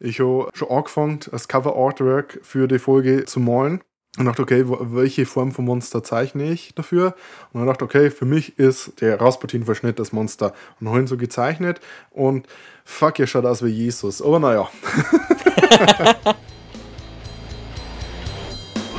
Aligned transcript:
Ich 0.00 0.20
habe 0.20 0.48
schon 0.54 0.70
angefangen, 0.70 1.20
das 1.30 1.48
Cover 1.48 1.76
Artwork 1.76 2.40
für 2.42 2.68
die 2.68 2.78
Folge 2.78 3.24
zu 3.24 3.40
malen. 3.40 3.82
Und 4.18 4.26
dachte, 4.26 4.42
okay, 4.42 4.64
welche 4.66 5.24
Form 5.24 5.52
von 5.52 5.64
Monster 5.64 6.04
zeichne 6.04 6.52
ich 6.52 6.74
dafür? 6.74 7.14
Und 7.52 7.60
dann 7.60 7.66
dachte, 7.66 7.86
okay, 7.86 8.10
für 8.10 8.26
mich 8.26 8.58
ist 8.58 9.00
der 9.00 9.18
Rasputin-Verschnitt 9.18 9.98
das 9.98 10.12
Monster. 10.12 10.52
Und 10.78 10.88
habe 10.88 10.98
ihn 11.00 11.06
so 11.06 11.16
gezeichnet 11.16 11.80
und 12.10 12.46
fuck, 12.84 13.18
er 13.20 13.26
schaut 13.26 13.46
aus 13.46 13.64
wie 13.64 13.70
Jesus. 13.70 14.20
Aber 14.20 14.38
naja. 14.38 14.68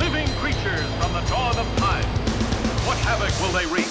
Living 0.00 0.26
creatures 0.42 0.82
from 0.98 1.12
the 1.12 1.22
dawn 1.30 1.56
of 1.60 1.66
time. 1.76 2.08
What 2.84 2.96
havoc 3.06 3.30
will 3.40 3.52
they 3.56 3.66
wreak? 3.72 3.86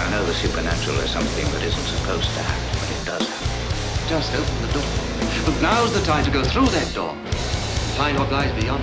I 0.00 0.10
know 0.10 0.24
the 0.24 0.34
supernatural 0.34 0.98
is 1.04 1.10
something 1.10 1.46
that 1.52 1.62
isn't 1.62 1.86
supposed 1.86 2.34
to 2.34 2.42
happen, 2.42 2.80
but 2.80 2.90
it 2.90 3.04
does 3.06 3.28
happen. 3.28 4.08
Just 4.08 4.34
open 4.34 4.66
the 4.66 4.72
door. 4.72 5.07
But 5.44 5.60
now's 5.62 5.92
the 5.92 6.04
time 6.04 6.24
to 6.24 6.30
go 6.30 6.42
through 6.42 6.70
that 6.70 6.94
door 6.94 7.14
find 7.98 8.16
what 8.16 8.30
lies 8.30 8.52
beyond. 8.52 8.80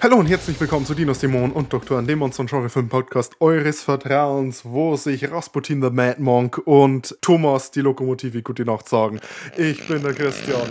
Hallo 0.00 0.16
und 0.16 0.26
herzlich 0.26 0.60
willkommen 0.60 0.86
zu 0.86 0.94
Dinos 0.94 1.20
Dämonen 1.20 1.52
und 1.52 1.72
dem 1.72 2.18
Monster- 2.18 2.40
und 2.40 2.50
Genre-Film-Podcast 2.50 3.40
eures 3.40 3.82
Vertrauens, 3.82 4.64
wo 4.64 4.96
sich 4.96 5.30
Rasputin 5.30 5.80
the 5.80 5.90
Mad 5.90 6.20
Monk 6.20 6.58
und 6.64 7.16
Thomas 7.20 7.70
die 7.70 7.80
Lokomotive 7.80 8.42
Gute 8.42 8.64
Nacht 8.64 8.88
sagen. 8.88 9.20
Ich 9.56 9.86
bin 9.86 10.02
der 10.02 10.14
Christian. 10.14 10.68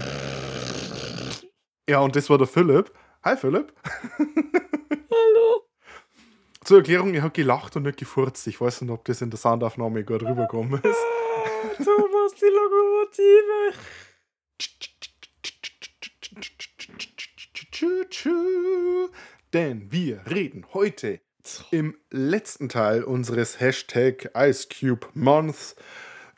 Ja, 1.90 2.00
und 2.00 2.16
das 2.16 2.30
war 2.30 2.38
der 2.38 2.48
Philipp. 2.48 2.92
Hi 3.24 3.38
Philipp. 3.38 3.74
Hallo. 4.20 5.64
Zur 6.64 6.78
Erklärung, 6.80 7.14
ich 7.14 7.22
habe 7.22 7.32
gelacht 7.32 7.78
und 7.78 7.84
nicht 7.84 7.98
gefurzt. 7.98 8.46
Ich 8.48 8.60
weiß 8.60 8.82
nicht, 8.82 8.92
ob 8.92 9.06
das 9.06 9.22
in 9.22 9.30
der 9.30 9.40
Soundaufnahme 9.40 10.04
gut 10.04 10.22
rübergekommen 10.22 10.82
ist. 10.82 11.27
Thomas, 11.78 12.34
die 12.36 12.46
Lokomotive. 12.46 13.74
Denn 19.54 19.92
wir 19.92 20.22
reden 20.30 20.66
heute 20.74 21.20
im 21.72 21.98
letzten 22.10 22.70
Teil 22.70 23.04
unseres 23.04 23.60
Hashtag 23.60 24.32
Ice 24.36 24.68
Cube 24.68 25.08
Month 25.14 25.76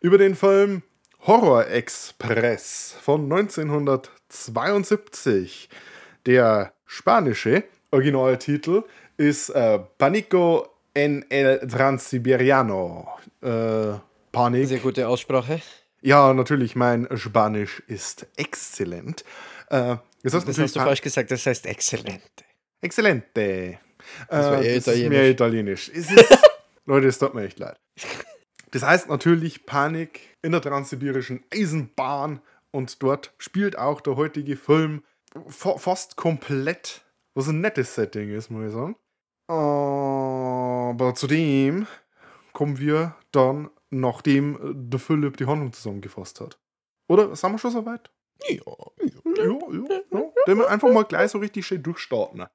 über 0.02 0.17
den 0.17 0.36
Film 0.36 0.83
Horror 1.22 1.67
Express 1.67 2.97
von 3.02 3.31
1972. 3.31 5.69
Der 6.25 6.73
spanische 6.86 7.64
Originaltitel 7.92 8.83
ist 9.16 9.52
äh, 9.52 9.80
Panico 9.97 10.67
en 10.94 11.25
el 11.30 11.59
Transiberiano. 11.59 13.08
Äh, 13.42 13.94
Panik. 14.31 14.67
Sehr 14.67 14.80
gute 14.80 15.08
Aussprache. 15.08 15.61
Ja, 16.02 16.33
natürlich, 16.33 16.75
mein 16.75 17.08
Spanisch 17.17 17.81
ist 17.88 18.27
exzellent. 18.38 19.23
Äh, 19.69 19.97
das, 20.23 20.33
das 20.45 20.58
hast 20.58 20.75
du 20.75 20.80
falsch 20.80 21.02
gesagt, 21.02 21.31
das 21.31 21.45
heißt 21.45 21.66
exzellente. 21.66 22.44
Exzellente. 22.81 23.80
Das, 24.30 24.45
war 24.45 24.61
äh, 24.61 24.75
das 24.75 24.88
ist 24.88 25.09
mehr 25.09 25.30
italienisch. 25.30 25.89
Ist, 25.89 26.11
Leute, 26.86 27.08
es 27.08 27.19
tut 27.19 27.33
mir 27.33 27.44
echt 27.44 27.59
leid. 27.59 27.77
Das 28.71 28.83
heißt 28.83 29.09
natürlich 29.09 29.66
Panik 29.66 30.38
in 30.41 30.52
der 30.52 30.61
transsibirischen 30.61 31.43
Eisenbahn 31.53 32.41
und 32.71 33.02
dort 33.02 33.33
spielt 33.38 33.77
auch 33.77 34.02
der 34.02 34.16
heutige 34.16 34.55
Film 34.55 35.03
fast 35.47 36.16
komplett, 36.16 37.03
was 37.33 37.47
ein 37.47 37.61
nettes 37.61 37.95
Setting 37.95 38.30
ist, 38.30 38.49
muss 38.49 38.67
ich 38.67 38.71
sagen. 38.71 38.95
Aber 39.47 41.16
zudem 41.16 41.88
kommen 42.53 42.80
wir 42.80 43.16
dann, 43.31 43.69
nachdem 43.90 44.90
der 44.90 45.00
Philipp 45.00 45.38
die 45.38 45.45
Handlung 45.45 45.73
zusammengefasst 45.73 46.42
hat. 46.42 46.59
Oder 47.08 47.36
sind 47.36 47.52
wir 47.52 47.58
schon 47.58 47.72
soweit? 47.72 48.12
Ja, 48.48 48.56
ja, 48.56 49.44
ja. 49.44 50.02
ja. 50.12 50.32
Dann 50.45 50.62
einfach 50.62 50.92
mal 50.92 51.04
gleich 51.04 51.32
so 51.32 51.40
richtig 51.40 51.66
schön 51.66 51.84
durchstarten. 51.84 52.45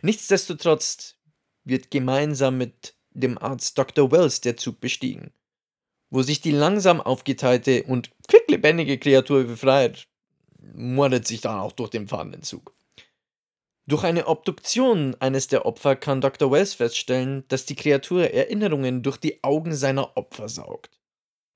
Nichtsdestotrotz 0.02 1.16
wird 1.64 1.90
gemeinsam 1.90 2.58
mit 2.58 2.94
dem 3.10 3.38
Arzt 3.38 3.76
Dr. 3.76 4.12
Wells 4.12 4.40
der 4.40 4.56
Zug 4.56 4.80
bestiegen, 4.80 5.32
wo 6.10 6.22
sich 6.22 6.40
die 6.40 6.52
langsam 6.52 7.00
aufgeteilte 7.00 7.84
und 7.84 8.10
quicklebendige 8.28 8.98
Kreatur 8.98 9.44
befreit, 9.44 10.06
mordet 10.58 11.26
sich 11.26 11.40
dann 11.40 11.58
auch 11.58 11.72
durch 11.72 11.90
den 11.90 12.08
fahrenden 12.08 12.42
Zug. 12.42 12.74
Durch 13.86 14.04
eine 14.04 14.28
Obduktion 14.28 15.16
eines 15.18 15.48
der 15.48 15.66
Opfer 15.66 15.96
kann 15.96 16.20
Dr. 16.20 16.52
Wells 16.52 16.74
feststellen, 16.74 17.44
dass 17.48 17.66
die 17.66 17.74
Kreatur 17.74 18.30
Erinnerungen 18.30 19.02
durch 19.02 19.16
die 19.16 19.42
Augen 19.42 19.74
seiner 19.74 20.16
Opfer 20.16 20.48
saugt. 20.48 21.00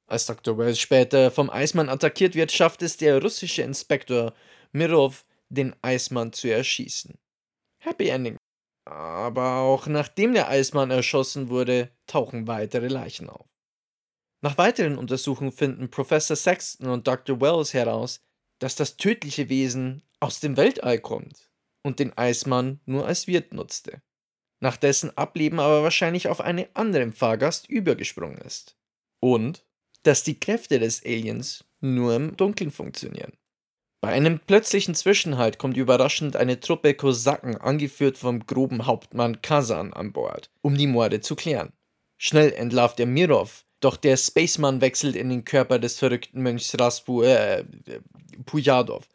Als 0.07 0.27
Dr. 0.27 0.59
Wells 0.59 0.81
später 0.81 1.31
vom 1.31 1.49
Eismann 1.49 1.89
attackiert 1.89 2.35
wird, 2.35 2.51
schafft 2.51 2.83
es 2.83 2.97
der 2.97 3.23
russische 3.23 3.63
Inspektor 3.63 4.35
Mirov, 4.73 5.25
den 5.55 5.75
Eismann 5.83 6.33
zu 6.33 6.49
erschießen. 6.49 7.19
Happy 7.79 8.09
Ending. 8.09 8.37
Aber 8.87 9.59
auch 9.59 9.87
nachdem 9.87 10.35
der 10.35 10.49
Eismann 10.49 10.91
erschossen 10.91 11.49
wurde, 11.49 11.91
tauchen 12.07 12.47
weitere 12.47 12.89
Leichen 12.89 13.31
auf. 13.31 13.49
Nach 14.43 14.59
weiteren 14.59 14.99
Untersuchungen 14.99 15.53
finden 15.53 15.91
Professor 15.91 16.37
Sexton 16.37 16.89
und 16.89 17.07
Dr. 17.07 17.41
Wells 17.41 17.73
heraus, 17.73 18.21
dass 18.59 18.77
das 18.77 18.99
tödliche 18.99 19.49
Wesen 19.49 20.03
aus 20.21 20.41
dem 20.41 20.57
Weltall 20.57 20.99
kommt 20.99 21.51
und 21.83 21.99
den 21.99 22.17
Eismann 22.17 22.81
nur 22.85 23.07
als 23.07 23.27
Wirt 23.27 23.55
nutzte, 23.55 24.03
nach 24.61 24.77
dessen 24.77 25.17
Ableben 25.17 25.61
aber 25.61 25.83
wahrscheinlich 25.83 26.29
auf 26.29 26.41
einen 26.41 26.67
anderen 26.75 27.13
Fahrgast 27.13 27.69
übergesprungen 27.69 28.39
ist. 28.39 28.77
Und 29.21 29.65
dass 30.03 30.23
die 30.25 30.39
Kräfte 30.39 30.79
des 30.79 31.05
Aliens 31.05 31.65
nur 31.81 32.15
im 32.15 32.37
Dunkeln 32.37 32.71
funktionieren. 32.71 33.33
Bei 34.05 34.13
einem 34.13 34.39
plötzlichen 34.39 34.95
Zwischenhalt 34.95 35.59
kommt 35.59 35.79
überraschend 35.79 36.37
eine 36.37 36.61
Truppe 36.61 36.93
Kosaken, 36.93 37.57
angeführt 37.57 38.19
vom 38.19 38.45
groben 38.45 38.85
Hauptmann 38.85 39.41
Kazan, 39.41 39.95
an 39.95 40.13
Bord, 40.13 40.51
um 40.61 40.77
die 40.77 40.87
Morde 40.87 41.23
zu 41.23 41.35
klären. 41.35 41.73
Schnell 42.19 42.53
entlarvt 42.53 43.01
er 43.01 43.07
Mirov, 43.07 43.65
doch 43.81 43.97
der 43.97 44.19
Spaceman 44.19 44.83
wechselt 44.83 45.17
in 45.17 45.31
den 45.31 45.47
Körper 45.47 45.79
des 45.79 45.99
verrückten 45.99 46.43
Mönchs 46.43 46.79
Raspu, 46.79 47.23
äh, 47.23 47.65
Pujadov. 48.45 49.09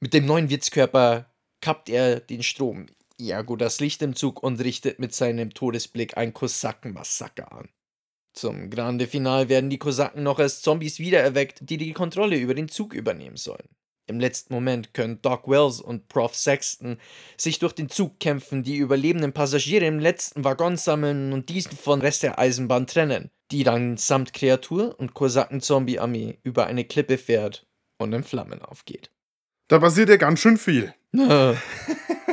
Mit 0.00 0.12
dem 0.12 0.26
neuen 0.26 0.50
Wirtskörper 0.50 1.32
kappt 1.62 1.88
er 1.88 2.20
den 2.20 2.42
Strom, 2.42 2.88
ergo 3.18 3.56
das 3.56 3.80
Licht 3.80 4.02
im 4.02 4.14
Zug 4.14 4.42
und 4.42 4.60
richtet 4.60 4.98
mit 4.98 5.14
seinem 5.14 5.54
Todesblick 5.54 6.18
ein 6.18 6.34
Kosakenmassaker 6.34 7.50
an. 7.52 7.70
Zum 8.38 8.70
Grande 8.70 9.08
Final 9.08 9.48
werden 9.48 9.68
die 9.68 9.78
Kosaken 9.78 10.22
noch 10.22 10.38
als 10.38 10.62
Zombies 10.62 11.00
wiedererweckt, 11.00 11.58
die 11.60 11.76
die 11.76 11.92
Kontrolle 11.92 12.36
über 12.36 12.54
den 12.54 12.68
Zug 12.68 12.94
übernehmen 12.94 13.36
sollen. 13.36 13.68
Im 14.06 14.20
letzten 14.20 14.54
Moment 14.54 14.94
können 14.94 15.20
Doc 15.22 15.48
Wells 15.48 15.80
und 15.80 16.06
Prof. 16.06 16.36
Sexton 16.36 16.98
sich 17.36 17.58
durch 17.58 17.72
den 17.72 17.88
Zug 17.88 18.20
kämpfen, 18.20 18.62
die 18.62 18.76
überlebenden 18.76 19.32
Passagiere 19.32 19.86
im 19.86 19.98
letzten 19.98 20.44
Waggon 20.44 20.76
sammeln 20.76 21.32
und 21.32 21.48
diesen 21.48 21.72
von 21.72 22.00
Rest 22.00 22.22
der 22.22 22.38
Eisenbahn 22.38 22.86
trennen, 22.86 23.32
die 23.50 23.64
dann 23.64 23.96
samt 23.96 24.32
Kreatur 24.32 24.94
und 25.00 25.14
Kosaken-Zombie-Armee 25.14 26.38
über 26.44 26.68
eine 26.68 26.84
Klippe 26.84 27.18
fährt 27.18 27.66
und 27.98 28.12
in 28.12 28.22
Flammen 28.22 28.62
aufgeht. 28.62 29.10
Da 29.66 29.80
passiert 29.80 30.10
ja 30.10 30.16
ganz 30.16 30.38
schön 30.38 30.58
viel. 30.58 30.94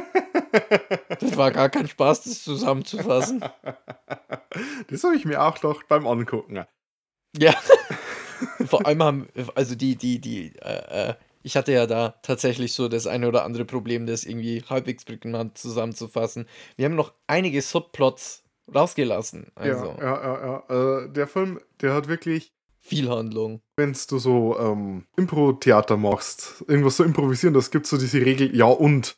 das 1.20 1.38
war 1.38 1.52
gar 1.52 1.70
kein 1.70 1.88
Spaß, 1.88 2.24
das 2.24 2.44
zusammenzufassen. 2.44 3.44
Das 4.88 5.04
habe 5.04 5.18
ich 5.18 5.26
mir 5.26 5.42
auch 5.42 5.62
noch 5.64 5.84
beim 5.84 6.08
Angucken. 6.08 6.64
Ja. 7.38 7.54
Vor 8.66 8.86
allem 8.86 9.04
haben, 9.04 9.28
also 9.54 9.76
die, 9.76 9.98
die, 9.98 10.20
die, 10.22 10.56
äh, 10.60 11.10
äh 11.10 11.14
ich 11.44 11.58
hatte 11.58 11.74
ja 11.74 11.86
da 11.86 12.16
tatsächlich 12.24 12.74
so 12.74 12.88
das 12.88 13.06
eine 13.06 13.28
oder 13.28 13.44
andere 13.44 13.66
Problem, 13.66 14.08
das 14.08 14.24
irgendwie 14.24 14.64
halbwegs 14.68 15.04
prägnant 15.04 15.58
zusammenzufassen. 15.58 16.48
Wir 16.78 16.86
haben 16.86 16.96
noch 16.96 17.14
einige 17.28 17.62
Subplots 17.62 18.44
rausgelassen. 18.74 19.52
Also. 19.56 19.96
Ja, 20.00 20.04
ja, 20.04 20.24
ja. 20.24 20.64
ja. 20.70 21.04
Äh, 21.04 21.10
der 21.12 21.28
Film, 21.28 21.60
der 21.82 21.94
hat 21.94 22.08
wirklich 22.08 22.56
viel 22.80 23.10
Handlung. 23.10 23.62
Wenn 23.78 23.96
du 24.08 24.20
so 24.20 24.58
ähm, 24.60 25.06
Impro-Theater 25.18 25.98
machst, 25.98 26.64
irgendwas 26.68 26.98
so 26.98 27.04
improvisieren, 27.04 27.54
das 27.54 27.72
gibt 27.72 27.88
so 27.88 27.98
diese 27.98 28.22
Regel, 28.22 28.56
ja 28.56 28.66
und. 28.66 29.18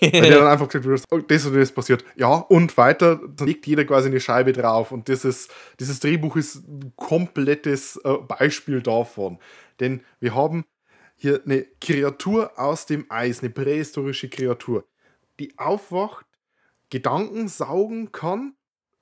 Weil 0.00 0.10
der 0.10 0.30
dann 0.38 0.46
einfach 0.46 0.68
gesagt 0.68 0.84
wird, 0.84 1.04
oh, 1.10 1.18
das 1.18 1.46
und 1.46 1.54
das 1.54 1.72
passiert. 1.72 2.04
Ja, 2.16 2.34
und 2.34 2.76
weiter, 2.76 3.20
dann 3.36 3.46
legt 3.46 3.66
jeder 3.66 3.84
quasi 3.84 4.08
eine 4.08 4.20
Scheibe 4.20 4.52
drauf. 4.52 4.92
Und 4.92 5.08
ist, 5.08 5.50
dieses 5.80 6.00
Drehbuch 6.00 6.36
ist 6.36 6.56
ein 6.66 6.92
komplettes 6.96 7.96
äh, 8.04 8.14
Beispiel 8.16 8.82
davon. 8.82 9.38
Denn 9.80 10.02
wir 10.20 10.34
haben 10.34 10.64
hier 11.16 11.42
eine 11.44 11.66
Kreatur 11.80 12.52
aus 12.56 12.86
dem 12.86 13.06
Eis, 13.08 13.40
eine 13.40 13.50
prähistorische 13.50 14.28
Kreatur, 14.28 14.84
die 15.38 15.56
aufwacht, 15.58 16.26
Gedanken 16.90 17.48
saugen 17.48 18.12
kann, 18.12 18.54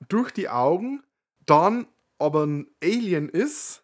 durch 0.09 0.31
die 0.31 0.49
Augen, 0.49 1.03
dann 1.47 1.87
aber 2.19 2.45
ein 2.45 2.69
Alien 2.83 3.29
ist 3.29 3.83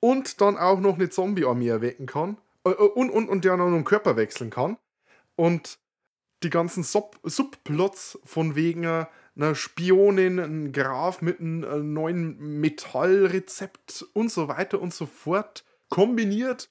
und 0.00 0.40
dann 0.40 0.56
auch 0.58 0.80
noch 0.80 0.94
eine 0.94 1.08
Zombie-Armee 1.08 1.68
erwecken 1.68 2.06
kann 2.06 2.36
äh, 2.64 2.70
äh, 2.70 2.74
und, 2.74 3.10
und, 3.10 3.28
und 3.28 3.44
der 3.44 3.56
noch 3.56 3.66
einen 3.66 3.84
Körper 3.84 4.16
wechseln 4.16 4.50
kann. 4.50 4.76
Und 5.36 5.78
die 6.44 6.50
ganzen 6.50 6.82
Sub 6.82 7.18
Subplots 7.24 8.18
von 8.24 8.54
wegen 8.54 8.86
einer 8.86 9.54
Spionin, 9.54 10.38
ein 10.38 10.72
Graf 10.72 11.22
mit 11.22 11.40
einem 11.40 11.64
äh, 11.64 11.78
neuen 11.78 12.60
Metallrezept 12.60 14.06
und 14.12 14.30
so 14.30 14.48
weiter 14.48 14.80
und 14.80 14.94
so 14.94 15.06
fort 15.06 15.64
kombiniert 15.88 16.68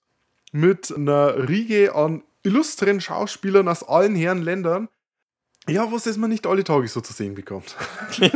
mit 0.52 0.96
einer 0.96 1.50
Riege 1.50 1.96
an 1.96 2.24
illustren 2.44 3.02
Schauspielern 3.02 3.68
aus 3.68 3.84
allen 3.84 4.16
Herrenländern. 4.16 4.88
Ja, 5.68 5.92
was 5.92 6.08
ist 6.08 6.18
man 6.18 6.30
nicht 6.30 6.46
alle 6.46 6.64
Tage 6.64 6.88
so 6.88 7.02
zu 7.02 7.14
sehen 7.14 7.36
bekommt. 7.36 7.76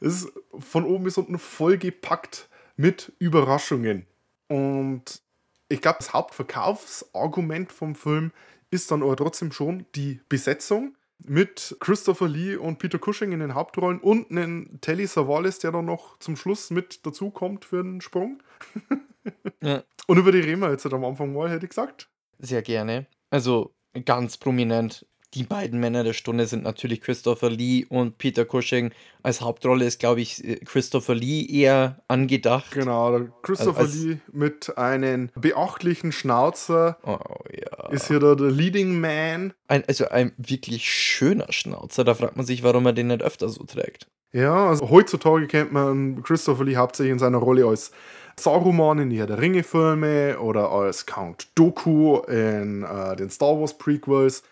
es 0.00 0.24
ist 0.24 0.32
von 0.58 0.84
oben 0.84 1.04
bis 1.04 1.16
unten 1.16 1.38
vollgepackt 1.38 2.48
mit 2.76 3.12
Überraschungen. 3.18 4.06
Und 4.48 5.22
ich 5.68 5.80
glaube, 5.80 5.98
das 5.98 6.12
Hauptverkaufsargument 6.12 7.72
vom 7.72 7.94
Film 7.94 8.32
ist 8.72 8.90
dann 8.90 9.02
aber 9.02 9.14
trotzdem 9.16 9.52
schon 9.52 9.86
die 9.94 10.20
Besetzung 10.28 10.96
mit 11.18 11.76
Christopher 11.78 12.26
Lee 12.26 12.56
und 12.56 12.78
Peter 12.78 12.98
Cushing 12.98 13.30
in 13.30 13.40
den 13.40 13.54
Hauptrollen 13.54 14.00
und 14.00 14.30
einen 14.30 14.80
Telly 14.80 15.06
Savalas, 15.06 15.58
der 15.60 15.70
dann 15.70 15.84
noch 15.84 16.18
zum 16.18 16.36
Schluss 16.36 16.70
mit 16.70 17.06
dazukommt 17.06 17.64
für 17.64 17.80
einen 17.80 18.00
Sprung. 18.00 18.42
ja. 19.62 19.84
Und 20.06 20.18
über 20.18 20.32
die 20.32 20.40
reden 20.40 20.60
wir 20.60 20.70
jetzt 20.70 20.84
halt 20.84 20.94
am 20.94 21.04
Anfang 21.04 21.32
mal, 21.32 21.50
hätte 21.50 21.66
ich 21.66 21.70
gesagt. 21.70 22.08
Sehr 22.38 22.62
gerne. 22.62 23.06
Also 23.30 23.74
ganz 24.04 24.36
prominent 24.38 25.06
die 25.34 25.44
beiden 25.44 25.80
Männer 25.80 26.04
der 26.04 26.12
Stunde 26.12 26.46
sind 26.46 26.62
natürlich 26.62 27.00
Christopher 27.00 27.48
Lee 27.48 27.86
und 27.88 28.18
Peter 28.18 28.44
Cushing. 28.44 28.92
Als 29.22 29.40
Hauptrolle 29.40 29.86
ist, 29.86 29.98
glaube 29.98 30.20
ich, 30.20 30.42
Christopher 30.66 31.14
Lee 31.14 31.46
eher 31.46 32.02
angedacht. 32.08 32.72
Genau, 32.72 33.18
Christopher 33.42 33.80
als, 33.80 33.94
Lee 33.94 34.18
mit 34.30 34.76
einem 34.76 35.30
beachtlichen 35.34 36.12
Schnauzer 36.12 36.98
oh, 37.04 37.18
ja. 37.50 37.88
ist 37.90 38.08
hier 38.08 38.20
der, 38.20 38.36
der 38.36 38.50
Leading 38.50 39.00
Man. 39.00 39.54
Ein, 39.68 39.84
also 39.86 40.08
ein 40.08 40.32
wirklich 40.36 40.90
schöner 40.90 41.50
Schnauzer. 41.50 42.04
Da 42.04 42.14
fragt 42.14 42.36
man 42.36 42.44
sich, 42.44 42.62
warum 42.62 42.84
er 42.86 42.92
den 42.92 43.06
nicht 43.06 43.22
öfter 43.22 43.48
so 43.48 43.64
trägt. 43.64 44.08
Ja, 44.32 44.68
also 44.68 44.90
heutzutage 44.90 45.46
kennt 45.46 45.72
man 45.72 46.22
Christopher 46.22 46.64
Lee 46.64 46.76
hauptsächlich 46.76 47.12
in 47.12 47.18
seiner 47.18 47.38
Rolle 47.38 47.66
als 47.66 47.92
Saruman 48.38 48.98
in 48.98 49.10
die 49.10 49.18
Herr 49.18 49.26
der 49.26 49.40
Ringe-Filme 49.40 50.38
oder 50.38 50.70
als 50.70 51.06
Count 51.06 51.48
Doku 51.54 52.18
in 52.20 52.82
äh, 52.82 53.16
den 53.16 53.30
Star 53.30 53.58
Wars 53.60 53.76
Prequels 53.76 54.42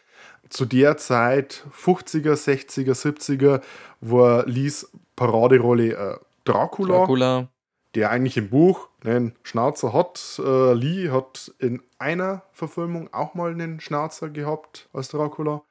zu 0.51 0.67
der 0.67 0.97
Zeit, 0.97 1.65
50er, 1.73 2.35
60er, 2.35 2.93
70er, 2.93 3.63
war 4.01 4.47
Lees 4.47 4.91
Paraderolle 5.17 5.93
äh, 5.93 6.19
Dracula, 6.45 6.99
Dracula, 6.99 7.49
der 7.95 8.11
eigentlich 8.11 8.37
im 8.37 8.51
Buch 8.51 8.89
einen 9.05 9.35
Schnauzer 9.43 9.93
hat. 9.93 10.41
Äh, 10.45 10.75
Lee 10.75 11.11
hat 11.11 11.53
in 11.59 11.83
einer 11.99 12.43
Verfilmung 12.53 13.13
auch 13.13 13.35
mal 13.35 13.53
einen 13.53 13.81
Schnauzer 13.81 14.29
gehabt 14.29 14.89
als 14.93 15.09
Dracula. 15.09 15.63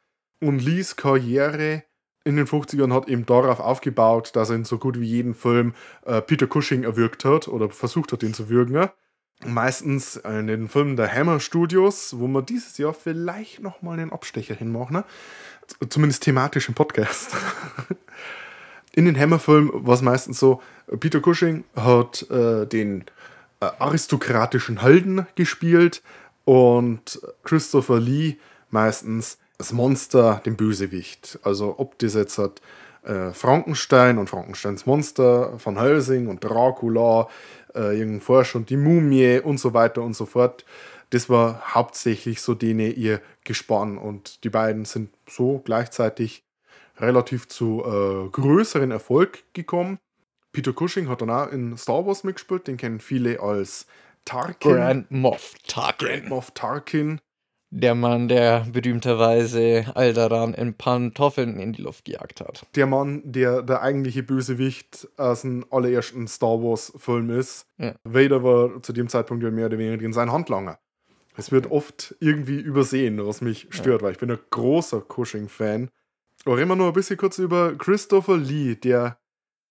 Und 0.42 0.60
Lees 0.60 0.96
Karriere 0.96 1.84
in 2.24 2.36
den 2.36 2.48
50ern 2.48 2.94
hat 2.94 3.08
eben 3.10 3.26
darauf 3.26 3.60
aufgebaut, 3.60 4.32
dass 4.36 4.50
er 4.50 4.58
in 4.58 4.66
so 4.66 4.78
gut 4.78 5.00
wie 5.00 5.08
jedem 5.08 5.34
Film 5.34 5.74
äh, 6.06 6.22
Peter 6.22 6.48
Cushing 6.48 6.84
erwürgt 6.84 7.26
hat 7.26 7.48
oder 7.48 7.70
versucht 7.70 8.12
hat, 8.12 8.24
ihn 8.24 8.34
zu 8.34 8.50
würgen 8.50 8.90
meistens 9.46 10.18
in 10.18 10.48
den 10.48 10.68
Filmen 10.68 10.96
der 10.96 11.14
Hammer 11.14 11.40
Studios, 11.40 12.18
wo 12.18 12.28
wir 12.28 12.42
dieses 12.42 12.78
Jahr 12.78 12.94
vielleicht 12.94 13.62
nochmal 13.62 14.00
einen 14.00 14.12
Abstecher 14.12 14.56
hinmachen. 14.56 14.98
Ne? 14.98 15.04
Zumindest 15.90 16.24
thematisch 16.24 16.68
im 16.68 16.76
Podcast. 16.76 17.36
In 18.94 19.06
den 19.06 19.18
Hammer-Filmen 19.18 19.86
war 19.86 19.94
es 19.94 20.02
meistens 20.02 20.40
so, 20.40 20.62
Peter 21.00 21.22
Cushing 21.22 21.64
hat 21.76 22.30
äh, 22.32 22.66
den 22.66 23.06
äh, 23.60 23.66
aristokratischen 23.78 24.82
Helden 24.82 25.28
gespielt 25.36 26.02
und 26.44 27.22
Christopher 27.44 28.00
Lee 28.00 28.38
meistens 28.72 29.38
das 29.60 29.74
Monster, 29.74 30.42
den 30.46 30.58
Bösewicht. 30.58 31.40
Also 31.44 31.76
ob 31.78 32.00
das 32.00 32.16
jetzt 32.16 32.40
hat 32.40 32.62
äh, 33.04 33.32
Frankenstein 33.32 34.18
und 34.18 34.30
Frankensteins 34.30 34.86
Monster, 34.86 35.54
Van 35.64 35.78
Helsing 35.78 36.28
und 36.28 36.44
Dracula, 36.44 37.28
äh, 37.76 37.98
irgendein 37.98 38.22
Forscher 38.22 38.60
und 38.60 38.70
die 38.70 38.78
Mumie 38.78 39.40
und 39.40 39.60
so 39.60 39.74
weiter 39.74 40.02
und 40.02 40.16
so 40.16 40.26
fort. 40.26 40.66
Das 41.12 41.30
war 41.30 41.74
hauptsächlich 41.74 42.42
so 42.42 42.54
denen 42.54 42.96
ihr 42.96 43.22
Gespann 43.44 43.98
und 43.98 44.44
die 44.44 44.50
beiden 44.50 44.86
sind 44.86 45.10
so 45.28 45.60
gleichzeitig 45.60 46.44
relativ 46.98 47.48
zu 47.48 47.84
äh, 47.86 48.30
größeren 48.30 48.92
Erfolg 48.92 49.44
gekommen. 49.54 49.98
Peter 50.52 50.74
Cushing 50.74 51.08
hat 51.10 51.22
dann 51.22 51.30
auch 51.30 51.52
in 51.52 51.78
Star 51.78 52.06
Wars 52.06 52.24
mitgespielt, 52.24 52.68
den 52.68 52.78
kennen 52.78 53.00
viele 53.00 53.40
als 53.40 53.88
Tarkin. 54.26 54.72
Grand 54.72 55.12
Moff 55.12 55.56
Tarkin. 55.68 56.08
Grand 56.08 56.30
Moff 56.30 56.52
Tarkin. 56.52 57.22
Der 57.72 57.94
Mann, 57.94 58.28
der 58.28 58.66
berühmterweise 58.72 59.86
Alderan 59.94 60.56
in 60.56 60.74
Pantoffeln 60.74 61.60
in 61.60 61.74
die 61.74 61.84
Luft 61.84 62.06
gejagt 62.06 62.42
hat. 62.42 62.66
Der 62.76 62.88
Mann, 62.88 63.22
der 63.24 63.62
der 63.62 63.84
eigentliche 63.84 64.24
Bösewicht 64.24 65.08
aus 65.18 65.42
dem 65.42 65.66
allerersten 65.70 66.28
Star 66.28 66.64
Wars-Film 66.64 67.30
ist. 67.30 67.68
Ja. 67.78 67.94
Vader 68.04 68.44
war 68.44 68.82
zu 68.82 68.92
dem 68.92 69.08
Zeitpunkt 69.08 69.44
ja 69.44 69.52
mehr 69.52 69.68
oder 69.68 69.78
weniger 69.78 70.12
sein 70.12 70.32
Handlanger. 70.32 70.80
Es 71.38 71.52
wird 71.52 71.70
oft 71.70 72.16
irgendwie 72.20 72.60
übersehen, 72.60 73.26
was 73.26 73.42
mich 73.42 73.68
stört, 73.70 74.02
ja. 74.02 74.06
weil 74.06 74.14
ich 74.14 74.20
bin 74.20 74.32
ein 74.32 74.40
großer 74.50 75.02
Cushing-Fan. 75.02 75.90
Aber 76.46 76.60
immer 76.60 76.76
nur 76.76 76.88
ein 76.88 76.94
bisschen 76.94 77.18
kurz 77.18 77.38
über 77.38 77.76
Christopher 77.78 78.38
Lee, 78.38 78.76
der 78.76 79.20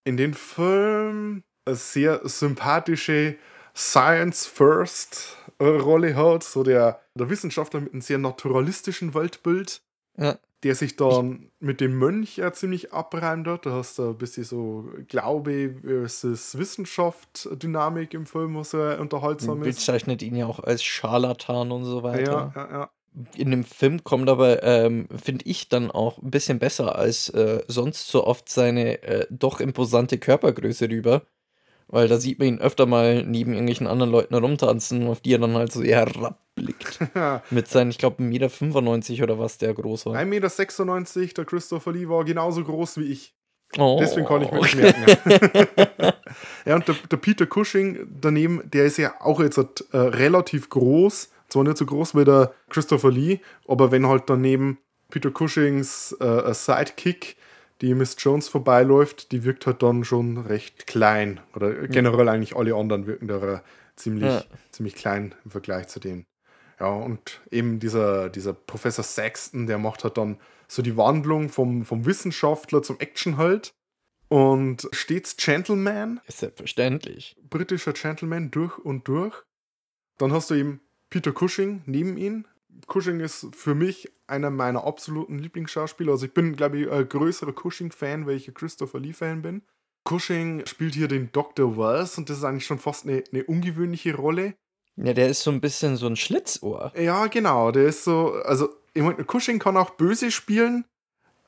in 0.05 0.15
den 0.15 0.33
Film 0.33 1.43
eine 1.65 1.75
sehr 1.75 2.21
sympathische 2.23 3.35
Science 3.75 4.45
First 4.45 5.37
Rolle 5.65 6.15
hat, 6.15 6.43
so 6.43 6.63
der, 6.63 6.99
der 7.15 7.29
Wissenschaftler 7.29 7.81
mit 7.81 7.93
einem 7.93 8.01
sehr 8.01 8.17
naturalistischen 8.17 9.13
Weltbild, 9.13 9.81
ja. 10.17 10.37
der 10.63 10.75
sich 10.75 10.95
dann 10.95 11.51
mit 11.59 11.81
dem 11.81 11.97
Mönch 11.97 12.37
ja 12.37 12.53
ziemlich 12.53 12.93
abreimt 12.93 13.47
hat. 13.47 13.65
Da 13.65 13.71
hast 13.71 13.99
du 13.99 14.09
ein 14.09 14.17
bisschen 14.17 14.45
so 14.45 14.89
Glaube 15.07 15.75
versus 15.81 16.57
Wissenschaft 16.57 17.49
Dynamik 17.51 18.13
im 18.13 18.25
Film, 18.25 18.55
was 18.55 18.71
sehr 18.71 18.99
unterhaltsam 18.99 19.61
ist. 19.63 19.77
Bezeichnet 19.77 20.21
ihn 20.21 20.35
ja 20.35 20.45
auch 20.45 20.59
als 20.59 20.83
Scharlatan 20.83 21.71
und 21.71 21.85
so 21.85 22.03
weiter. 22.03 22.53
Ja, 22.55 22.61
ja, 22.61 22.71
ja. 22.71 22.89
In 23.35 23.51
dem 23.51 23.63
Film 23.63 24.03
kommt 24.03 24.29
aber, 24.29 24.63
ähm, 24.63 25.07
finde 25.13 25.43
ich, 25.45 25.67
dann 25.67 25.91
auch 25.91 26.21
ein 26.21 26.29
bisschen 26.29 26.59
besser 26.59 26.95
als 26.95 27.27
äh, 27.29 27.63
sonst 27.67 28.07
so 28.07 28.25
oft 28.25 28.47
seine 28.47 29.01
äh, 29.03 29.27
doch 29.29 29.59
imposante 29.59 30.19
Körpergröße 30.19 30.89
rüber. 30.89 31.23
Weil 31.91 32.07
da 32.07 32.17
sieht 32.17 32.37
man 32.37 32.47
ihn 32.47 32.59
öfter 32.59 32.85
mal 32.85 33.23
neben 33.23 33.51
irgendwelchen 33.51 33.87
anderen 33.87 34.11
Leuten 34.11 34.35
herumtanzen, 34.35 35.07
auf 35.07 35.21
die 35.21 35.33
er 35.33 35.39
dann 35.39 35.55
halt 35.55 35.71
so 35.71 35.81
eher 35.81 36.05
herabblickt. 36.05 36.99
Mit 37.49 37.67
seinen, 37.67 37.89
ich 37.89 37.97
glaube, 37.97 38.21
1,95 38.21 39.11
Meter 39.11 39.23
oder 39.23 39.39
was 39.39 39.57
der 39.57 39.73
groß 39.73 40.05
war. 40.05 40.15
1,96 40.15 41.19
Meter, 41.19 41.33
der 41.33 41.45
Christopher 41.45 41.91
Lee 41.91 42.07
war 42.07 42.23
genauso 42.23 42.63
groß 42.63 42.97
wie 42.99 43.11
ich. 43.11 43.33
Oh. 43.77 43.97
Deswegen 43.99 44.27
kann 44.27 44.41
ich 44.43 44.51
mir 44.51 44.61
das 44.61 44.75
merken. 45.25 46.13
ja, 46.65 46.75
und 46.75 46.87
der, 46.87 46.95
der, 47.09 47.17
Peter 47.17 47.45
Cushing 47.45 48.07
daneben, 48.21 48.61
der 48.71 48.85
ist 48.85 48.97
ja 48.97 49.13
auch 49.19 49.39
jetzt 49.39 49.57
äh, 49.57 49.97
relativ 49.97 50.69
groß. 50.69 51.29
Zwar 51.49 51.63
nicht 51.63 51.77
so 51.77 51.85
groß 51.85 52.15
wie 52.15 52.25
der 52.25 52.53
Christopher 52.69 53.11
Lee, 53.11 53.39
aber 53.67 53.91
wenn 53.91 54.07
halt 54.07 54.23
daneben 54.27 54.77
Peter 55.09 55.31
Cushings 55.31 56.15
äh, 56.19 56.53
Sidekick 56.53 57.35
die 57.81 57.93
Miss 57.93 58.15
Jones 58.19 58.47
vorbeiläuft, 58.47 59.31
die 59.31 59.43
wirkt 59.43 59.65
halt 59.65 59.81
dann 59.83 60.03
schon 60.03 60.37
recht 60.37 60.87
klein. 60.87 61.39
Oder 61.55 61.87
generell 61.87 62.23
mhm. 62.23 62.29
eigentlich 62.29 62.55
alle 62.55 62.75
anderen 62.75 63.07
wirken 63.07 63.27
da 63.27 63.63
ziemlich, 63.95 64.29
ja. 64.29 64.43
ziemlich 64.71 64.95
klein 64.95 65.35
im 65.45 65.51
Vergleich 65.51 65.87
zu 65.87 65.99
denen. 65.99 66.25
Ja, 66.79 66.87
und 66.87 67.41
eben 67.51 67.79
dieser, 67.79 68.29
dieser 68.29 68.53
Professor 68.53 69.03
Saxton, 69.03 69.67
der 69.67 69.77
macht 69.77 70.03
halt 70.03 70.17
dann 70.17 70.37
so 70.67 70.81
die 70.81 70.95
Wandlung 70.95 71.49
vom, 71.49 71.83
vom 71.83 72.05
Wissenschaftler 72.05 72.81
zum 72.81 72.99
Action 72.99 73.37
halt. 73.37 73.73
Und 74.29 74.87
stets 74.91 75.35
Gentleman. 75.37 76.21
Ist 76.27 76.39
selbstverständlich. 76.39 77.35
Britischer 77.49 77.93
Gentleman 77.93 78.51
durch 78.51 78.77
und 78.77 79.07
durch. 79.07 79.43
Dann 80.19 80.31
hast 80.31 80.51
du 80.51 80.55
eben 80.55 80.81
Peter 81.09 81.33
Cushing 81.33 81.81
neben 81.85 82.17
ihm 82.17 82.45
Cushing 82.87 83.19
ist 83.19 83.47
für 83.55 83.75
mich 83.75 84.11
einer 84.27 84.49
meiner 84.49 84.85
absoluten 84.85 85.39
Lieblingsschauspieler. 85.39 86.11
Also 86.11 86.25
ich 86.25 86.33
bin, 86.33 86.55
glaube 86.55 86.79
ich, 86.79 86.91
ein 86.91 87.07
größerer 87.07 87.53
Cushing-Fan, 87.53 88.25
weil 88.25 88.35
ich 88.35 88.47
ein 88.47 88.53
Christopher 88.53 88.99
Lee-Fan 88.99 89.41
bin. 89.41 89.61
Cushing 90.07 90.65
spielt 90.65 90.95
hier 90.95 91.07
den 91.07 91.31
Dr. 91.31 91.77
Wells 91.77 92.17
und 92.17 92.29
das 92.29 92.37
ist 92.37 92.43
eigentlich 92.43 92.65
schon 92.65 92.79
fast 92.79 93.05
eine, 93.05 93.23
eine 93.31 93.43
ungewöhnliche 93.43 94.15
Rolle. 94.15 94.55
Ja, 94.95 95.13
der 95.13 95.29
ist 95.29 95.43
so 95.43 95.51
ein 95.51 95.61
bisschen 95.61 95.97
so 95.97 96.07
ein 96.07 96.15
Schlitzohr. 96.15 96.91
Ja, 96.97 97.27
genau. 97.27 97.71
Der 97.71 97.85
ist 97.85 98.03
so, 98.03 98.33
also 98.43 98.69
ich 98.93 99.03
meine, 99.03 99.23
Cushing 99.23 99.59
kann 99.59 99.77
auch 99.77 99.91
böse 99.91 100.31
spielen. 100.31 100.85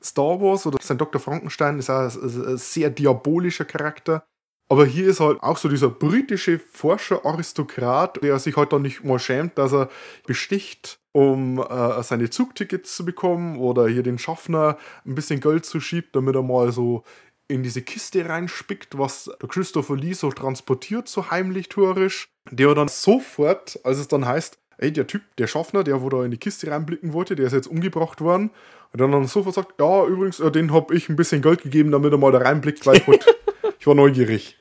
Star 0.02 0.40
Wars 0.40 0.66
oder 0.66 0.78
sein 0.82 0.98
Dr. 0.98 1.20
Frankenstein 1.20 1.78
ist 1.78 1.90
auch 1.90 2.00
ein, 2.00 2.46
ein 2.46 2.56
sehr 2.56 2.90
diabolischer 2.90 3.64
Charakter. 3.64 4.24
Aber 4.68 4.86
hier 4.86 5.08
ist 5.08 5.20
halt 5.20 5.42
auch 5.42 5.58
so 5.58 5.68
dieser 5.68 5.90
britische 5.90 6.58
Forscher-Aristokrat, 6.58 8.22
der 8.22 8.38
sich 8.38 8.56
halt 8.56 8.72
dann 8.72 8.82
nicht 8.82 9.04
mal 9.04 9.18
schämt, 9.18 9.58
dass 9.58 9.74
er 9.74 9.90
besticht, 10.26 10.98
um 11.12 11.58
äh, 11.58 12.02
seine 12.02 12.30
Zugtickets 12.30 12.96
zu 12.96 13.04
bekommen 13.04 13.58
oder 13.58 13.86
hier 13.86 14.02
den 14.02 14.18
Schaffner 14.18 14.78
ein 15.06 15.14
bisschen 15.14 15.40
Geld 15.40 15.64
zu 15.64 15.80
schiebt, 15.80 16.16
damit 16.16 16.34
er 16.34 16.42
mal 16.42 16.72
so 16.72 17.04
in 17.48 17.62
diese 17.62 17.82
Kiste 17.82 18.26
reinspickt, 18.26 18.98
was 18.98 19.30
der 19.40 19.48
Christopher 19.48 19.96
Lee 19.96 20.14
so 20.14 20.30
transportiert, 20.30 21.08
so 21.08 21.30
heimlich 21.30 21.68
tourisch. 21.68 22.28
Der 22.50 22.74
dann 22.74 22.88
sofort, 22.88 23.78
als 23.84 23.98
es 23.98 24.08
dann 24.08 24.26
heißt, 24.26 24.58
ey, 24.78 24.92
der 24.92 25.06
Typ, 25.06 25.22
der 25.36 25.46
Schaffner, 25.46 25.84
der 25.84 26.02
wo 26.02 26.08
da 26.08 26.24
in 26.24 26.30
die 26.30 26.38
Kiste 26.38 26.70
reinblicken 26.70 27.12
wollte, 27.12 27.36
der 27.36 27.46
ist 27.46 27.52
jetzt 27.52 27.68
umgebracht 27.68 28.20
worden. 28.20 28.50
Und 28.92 29.00
dann 29.00 29.12
dann 29.12 29.26
sofort 29.26 29.54
sagt, 29.54 29.80
ja, 29.80 30.06
übrigens, 30.06 30.40
äh, 30.40 30.50
den 30.50 30.72
habe 30.72 30.94
ich 30.94 31.08
ein 31.08 31.16
bisschen 31.16 31.42
Geld 31.42 31.62
gegeben, 31.62 31.90
damit 31.90 32.12
er 32.12 32.18
mal 32.18 32.32
da 32.32 32.38
reinblickt, 32.38 32.86
weil 32.86 32.96
ich, 33.78 33.86
war 33.86 33.94
neugierig. 33.94 34.58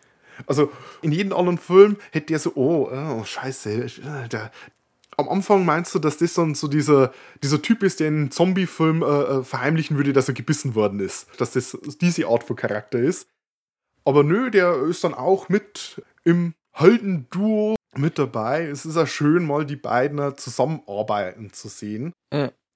Also 0.47 0.71
in 1.01 1.11
jedem 1.11 1.33
anderen 1.33 1.57
Film 1.57 1.97
hätte 2.11 2.27
der 2.27 2.39
so, 2.39 2.53
oh, 2.55 2.89
oh 2.91 3.23
scheiße, 3.23 3.87
der, 4.31 4.51
am 5.21 5.29
Anfang 5.29 5.65
meinst 5.65 5.95
du, 5.95 5.99
dass 5.99 6.17
das 6.17 6.33
dann 6.33 6.55
so 6.55 6.67
dieser, 6.67 7.13
dieser 7.41 7.61
Typ 7.61 7.83
ist, 7.83 7.99
der 7.99 8.07
in 8.07 8.15
einem 8.15 8.31
Zombie-Film 8.31 9.01
äh, 9.01 9.05
äh, 9.05 9.43
verheimlichen 9.43 9.97
würde, 9.97 10.13
dass 10.13 10.27
er 10.27 10.33
gebissen 10.33 10.75
worden 10.75 10.99
ist. 10.99 11.27
Dass 11.37 11.51
das 11.51 11.77
diese 12.01 12.27
Art 12.27 12.43
von 12.43 12.55
Charakter 12.55 12.99
ist. 12.99 13.27
Aber 14.03 14.23
nö, 14.23 14.51
der 14.51 14.75
ist 14.83 15.03
dann 15.03 15.13
auch 15.13 15.49
mit 15.49 16.01
im 16.23 16.53
Heldenduo 16.73 17.75
mit 17.97 18.17
dabei. 18.17 18.65
Es 18.65 18.85
ist 18.85 18.95
ja 18.95 19.05
schön, 19.05 19.45
mal 19.45 19.65
die 19.65 19.75
beiden 19.75 20.37
zusammenarbeiten 20.37 21.53
zu 21.53 21.67
sehen. 21.67 22.13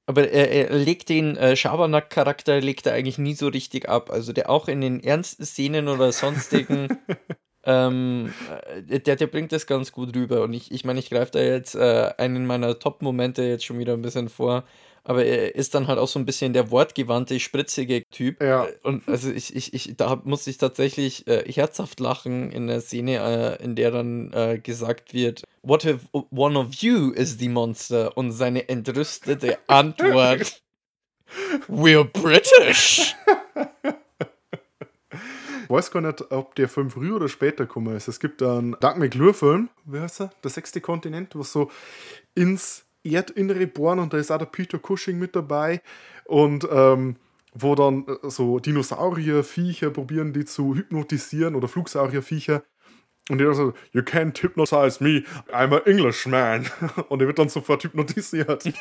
Aber 0.07 0.29
er, 0.29 0.51
er 0.51 0.77
legt 0.77 1.09
den 1.09 1.35
äh, 1.35 1.55
Schabernack-Charakter 1.55 2.61
legt 2.61 2.85
er 2.85 2.93
eigentlich 2.93 3.17
nie 3.17 3.33
so 3.33 3.47
richtig 3.47 3.89
ab. 3.89 4.11
Also 4.11 4.33
der 4.33 4.49
auch 4.49 4.67
in 4.67 4.81
den 4.81 5.03
ernsten 5.03 5.45
Szenen 5.45 5.87
oder 5.87 6.11
sonstigen 6.11 6.99
Ähm, 7.65 8.34
äh, 8.88 9.00
der, 9.00 9.15
der 9.15 9.27
bringt 9.27 9.51
das 9.51 9.67
ganz 9.67 9.91
gut 9.91 10.15
rüber. 10.15 10.43
Und 10.43 10.53
ich, 10.53 10.72
ich 10.72 10.86
meine, 10.86 11.00
ich 11.00 11.10
greife 11.10 11.31
da 11.31 11.39
jetzt 11.39 11.75
äh, 11.75 12.13
einen 12.17 12.45
meiner 12.45 12.77
Top-Momente 12.77 13.43
jetzt 13.43 13.65
schon 13.65 13.79
wieder 13.79 13.93
ein 13.93 14.01
bisschen 14.01 14.29
vor. 14.29 14.63
Aber 15.07 15.24
er 15.24 15.53
ist 15.53 15.75
dann 15.75 15.88
halt 15.88 16.00
auch 16.00 16.07
so 16.07 16.17
ein 16.17 16.25
bisschen 16.25 16.53
der 16.53 16.72
wortgewandte, 16.72 17.39
spritzige 17.39 18.03
Typ. 18.10 18.41
Ja. 18.41 18.67
Und 18.81 19.07
also 19.07 19.31
ich, 19.31 19.55
ich, 19.55 19.74
ich 19.74 19.95
da 19.95 20.19
musste 20.24 20.50
ich 20.50 20.57
tatsächlich 20.57 21.27
äh, 21.27 21.43
herzhaft 21.51 22.00
lachen 22.00 22.51
in 22.51 22.65
der 22.65 22.81
Szene, 22.81 23.57
äh, 23.60 23.63
in 23.63 23.75
der 23.75 23.91
dann 23.91 24.34
äh, 24.34 24.57
gesagt 24.57 25.13
wird, 25.13 25.43
What 25.62 25.86
if 25.86 26.07
one 26.12 26.57
of 26.57 26.74
you 26.75 27.12
is 27.12 27.38
the 27.38 27.50
monster? 27.50 28.17
Und 28.17 28.31
seine 28.31 28.67
entrüstete 28.67 29.60
Antwort, 29.67 30.63
We're 31.67 32.03
British. 32.03 33.15
Ich 35.65 35.69
weiß 35.72 35.89
gar 35.89 36.01
nicht, 36.01 36.31
ob 36.31 36.53
der 36.53 36.69
Film 36.69 36.91
früher 36.91 37.15
oder 37.15 37.27
später 37.27 37.65
gekommen 37.65 37.95
ist. 37.95 38.07
Es 38.07 38.19
gibt 38.19 38.43
einen 38.43 38.75
Doug 38.79 38.98
McClure-Film, 38.98 39.69
wie 39.86 40.00
heißt 40.00 40.22
er? 40.22 40.29
Der 40.43 40.51
sechste 40.51 40.79
Kontinent, 40.79 41.36
was 41.36 41.51
so 41.51 41.72
ins 42.36 42.86
Erdinnere 43.03 43.65
bohren 43.65 43.98
und 43.98 44.13
da 44.13 44.17
ist 44.17 44.31
auch 44.31 44.38
der 44.38 44.45
Peter 44.45 44.77
Cushing 44.79 45.17
mit 45.17 45.36
dabei. 45.36 45.81
Und 46.25 46.67
ähm, 46.72 47.15
wo 47.55 47.74
dann 47.74 48.05
äh, 48.07 48.29
so 48.29 48.60
Dinosaurierviecher 48.60 49.89
probieren, 49.89 50.34
die 50.34 50.45
zu 50.45 50.75
hypnotisieren 50.75 51.55
oder 51.55 51.67
Flugsaurierviecher. 51.67 52.63
Und 53.29 53.39
der 53.39 53.55
so, 53.55 53.74
you 53.91 54.01
can't 54.01 54.39
hypnotize 54.39 55.03
me, 55.03 55.24
I'm 55.51 55.74
an 55.74 55.81
Englishman. 55.86 56.67
Und 57.10 57.22
er 57.22 57.27
wird 57.27 57.39
dann 57.39 57.50
sofort 57.50 57.84
hypnotisiert. 57.84 58.72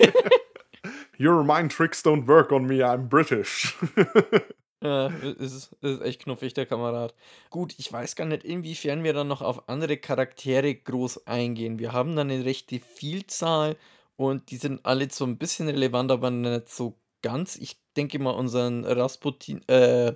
Your 1.19 1.43
mind 1.45 1.73
tricks 1.73 2.05
don't 2.05 2.27
work 2.27 2.53
on 2.53 2.67
me, 2.67 2.85
I'm 2.85 3.09
British. 3.09 3.75
Ja, 4.85 5.07
ist, 5.07 5.73
ist 5.81 6.03
echt 6.03 6.23
knuffig, 6.23 6.53
der 6.53 6.67
Kamerad. 6.67 7.15
Gut, 7.49 7.75
ich 7.79 7.91
weiß 7.91 8.17
gar 8.17 8.27
nicht, 8.27 8.45
inwiefern 8.45 9.03
wir 9.03 9.15
dann 9.15 9.29
noch 9.29 9.41
auf 9.41 9.67
andere 9.71 9.97
Charaktere 9.97 10.75
groß 10.75 11.27
eingehen. 11.27 11.79
Wir 11.79 11.95
haben 11.95 12.15
dann 12.15 12.31
eine 12.31 12.45
rechte 12.45 12.81
Vielzahl 12.81 13.77
und 14.17 14.51
die 14.51 14.59
sind 14.59 14.85
alle 14.85 15.09
so 15.11 15.25
ein 15.25 15.39
bisschen 15.39 15.69
relevant, 15.69 16.13
aber 16.13 16.31
nicht 16.31 16.69
so 16.69 16.99
ganz. 17.23 17.57
Ich 17.57 17.81
denke 17.97 18.19
mal, 18.19 18.33
unseren 18.33 18.85
Rasputin, 18.85 19.67
äh, 19.69 20.13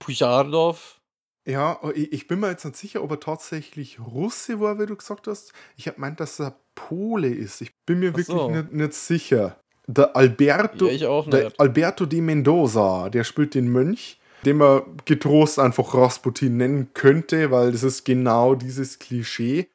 Pujardov. 0.00 1.00
Ja, 1.46 1.78
oh, 1.82 1.92
ich 1.94 2.26
bin 2.26 2.40
mir 2.40 2.50
jetzt 2.50 2.64
nicht 2.64 2.76
sicher, 2.76 3.04
ob 3.04 3.12
er 3.12 3.20
tatsächlich 3.20 4.00
Russe 4.00 4.58
war, 4.58 4.80
wie 4.80 4.86
du 4.86 4.96
gesagt 4.96 5.28
hast. 5.28 5.52
Ich 5.76 5.86
habe 5.86 6.00
meint, 6.00 6.18
dass 6.18 6.40
er 6.40 6.58
Pole 6.74 7.28
ist. 7.28 7.60
Ich 7.60 7.72
bin 7.86 8.00
mir 8.00 8.16
wirklich 8.16 8.26
so. 8.26 8.50
nicht, 8.50 8.72
nicht 8.72 8.94
sicher 8.94 9.60
der 9.86 10.16
Alberto, 10.16 10.88
Ja, 10.88 11.22
der. 11.22 11.52
Alberto 11.58 12.06
de 12.06 12.20
Mendoza, 12.20 13.08
der 13.08 13.24
spielt 13.24 13.54
den 13.54 13.68
Mönch, 13.68 14.18
den 14.44 14.58
man 14.58 14.82
getrost 15.04 15.58
einfach 15.58 15.94
Rasputin 15.94 16.56
nennen 16.56 16.90
könnte, 16.94 17.50
weil 17.50 17.72
das 17.72 17.82
ist 17.82 18.04
genau 18.04 18.54
dieses 18.54 18.98
Klischee. 18.98 19.68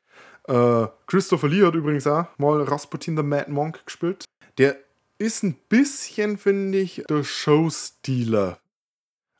Äh, 0.47 0.87
Christopher 1.07 1.47
Lee 1.47 1.65
hat 1.65 1.75
übrigens 1.75 2.07
auch 2.07 2.25
mal 2.37 2.61
Rasputin 2.61 3.17
the 3.17 3.23
Mad 3.23 3.51
Monk 3.51 3.85
gespielt. 3.85 4.25
Der 4.57 4.77
ist 5.17 5.43
ein 5.43 5.55
bisschen, 5.69 6.37
finde 6.37 6.79
ich, 6.79 7.03
der 7.09 7.23
Showstealer. 7.23 8.57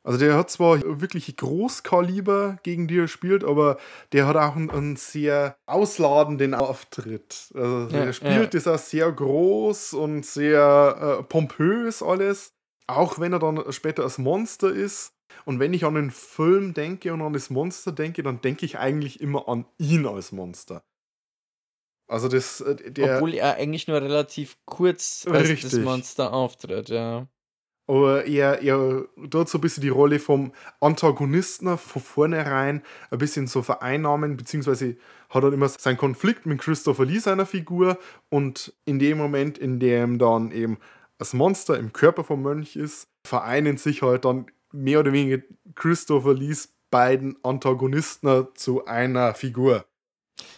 Also 0.06 0.20
der 0.20 0.36
hat 0.36 0.50
zwar 0.50 0.80
wirklich 1.00 1.36
Großkaliber, 1.36 2.58
gegen 2.62 2.86
die 2.86 2.98
er 2.98 3.08
spielt, 3.08 3.42
aber 3.42 3.76
der 4.12 4.28
hat 4.28 4.36
auch 4.36 4.54
einen, 4.54 4.70
einen 4.70 4.94
sehr 4.94 5.58
ausladenden 5.66 6.54
Auftritt. 6.54 7.50
Also 7.54 7.88
Ja, 7.88 8.04
der 8.04 8.12
spielt 8.12 8.54
ist 8.54 8.68
auch 8.68 8.78
sehr 8.78 9.10
groß 9.10 9.94
und 9.94 10.24
sehr 10.24 11.18
äh, 11.18 11.22
pompös 11.24 12.04
alles. 12.04 12.54
Auch 12.86 13.18
wenn 13.18 13.32
er 13.32 13.40
dann 13.40 13.72
später 13.72 14.04
als 14.04 14.18
Monster 14.18 14.70
ist. 14.70 15.12
Und 15.44 15.58
wenn 15.58 15.74
ich 15.74 15.84
an 15.84 15.96
den 15.96 16.12
Film 16.12 16.72
denke 16.72 17.12
und 17.12 17.20
an 17.20 17.32
das 17.32 17.50
Monster 17.50 17.90
denke, 17.90 18.22
dann 18.22 18.40
denke 18.40 18.64
ich 18.64 18.78
eigentlich 18.78 19.20
immer 19.20 19.48
an 19.48 19.66
ihn 19.76 20.06
als 20.06 20.30
Monster. 20.30 20.84
Also 22.06 22.28
das, 22.28 22.60
äh, 22.60 22.92
der, 22.92 23.16
Obwohl 23.16 23.34
er 23.34 23.56
eigentlich 23.56 23.88
nur 23.88 24.00
relativ 24.00 24.56
kurz 24.66 25.26
als 25.28 25.48
das 25.48 25.50
Richtig. 25.50 25.82
Monster 25.82 26.32
auftritt, 26.32 26.90
ja. 26.90 27.26
Aber 27.86 28.24
er, 28.26 28.62
er 28.62 29.04
dort 29.16 29.48
so 29.48 29.58
ein 29.58 29.60
bisschen 29.60 29.82
die 29.82 29.88
Rolle 29.88 30.18
vom 30.18 30.52
Antagonisten 30.80 31.78
von 31.78 32.02
vornherein 32.02 32.82
ein 33.10 33.18
bisschen 33.18 33.46
so 33.46 33.62
vereinnahmen, 33.62 34.36
beziehungsweise 34.36 34.96
hat 35.30 35.44
er 35.44 35.52
immer 35.52 35.68
seinen 35.68 35.96
Konflikt 35.96 36.46
mit 36.46 36.60
Christopher 36.60 37.04
Lee, 37.04 37.18
seiner 37.18 37.46
Figur, 37.46 37.98
und 38.28 38.72
in 38.84 38.98
dem 38.98 39.18
Moment, 39.18 39.58
in 39.58 39.78
dem 39.78 40.18
dann 40.18 40.50
eben 40.50 40.78
das 41.18 41.32
Monster 41.32 41.78
im 41.78 41.92
Körper 41.92 42.24
vom 42.24 42.42
Mönch 42.42 42.76
ist, 42.76 43.08
vereinen 43.26 43.76
sich 43.76 44.02
halt 44.02 44.24
dann 44.24 44.46
mehr 44.72 45.00
oder 45.00 45.12
weniger 45.12 45.42
Christopher 45.74 46.34
Lees 46.34 46.74
beiden 46.90 47.36
Antagonisten 47.42 48.48
zu 48.54 48.84
einer 48.86 49.34
Figur. 49.34 49.84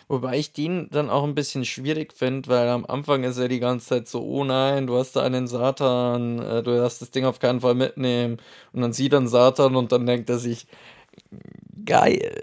Wobei 0.09 0.39
ich 0.39 0.53
den 0.53 0.89
dann 0.91 1.11
auch 1.11 1.25
ein 1.25 1.35
bisschen 1.35 1.65
schwierig 1.65 2.13
finde, 2.13 2.49
weil 2.49 2.69
am 2.69 2.85
Anfang 2.87 3.25
ist 3.25 3.37
er 3.39 3.49
die 3.49 3.61
ganze 3.61 3.87
Zeit 3.89 4.09
so, 4.09 4.23
oh 4.23 4.45
nein, 4.45 4.87
du 4.87 4.97
hast 4.97 5.15
da 5.17 5.23
einen 5.23 5.47
Satan, 5.47 6.39
äh, 6.41 6.63
du 6.63 6.75
darfst 6.77 7.03
das 7.03 7.11
Ding 7.11 7.25
auf 7.25 7.39
keinen 7.39 7.61
Fall 7.61 7.75
mitnehmen. 7.75 8.39
Und 8.73 8.81
dann 8.83 8.93
sieht 8.93 9.13
er 9.13 9.19
einen 9.19 9.29
Satan 9.29 9.77
und 9.77 9.93
dann 9.93 10.07
denkt 10.07 10.31
er 10.31 10.39
sich, 10.39 10.67
geil, 11.85 12.43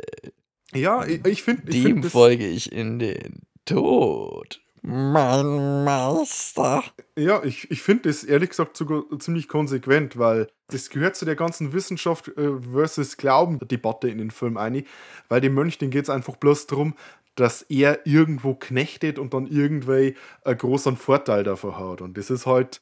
Ja, 0.74 1.06
ich, 1.06 1.25
ich 1.25 1.44
finde. 1.44 1.63
Ich 1.70 1.75
dem 1.75 1.84
find 1.84 2.06
das- 2.06 2.12
folge 2.12 2.48
ich 2.48 2.72
in 2.72 3.00
den 3.00 3.42
Tod. 3.65 4.62
Mein 4.88 5.84
Meister. 5.84 6.84
Ja, 7.18 7.44
ich, 7.44 7.72
ich 7.72 7.82
finde 7.82 8.04
das 8.10 8.24
ehrlich 8.24 8.51
gesagt 8.51 8.77
sogar 8.77 9.01
ziemlich 9.18 9.48
konsequent, 9.48 10.20
weil 10.20 10.48
das 10.68 10.92
gehört 10.92 11.15
zu 11.15 11.25
der 11.25 11.36
ganzen 11.36 11.74
Wissenschaft 11.74 12.27
äh, 12.38 12.60
versus 12.72 13.18
Glauben-Debatte 13.18 14.10
in 14.10 14.20
den 14.20 14.30
Film 14.30 14.58
ein, 14.58 14.86
weil 15.27 15.42
dem 15.42 15.56
Mönch, 15.56 15.80
den 15.80 15.89
geht 15.89 16.04
es 16.04 16.10
einfach 16.12 16.36
bloß 16.36 16.68
darum, 16.68 16.94
dass 17.36 17.62
er 17.63 18.06
irgendwo 18.06 18.56
knechtet 18.56 19.20
und 19.20 19.34
dann 19.34 19.48
irgendwie 19.48 20.15
einen 20.44 20.58
großen 20.58 20.98
Vorteil 20.98 21.44
davon 21.44 21.77
hat. 21.77 22.01
Und 22.01 22.18
das 22.18 22.30
ist 22.30 22.46
halt 22.46 22.82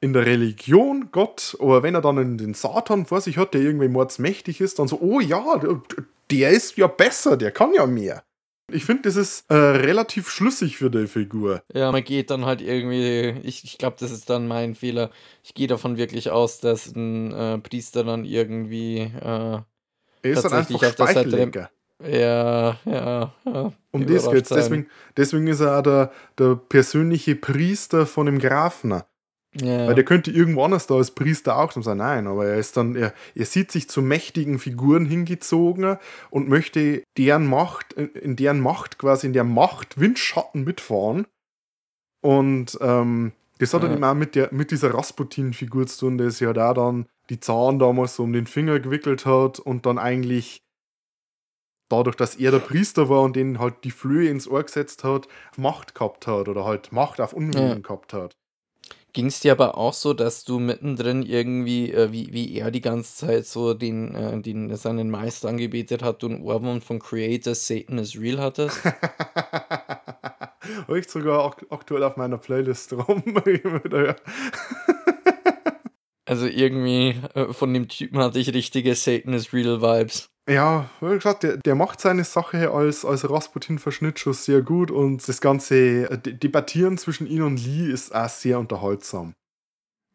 in 0.00 0.12
der 0.12 0.26
Religion 0.26 1.08
Gott, 1.12 1.56
aber 1.60 1.82
wenn 1.82 1.94
er 1.94 2.02
dann 2.02 2.36
den 2.36 2.54
Satan 2.54 3.06
vor 3.06 3.20
sich 3.20 3.38
hat, 3.38 3.54
der 3.54 3.62
irgendwie 3.62 3.88
mordsmächtig 3.88 4.60
ist, 4.60 4.78
dann 4.78 4.88
so, 4.88 5.00
oh 5.00 5.20
ja, 5.20 5.60
der, 6.30 6.50
ist 6.50 6.76
ja 6.76 6.88
besser, 6.88 7.36
der 7.36 7.50
kann 7.52 7.72
ja 7.72 7.86
mehr. 7.86 8.22
Ich 8.72 8.84
finde, 8.84 9.02
das 9.02 9.16
ist 9.16 9.50
äh, 9.50 9.54
relativ 9.54 10.30
schlüssig 10.30 10.76
für 10.78 10.90
die 10.90 11.06
Figur. 11.06 11.62
Ja, 11.72 11.92
man 11.92 12.02
geht 12.02 12.30
dann 12.30 12.44
halt 12.44 12.62
irgendwie, 12.62 13.40
ich, 13.42 13.64
ich 13.64 13.78
glaube, 13.78 13.96
das 13.98 14.10
ist 14.10 14.28
dann 14.30 14.48
mein 14.48 14.74
Fehler. 14.74 15.10
Ich 15.42 15.54
gehe 15.54 15.68
davon 15.68 15.96
wirklich 15.96 16.30
aus, 16.30 16.60
dass 16.60 16.94
ein 16.94 17.32
äh, 17.32 17.58
Priester 17.58 18.04
dann 18.04 18.24
irgendwie, 18.24 18.98
äh, 18.98 19.10
Er 19.20 19.62
ist 20.22 20.42
dann 20.44 20.52
Tatsächlich 20.52 20.82
einfach 20.82 21.06
auf 21.06 21.12
der 21.12 21.24
Seite 21.24 21.50
der-. 21.50 21.70
Ja, 22.06 22.76
ja, 22.84 23.32
ja. 23.44 23.72
Um 23.90 24.06
das 24.06 24.30
geht's. 24.30 24.48
sein. 24.48 24.58
Deswegen, 24.58 24.86
deswegen 25.16 25.46
ist 25.46 25.60
er 25.60 25.78
auch 25.78 25.82
der, 25.82 26.12
der 26.38 26.56
persönliche 26.56 27.36
Priester 27.36 28.06
von 28.06 28.26
dem 28.26 28.38
Grafen. 28.38 29.02
Ja. 29.56 29.86
Weil 29.86 29.94
der 29.94 30.04
könnte 30.04 30.32
irgendwo 30.32 30.64
anders 30.64 30.88
da 30.88 30.96
als 30.96 31.12
Priester 31.12 31.56
auch 31.56 31.70
sein. 31.70 31.98
Nein, 31.98 32.26
aber 32.26 32.46
er 32.46 32.56
ist 32.56 32.76
dann, 32.76 32.96
er, 32.96 33.14
er 33.36 33.46
sieht 33.46 33.70
sich 33.70 33.88
zu 33.88 34.02
mächtigen 34.02 34.58
Figuren 34.58 35.06
hingezogen 35.06 35.96
und 36.30 36.48
möchte 36.48 37.04
deren 37.16 37.46
Macht, 37.46 37.92
in, 37.92 38.08
in 38.08 38.36
deren 38.36 38.58
Macht, 38.58 38.98
quasi 38.98 39.28
in 39.28 39.32
der 39.32 39.44
Macht 39.44 40.00
Windschatten 40.00 40.64
mitfahren. 40.64 41.26
Und 42.20 42.76
ähm, 42.80 43.32
das 43.58 43.72
hat 43.74 43.82
Ja. 43.82 43.88
dann 43.88 43.96
eben 43.98 44.04
auch 44.04 44.14
mit, 44.14 44.34
der, 44.34 44.48
mit 44.52 44.72
dieser 44.72 44.92
Rasputin-Figur 44.92 45.86
zu 45.86 46.06
tun, 46.06 46.18
der 46.18 46.30
sich 46.32 46.40
ja 46.40 46.52
da 46.52 46.74
dann 46.74 47.06
die 47.30 47.38
Zahn 47.38 47.78
damals 47.78 48.16
so 48.16 48.24
um 48.24 48.32
den 48.32 48.46
Finger 48.46 48.80
gewickelt 48.80 49.24
hat 49.24 49.60
und 49.60 49.86
dann 49.86 49.98
eigentlich 49.98 50.63
dadurch, 51.88 52.16
dass 52.16 52.36
er 52.36 52.50
der 52.50 52.58
Priester 52.60 53.08
war 53.08 53.22
und 53.22 53.36
den 53.36 53.58
halt 53.58 53.84
die 53.84 53.90
Flöhe 53.90 54.28
ins 54.30 54.48
Ohr 54.48 54.62
gesetzt 54.62 55.04
hat, 55.04 55.28
Macht 55.56 55.94
gehabt 55.94 56.26
hat 56.26 56.48
oder 56.48 56.64
halt 56.64 56.92
Macht 56.92 57.20
auf 57.20 57.32
Unwillen 57.32 57.68
Ja. 57.68 57.74
gehabt 57.80 58.12
hat. 58.12 58.36
Ging 59.12 59.26
es 59.26 59.38
dir 59.38 59.52
aber 59.52 59.78
auch 59.78 59.92
so, 59.92 60.12
dass 60.12 60.42
du 60.42 60.58
mittendrin 60.58 61.22
irgendwie, 61.22 61.92
äh, 61.92 62.10
wie, 62.10 62.32
wie 62.32 62.58
er 62.58 62.72
die 62.72 62.80
ganze 62.80 63.14
Zeit 63.26 63.46
so 63.46 63.72
den, 63.72 64.12
äh, 64.16 64.40
den 64.40 64.74
seinen 64.74 65.08
Meister 65.08 65.48
angebetet 65.48 66.02
hat 66.02 66.24
und 66.24 66.42
Ohrwurm 66.42 66.80
von 66.80 66.98
Creator 66.98 67.54
Satan 67.54 67.98
is 67.98 68.18
Real 68.20 68.40
hattest? 68.40 68.76
Habe 70.88 70.98
ich 70.98 71.08
sogar 71.08 71.44
ak 71.44 71.64
aktuell 71.70 72.02
auf 72.02 72.16
meiner 72.16 72.38
Playlist 72.38 72.92
rum. 72.92 73.22
Also 76.26 76.46
irgendwie 76.46 77.20
äh, 77.34 77.52
von 77.52 77.74
dem 77.74 77.86
Typen 77.86 78.18
hatte 78.18 78.38
ich 78.38 78.52
richtige 78.54 78.94
Satan 78.94 79.34
is 79.34 79.52
Real 79.52 79.82
Vibes. 79.82 80.33
Ja, 80.48 80.90
wie 81.00 81.14
gesagt, 81.14 81.42
der, 81.42 81.56
der 81.56 81.74
macht 81.74 82.00
seine 82.00 82.24
Sache 82.24 82.70
als, 82.70 83.04
als 83.04 83.28
Rasputin-Verschnitt 83.28 84.18
schon 84.18 84.34
sehr 84.34 84.62
gut 84.62 84.90
und 84.90 85.26
das 85.26 85.40
ganze 85.40 86.10
äh, 86.10 86.18
De 86.18 86.34
Debattieren 86.34 86.98
zwischen 86.98 87.26
ihm 87.26 87.44
und 87.46 87.64
Lee 87.64 87.90
ist 87.90 88.14
auch 88.14 88.28
sehr 88.28 88.58
unterhaltsam. 88.58 89.34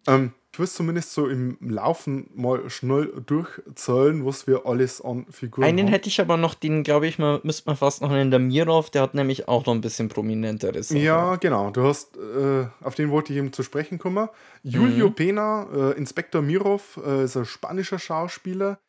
Ähm, 0.08 0.34
ich 0.52 0.58
will 0.60 0.68
zumindest 0.68 1.14
so 1.14 1.28
im 1.28 1.58
Laufen 1.62 2.30
mal 2.34 2.70
schnell 2.72 3.12
durchzählen, 3.26 4.26
was 4.26 4.48
wir 4.48 4.66
alles 4.66 5.00
an 5.00 5.28
Figuren 5.30 5.64
Einen 5.64 5.86
haben. 5.86 5.92
hätte 5.92 6.10
ich 6.10 6.20
aber 6.20 6.38
noch, 6.38 6.56
den 6.56 6.84
glaube 6.84 7.06
ich 7.06 7.20
mal, 7.20 7.40
müsste 7.44 7.64
man 7.68 7.76
fast 7.78 8.02
noch 8.02 8.10
nennen, 8.10 8.32
der 8.32 8.40
Mirov, 8.40 8.90
der 8.90 9.04
hat 9.04 9.14
nämlich 9.14 9.48
auch 9.48 9.66
noch 9.68 9.74
ein 9.74 9.82
bisschen 9.82 10.10
prominenteres. 10.10 10.90
Ja, 10.90 11.36
genau. 11.36 11.70
Du 11.70 11.84
hast, 11.84 12.18
äh, 12.18 12.66
auf 12.82 12.96
den 12.96 13.12
wollte 13.12 13.32
ich 13.32 13.38
eben 13.40 13.54
zu 13.54 13.62
sprechen 13.62 14.00
kommen. 14.00 14.28
Julio 14.64 15.10
Mhm. 15.10 15.16
Pena, 15.16 15.68
äh, 15.72 15.98
Inspektor 15.98 16.42
Mirov, 16.42 17.00
äh, 17.06 17.26
ist 17.26 17.38
ein 17.38 17.46
spanischer 17.46 18.00
Schauspieler. 18.00 18.80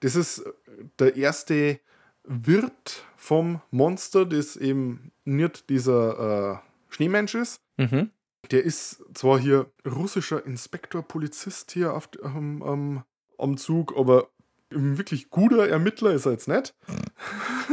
Das 0.00 0.16
ist 0.16 0.38
äh, 0.40 0.52
der 0.98 1.16
erste 1.16 1.80
Wirt 2.24 3.04
vom 3.16 3.60
Monster, 3.70 4.26
das 4.26 4.56
eben 4.56 5.12
nicht 5.24 5.68
dieser 5.70 6.60
äh, 6.62 6.94
Schneemensch 6.94 7.34
ist. 7.34 7.60
Mhm. 7.76 8.10
Der 8.50 8.64
ist 8.64 9.02
zwar 9.14 9.38
hier 9.38 9.66
russischer 9.86 10.44
Inspektor, 10.46 11.02
Polizist 11.02 11.72
hier 11.72 11.94
auf, 11.94 12.08
am- 12.22 12.62
am- 12.62 13.04
am 13.38 13.56
Zug, 13.56 13.94
aber 13.96 14.28
ein 14.72 14.98
wirklich 14.98 15.30
guter 15.30 15.68
Ermittler 15.68 16.12
ist 16.12 16.26
er 16.26 16.32
jetzt 16.32 16.48
nicht. 16.48 16.74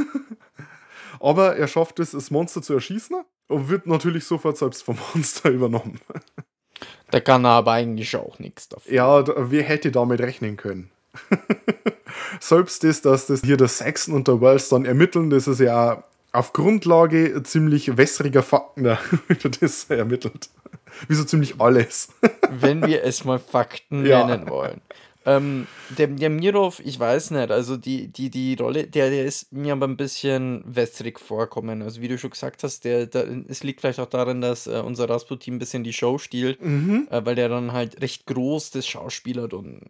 aber 1.20 1.56
er 1.56 1.68
schafft 1.68 2.00
es, 2.00 2.12
das 2.12 2.32
Monster 2.32 2.62
zu 2.62 2.74
erschießen 2.74 3.24
und 3.48 3.70
wird 3.70 3.88
natürlich 3.88 4.26
sofort 4.26 4.58
selbst 4.58 4.84
vom 4.84 4.98
Monster 5.14 5.50
übernommen. 5.50 6.00
Da 7.12 7.20
kann 7.20 7.46
er 7.46 7.52
aber 7.52 7.74
eigentlich 7.74 8.16
auch 8.16 8.40
nichts 8.40 8.70
dafür. 8.70 8.94
Ja, 8.94 9.52
wer 9.52 9.64
hätte 9.64 9.92
damit 9.92 10.20
rechnen 10.22 10.58
können? 10.58 10.92
Selbst 12.40 12.84
das, 12.84 13.02
dass 13.02 13.28
das 13.28 13.42
hier 13.42 13.58
der 13.58 13.68
Saxon 13.68 14.14
und 14.14 14.28
der 14.28 14.42
Wells 14.42 14.70
dann 14.70 14.86
ermitteln, 14.86 15.30
das 15.30 15.48
ist 15.48 15.60
ja 15.60 16.04
auf 16.32 16.54
Grundlage 16.54 17.42
ziemlich 17.44 17.98
wässriger 17.98 18.44
Fakten, 18.44 18.84
da 18.86 19.00
wird 19.28 19.62
das 19.62 19.86
ermittelt. 19.86 20.50
Wie 21.08 21.16
so 21.16 21.24
ziemlich 21.24 21.60
alles. 21.60 22.10
wenn 22.50 22.86
wir 22.86 23.04
es 23.04 23.24
mal 23.26 23.40
Fakten 23.40 24.06
Ja. 24.06 24.26
nennen 24.26 24.50
wollen. 24.50 24.82
Ähm, 25.28 25.66
der, 25.98 26.06
der 26.06 26.30
Mirov, 26.30 26.80
ich 26.86 27.00
weiß 27.00 27.32
nicht, 27.32 27.50
also 27.50 27.78
die, 27.78 28.10
die, 28.10 28.30
die 28.30 28.54
Rolle, 28.54 28.86
der, 28.86 29.10
der 29.10 29.26
ist 29.26 29.52
mir 29.52 29.74
aber 29.74 29.88
ein 29.88 29.98
bisschen 29.98 30.64
wässrig 30.68 31.20
vorkommen. 31.20 31.82
Also 31.82 32.00
wie 32.02 32.08
du 32.08 32.18
schon 32.20 32.30
gesagt 32.30 32.62
hast, 32.62 32.86
der, 32.86 33.08
der, 33.08 33.26
es 33.48 33.64
liegt 33.64 33.82
vielleicht 33.82 34.00
auch 34.00 34.06
daran, 34.10 34.42
dass 34.42 34.68
äh, 34.68 34.84
unser 34.86 35.10
Rasputin 35.10 35.56
ein 35.56 35.60
bisschen 35.60 35.84
die 35.84 35.94
Show 35.94 36.20
stiehlt, 36.20 36.62
Mhm. 36.62 37.08
äh, 37.10 37.26
weil 37.26 37.34
der 37.34 37.50
dann 37.50 37.72
halt 37.74 38.00
recht 38.04 38.28
groß 38.28 38.70
das 38.70 38.86
schauspielert 38.86 39.56
und, 39.56 39.82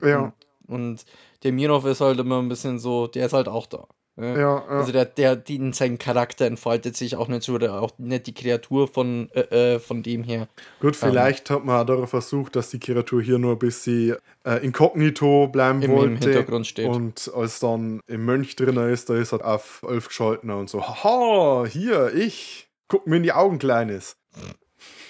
Ja. 0.00 0.18
und, 0.20 0.32
und 0.66 1.04
der 1.42 1.52
Mirov 1.52 1.84
ist 1.86 2.00
halt 2.00 2.18
immer 2.18 2.40
ein 2.40 2.48
bisschen 2.48 2.78
so, 2.78 3.06
der 3.06 3.26
ist 3.26 3.32
halt 3.32 3.48
auch 3.48 3.66
da. 3.66 3.86
ne? 4.16 4.32
Ja, 4.34 4.40
ja. 4.40 4.66
Also 4.66 4.92
der, 4.92 5.04
der, 5.04 5.36
die, 5.36 5.72
sein 5.72 5.98
Charakter 5.98 6.46
entfaltet 6.46 6.96
sich 6.96 7.16
auch 7.16 7.28
nicht 7.28 7.42
so, 7.42 7.54
oder 7.54 7.82
auch 7.82 7.90
nicht 7.98 8.26
die 8.26 8.34
Kreatur 8.34 8.88
von, 8.88 9.28
äh, 9.34 9.74
äh, 9.74 9.78
von 9.78 10.02
dem 10.02 10.22
her. 10.24 10.48
Gut, 10.80 10.96
vielleicht 10.96 11.50
hat 11.50 11.64
man 11.64 11.82
auch 11.82 11.86
darauf 11.86 12.10
versucht, 12.10 12.56
dass 12.56 12.70
die 12.70 12.78
Kreatur 12.80 13.20
hier 13.22 13.38
nur 13.38 13.52
ein 13.52 13.58
bisschen 13.58 14.16
äh, 14.44 14.64
inkognito 14.64 15.48
bleiben 15.48 15.82
Im- 15.82 15.90
im 15.90 15.96
wollte. 15.96 16.24
Hintergrund 16.24 16.66
steht. 16.66 16.86
Und 16.88 17.30
als 17.34 17.60
dann 17.60 18.00
im 18.06 18.24
Mönch 18.24 18.56
drin 18.56 18.76
ist, 18.76 19.10
da 19.10 19.16
ist 19.16 19.32
er 19.32 19.44
auf 19.46 19.84
elf 19.88 20.08
geschalten 20.08 20.50
und 20.50 20.70
so, 20.70 20.82
haha, 20.86 21.66
hier, 21.66 22.14
ich, 22.14 22.68
guck 22.88 23.06
mir 23.06 23.16
in 23.16 23.22
die 23.22 23.32
Augen, 23.32 23.58
Kleines. 23.58 24.16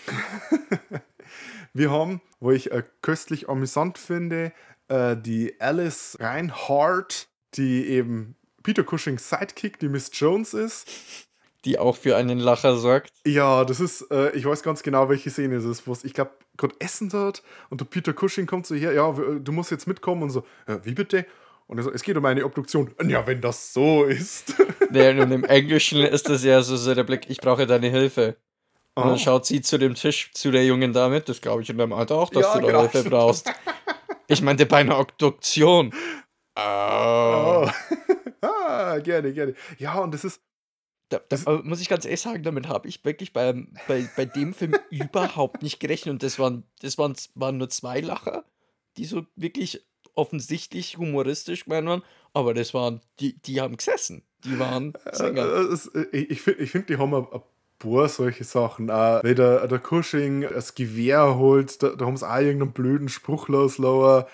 Wir 1.73 1.91
haben, 1.91 2.21
wo 2.41 2.51
ich 2.53 2.71
äh, 2.71 2.83
köstlich 3.03 3.49
amüsant 3.49 3.99
finde, 3.99 4.53
äh, 4.89 5.17
die 5.17 5.61
Alice 5.61 6.17
Reinhardt, 6.21 7.29
die 7.55 7.87
eben 7.89 8.37
Peter 8.63 8.83
Cushings 8.85 9.29
Sidekick, 9.29 9.79
die 9.79 9.89
Miss 9.89 10.11
Jones 10.13 10.55
ist. 10.55 10.89
Die 11.65 11.79
auch 11.79 11.97
für 11.97 12.17
einen 12.17 12.39
Lacher 12.39 12.77
sorgt. 12.77 13.11
Ja, 13.27 13.65
das 13.65 13.81
ist, 13.81 14.11
äh, 14.11 14.31
ich 14.33 14.45
weiß 14.45 14.63
ganz 14.63 14.83
genau, 14.83 15.09
welche 15.09 15.31
Szene 15.31 15.57
es 15.57 15.65
ist, 15.65 15.87
wo 15.87 15.93
es, 15.93 16.05
ich 16.05 16.13
glaube, 16.13 16.33
gerade 16.59 16.75
Essen 16.79 17.09
dort 17.09 17.43
und 17.71 17.81
der 17.81 17.87
Peter 17.87 18.13
Cushing 18.13 18.47
kommt 18.47 18.67
so 18.67 18.75
her, 18.75 18.93
ja, 18.93 19.11
du 19.13 19.53
musst 19.53 19.71
jetzt 19.71 19.87
mitkommen 19.87 20.23
und 20.25 20.31
so, 20.31 20.45
ja, 20.69 20.85
wie 20.85 20.93
bitte? 20.93 21.25
Und 21.67 21.79
er 21.79 21.85
so, 21.85 21.91
es 21.91 22.03
geht 22.03 22.19
um 22.19 22.25
eine 22.27 22.45
Obduktion. 22.45 22.95
Ja, 23.07 23.27
wenn 23.27 23.41
das 23.41 23.73
so 23.73 24.05
ist. 24.05 24.55
Während 24.91 25.21
und 25.21 25.33
im 25.33 25.45
Englischen 25.45 26.01
ist 26.03 26.29
das 26.29 26.45
ja 26.45 26.61
so, 26.63 26.77
so 26.77 26.95
der 26.95 27.05
Blick, 27.05 27.31
ich 27.31 27.41
brauche 27.41 27.67
deine 27.67 27.89
Hilfe. 27.89 28.37
Und 28.97 29.05
Oh. 29.05 29.09
dann 29.09 29.19
schaut 29.19 29.45
sie 29.47 29.61
zu 29.63 29.77
dem 29.79 29.95
Tisch, 29.95 30.31
zu 30.35 30.51
der 30.53 30.65
jungen 30.67 30.93
Dame, 30.93 31.21
das 31.23 31.41
glaube 31.41 31.63
ich 31.63 31.71
in 31.71 31.79
deinem 31.79 31.95
Alter 31.95 32.15
auch, 32.17 32.31
dass 32.31 32.45
Ja, 32.45 32.55
du 32.55 32.61
da 32.61 32.67
genau. 32.67 32.81
Hilfe 32.89 33.09
brauchst. 33.11 33.51
Ich 34.29 34.43
meinte 34.43 34.67
bei 34.67 34.79
einer 34.79 34.99
Obduktion. 34.99 35.93
Oh. 36.57 37.67
Oh. 37.67 37.69
ah, 38.47 38.99
gerne, 39.01 39.33
gerne. 39.33 39.55
Ja, 39.79 39.99
und 39.99 40.15
das 40.15 40.25
ist, 40.25 40.41
Da, 41.09 41.21
da, 41.29 41.63
muss 41.65 41.81
ich 41.81 41.89
ganz 41.89 42.05
ehrlich 42.05 42.21
sagen, 42.21 42.45
damit 42.45 42.69
habe 42.69 42.89
ich 42.89 43.05
wirklich 43.05 43.33
bei, 43.33 43.53
bei, 43.89 44.09
bei 44.17 44.25
dem 44.25 44.55
Film 44.55 44.77
überhaupt 44.91 45.63
nicht 45.63 45.81
gerechnet. 45.81 46.13
Und 46.13 46.23
das 46.23 46.39
waren, 46.39 46.63
das 46.81 46.97
waren, 46.97 47.15
waren 47.35 47.59
nur 47.59 47.69
zwei 47.71 48.01
Lacher, 48.01 48.45
die 48.97 49.05
so 49.05 49.27
wirklich 49.37 49.85
offensichtlich 50.15 50.97
humoristisch 50.97 51.65
gemeint 51.65 51.89
waren. 51.89 52.03
Aber 52.33 52.55
das 52.55 52.73
waren, 52.73 53.01
die, 53.19 53.41
die 53.43 53.61
haben 53.61 53.77
gesessen. 53.77 54.23
Die 54.45 54.59
waren 54.59 54.95
äh, 55.07 55.15
Sänger. 55.17 55.45
äh, 55.47 55.99
äh, 55.99 56.17
ich, 56.17 56.31
ich 56.31 56.41
finde, 56.41 56.63
ich 56.63 56.71
find, 56.71 56.89
die 56.89 56.99
haben 56.99 57.15
ein, 57.15 57.27
paar 57.79 58.09
solche 58.09 58.45
Sachen. 58.45 58.91
Auch 58.91 59.23
wenn 59.23 59.37
der, 59.37 59.67
der 59.67 59.79
Cushing 59.81 60.43
das 60.43 60.75
Gewehr 60.75 61.37
holt, 61.37 61.83
da, 61.83 61.91
da 61.91 62.07
haben 62.07 62.17
sie 62.17 62.29
auch 62.29 62.39
irgendeinen 62.39 62.73
blöden 62.73 63.09
Spruch 63.09 63.49
loslauer. 63.49 64.29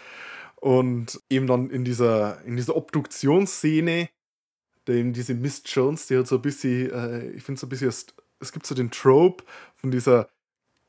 Und 0.57 1.20
eben 1.31 1.46
dann 1.46 1.70
in 1.70 1.85
dieser, 1.85 2.42
in 2.44 2.57
dieser 2.57 2.76
Obduktionsszene, 2.76 4.11
da 4.85 4.92
eben 4.92 5.12
diese 5.12 5.35
Miss 5.35 5.62
Jones, 5.64 6.07
die 6.07 6.18
hat 6.18 6.26
so 6.26 6.37
ein 6.37 6.42
bisschen, 6.42 6.90
äh, 6.90 7.31
ich 7.31 7.42
finde 7.42 7.61
so 7.61 7.66
ein 7.66 7.70
bisschen, 7.70 7.88
es, 7.88 8.07
es 8.40 8.53
gibt 8.53 8.66
so 8.66 8.74
den 8.74 8.90
Trope 8.90 9.44
von 9.74 9.90
dieser 9.90 10.29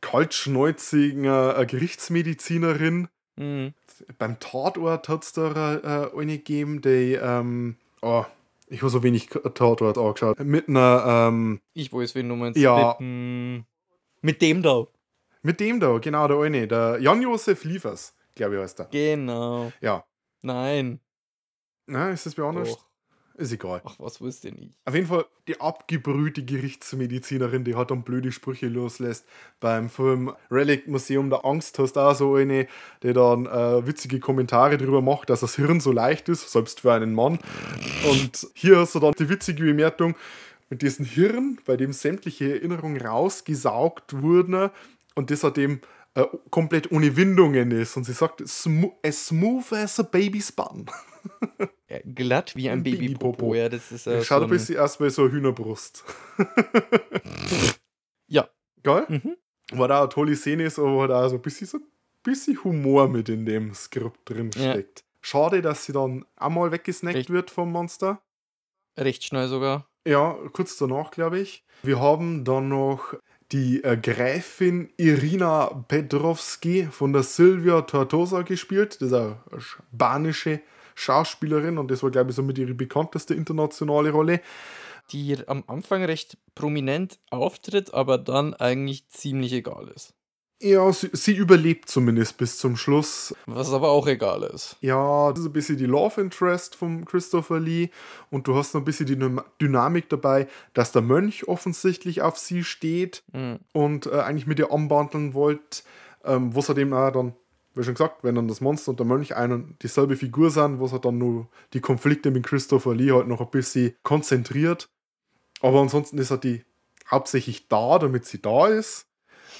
kaltschnäuzigen 0.01 1.25
äh, 1.25 1.65
Gerichtsmedizinerin. 1.65 3.07
Mhm. 3.37 3.73
Beim 4.17 4.39
Tatort 4.39 5.07
hat 5.07 5.23
es 5.23 5.33
da 5.33 5.75
äh, 5.75 6.19
eine 6.19 6.37
gegeben, 6.37 6.81
die, 6.81 7.13
ähm, 7.13 7.77
oh, 8.01 8.25
ich 8.71 8.81
habe 8.81 8.89
so 8.89 9.03
wenig 9.03 9.27
Tatort 9.27 9.97
angeschaut, 9.97 10.39
mit 10.39 10.69
einer, 10.69 11.03
ähm, 11.29 11.61
Ich 11.73 11.91
weiß, 11.91 12.15
wen 12.15 12.29
du 12.29 12.35
meinst. 12.35 12.59
Ja. 12.59 12.95
Mit, 12.99 13.65
mit 14.21 14.41
dem 14.41 14.61
da. 14.61 14.87
mit 15.41 15.59
dem 15.59 15.79
da, 15.79 15.97
genau, 15.97 16.27
der 16.27 16.39
eine, 16.39 16.67
der 16.67 16.99
Jan-Josef 16.99 17.63
Liefers, 17.65 18.15
glaube 18.33 18.55
ich 18.55 18.61
heißt 18.61 18.79
der. 18.79 18.85
Genau. 18.85 19.71
Ja. 19.81 20.05
Nein. 20.41 20.99
Na, 21.85 22.11
ist 22.11 22.25
das 22.25 22.37
wer 22.37 22.45
anders? 22.45 22.69
Doch. 22.69 22.85
Ist 23.35 23.51
egal. 23.53 23.81
Ach, 23.85 23.95
was 23.97 24.19
wusste 24.21 24.49
ich? 24.49 24.69
Auf 24.85 24.93
jeden 24.93 25.07
Fall 25.07 25.25
die 25.47 25.59
abgebrühte 25.59 26.43
Gerichtsmedizinerin, 26.43 27.63
die 27.63 27.75
hat 27.75 27.89
dann 27.91 28.03
blöde 28.03 28.31
Sprüche 28.31 28.67
loslässt. 28.67 29.25
Beim 29.59 29.89
Film 29.89 30.33
Relic 30.51 30.87
Museum 30.87 31.29
der 31.29 31.45
Angst 31.45 31.79
hast 31.79 31.93
du 31.93 31.99
auch 32.01 32.13
so 32.15 32.35
eine, 32.35 32.67
die 33.03 33.13
dann 33.13 33.45
äh, 33.45 33.87
witzige 33.87 34.19
Kommentare 34.19 34.77
darüber 34.77 35.01
macht, 35.01 35.29
dass 35.29 35.39
das 35.39 35.55
Hirn 35.55 35.79
so 35.79 35.91
leicht 35.91 36.29
ist, 36.29 36.51
selbst 36.51 36.81
für 36.81 36.93
einen 36.93 37.13
Mann. 37.13 37.39
Und 38.09 38.47
hier 38.53 38.77
hast 38.79 38.95
du 38.95 38.99
dann 38.99 39.13
die 39.17 39.29
witzige 39.29 39.63
Bemerkung, 39.63 40.15
mit 40.69 40.81
diesem 40.83 41.05
Hirn, 41.05 41.59
bei 41.65 41.75
dem 41.75 41.91
sämtliche 41.91 42.53
Erinnerungen 42.55 43.01
rausgesaugt 43.01 44.21
wurden 44.21 44.69
und 45.15 45.29
das 45.29 45.43
hat 45.43 45.57
dem 45.57 45.81
äh, 46.15 46.25
komplett 46.49 46.91
ohne 46.91 47.15
Windungen 47.17 47.71
ist. 47.71 47.97
Und 47.97 48.05
sie 48.05 48.13
sagt, 48.13 48.41
"Smo- 48.41 48.93
as 49.03 49.27
smooth 49.27 49.71
as 49.73 49.99
a 49.99 50.03
baby's 50.03 50.51
bun. 50.51 50.85
Ja, 51.89 51.97
glatt 52.05 52.55
wie 52.55 52.69
ein, 52.69 52.79
Ein 52.79 52.83
Babypopo. 52.83 53.31
Babypopo. 53.31 53.55
Ja, 53.55 53.69
das 53.69 53.91
ist 53.91 54.07
äh, 54.07 54.23
Schaut 54.23 54.39
so 54.39 54.45
ein 54.45 54.49
bisschen 54.49 54.77
wie 54.99 55.09
so 55.09 55.29
Hühnerbrust. 55.29 56.03
Ja. 58.27 58.49
Geil? 58.83 59.05
Mhm. 59.09 59.35
War 59.73 59.87
da 59.87 59.99
eine 59.99 60.09
tolle 60.09 60.35
Szene 60.35 60.63
ist, 60.63 60.79
aber 60.79 61.07
da 61.07 61.27
so 61.29 61.35
ein 61.35 61.41
bisschen, 61.41 61.67
so 61.67 61.79
bisschen 62.23 62.63
Humor 62.63 63.07
mit 63.09 63.29
in 63.29 63.45
dem 63.45 63.73
Skript 63.73 64.19
drin 64.29 64.51
Ja. 64.55 64.71
steckt. 64.71 65.03
Schade, 65.21 65.61
dass 65.61 65.85
sie 65.85 65.91
dann 65.93 66.25
einmal 66.37 66.71
weggesnackt 66.71 67.15
Echt? 67.17 67.29
wird 67.29 67.51
vom 67.51 67.71
Monster. 67.71 68.21
Recht 68.97 69.23
schnell 69.23 69.47
sogar. 69.47 69.87
Ja, 70.07 70.35
kurz 70.53 70.77
danach, 70.77 71.11
glaube 71.11 71.39
ich. 71.39 71.63
Wir 71.83 71.99
haben 71.99 72.43
dann 72.43 72.69
noch 72.69 73.13
die 73.51 73.83
äh, 73.83 73.97
Gräfin 73.97 74.91
Irina 74.97 75.67
Petrovski 75.87 76.85
von 76.89 77.13
der 77.13 77.23
Silvia 77.23 77.81
Tortosa 77.81 78.41
gespielt. 78.41 79.01
Das 79.01 79.09
ist 79.09 79.13
eine 79.13 79.37
spanische 79.59 80.61
Schauspielerin 80.95 81.77
und 81.77 81.89
das 81.91 82.03
war, 82.03 82.11
glaube 82.11 82.29
ich, 82.31 82.35
somit 82.35 82.57
ihre 82.57 82.73
bekannteste 82.73 83.33
internationale 83.33 84.11
Rolle. 84.11 84.41
Die 85.11 85.37
am 85.47 85.63
Anfang 85.67 86.03
recht 86.03 86.37
prominent 86.55 87.19
auftritt, 87.31 87.93
aber 87.93 88.17
dann 88.17 88.53
eigentlich 88.53 89.09
ziemlich 89.09 89.51
egal 89.51 89.89
ist. 89.93 90.13
Ja, 90.63 90.93
sie, 90.93 91.09
sie 91.11 91.33
überlebt 91.33 91.89
zumindest 91.89 92.37
bis 92.37 92.59
zum 92.59 92.77
Schluss. 92.77 93.33
Was 93.47 93.73
aber 93.73 93.89
auch 93.89 94.05
egal 94.05 94.43
ist. 94.43 94.77
Ja, 94.79 95.31
das 95.31 95.39
ist 95.39 95.47
ein 95.47 95.53
bisschen 95.53 95.77
die 95.77 95.87
Love 95.87 96.21
Interest 96.21 96.75
von 96.75 97.03
Christopher 97.03 97.59
Lee 97.59 97.89
und 98.29 98.45
du 98.47 98.53
hast 98.55 98.75
noch 98.75 98.81
ein 98.81 98.85
bisschen 98.85 99.07
die 99.07 99.15
Dynam- 99.15 99.43
Dynamik 99.59 100.07
dabei, 100.09 100.47
dass 100.73 100.91
der 100.91 101.01
Mönch 101.01 101.47
offensichtlich 101.47 102.21
auf 102.21 102.37
sie 102.37 102.63
steht 102.63 103.23
Mhm. 103.33 103.57
und 103.73 104.05
äh, 104.05 104.19
eigentlich 104.19 104.45
mit 104.45 104.59
ihr 104.59 104.71
anbandeln 104.71 105.33
wollt, 105.33 105.83
ähm, 106.23 106.55
was 106.55 106.69
er 106.69 106.75
dem 106.75 106.93
auch 106.93 107.09
dann, 107.11 107.33
wie 107.73 107.83
schon 107.83 107.93
gesagt, 107.93 108.23
wenn 108.23 108.35
dann 108.35 108.47
das 108.47 108.61
Monster 108.61 108.91
und 108.91 108.99
der 108.99 109.05
Mönch 109.05 109.35
ein 109.35 109.51
und 109.51 109.83
dieselbe 109.83 110.15
Figur 110.15 110.49
sind, 110.51 110.79
was 110.79 110.91
er 110.91 110.99
dann 110.99 111.17
nur 111.17 111.47
die 111.73 111.79
Konflikte 111.79 112.31
mit 112.31 112.45
Christopher 112.45 112.93
Lee 112.93 113.11
halt 113.11 113.27
noch 113.27 113.41
ein 113.41 113.49
bisschen 113.49 113.95
konzentriert. 114.03 114.89
Aber 115.61 115.79
ansonsten 115.79 116.17
ist 116.17 116.31
er 116.31 116.37
die 116.37 116.65
hauptsächlich 117.09 117.67
da, 117.67 117.99
damit 117.99 118.25
sie 118.25 118.41
da 118.41 118.67
ist. 118.67 119.07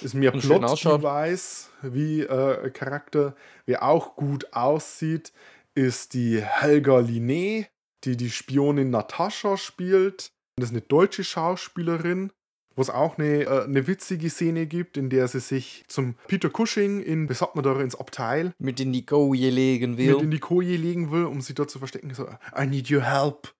Ist 0.01 0.15
mehr. 0.15 0.31
Plot-Device 0.31 1.69
wie 1.83 2.21
äh, 2.21 2.69
Charakter. 2.71 3.35
Wer 3.65 3.83
auch 3.83 4.15
gut 4.15 4.53
aussieht, 4.53 5.31
ist 5.75 6.13
die 6.13 6.41
Helga 6.41 6.97
Linné, 6.97 7.67
die 8.03 8.17
die 8.17 8.31
Spionin 8.31 8.89
Natascha 8.89 9.57
spielt. 9.57 10.31
Das 10.55 10.69
ist 10.69 10.71
eine 10.71 10.81
deutsche 10.81 11.23
Schauspielerin, 11.23 12.31
wo 12.75 12.81
es 12.81 12.89
auch 12.89 13.17
eine, 13.17 13.43
äh, 13.43 13.63
eine 13.63 13.87
witzige 13.87 14.29
Szene 14.29 14.65
gibt, 14.67 14.97
in 14.97 15.09
der 15.09 15.27
sie 15.27 15.39
sich 15.39 15.83
zum 15.87 16.15
Peter 16.27 16.49
Cushing 16.49 17.01
in, 17.01 17.29
wie 17.29 17.33
sagt 17.33 17.55
man 17.55 17.63
da, 17.63 17.79
ins 17.79 17.95
Abteil 17.95 18.53
Mit 18.59 18.79
in 18.79 18.93
die 18.93 19.05
Koje 19.05 19.49
legen 19.49 19.97
will. 19.97 20.13
mit 20.13 20.21
in 20.23 20.31
die 20.31 20.39
Koje 20.39 20.75
legen 20.77 21.11
will, 21.11 21.25
um 21.25 21.41
sie 21.41 21.53
dort 21.53 21.69
zu 21.69 21.79
verstecken. 21.79 22.13
So, 22.13 22.27
I 22.57 22.65
need 22.65 22.89
your 22.89 23.01
help. 23.03 23.53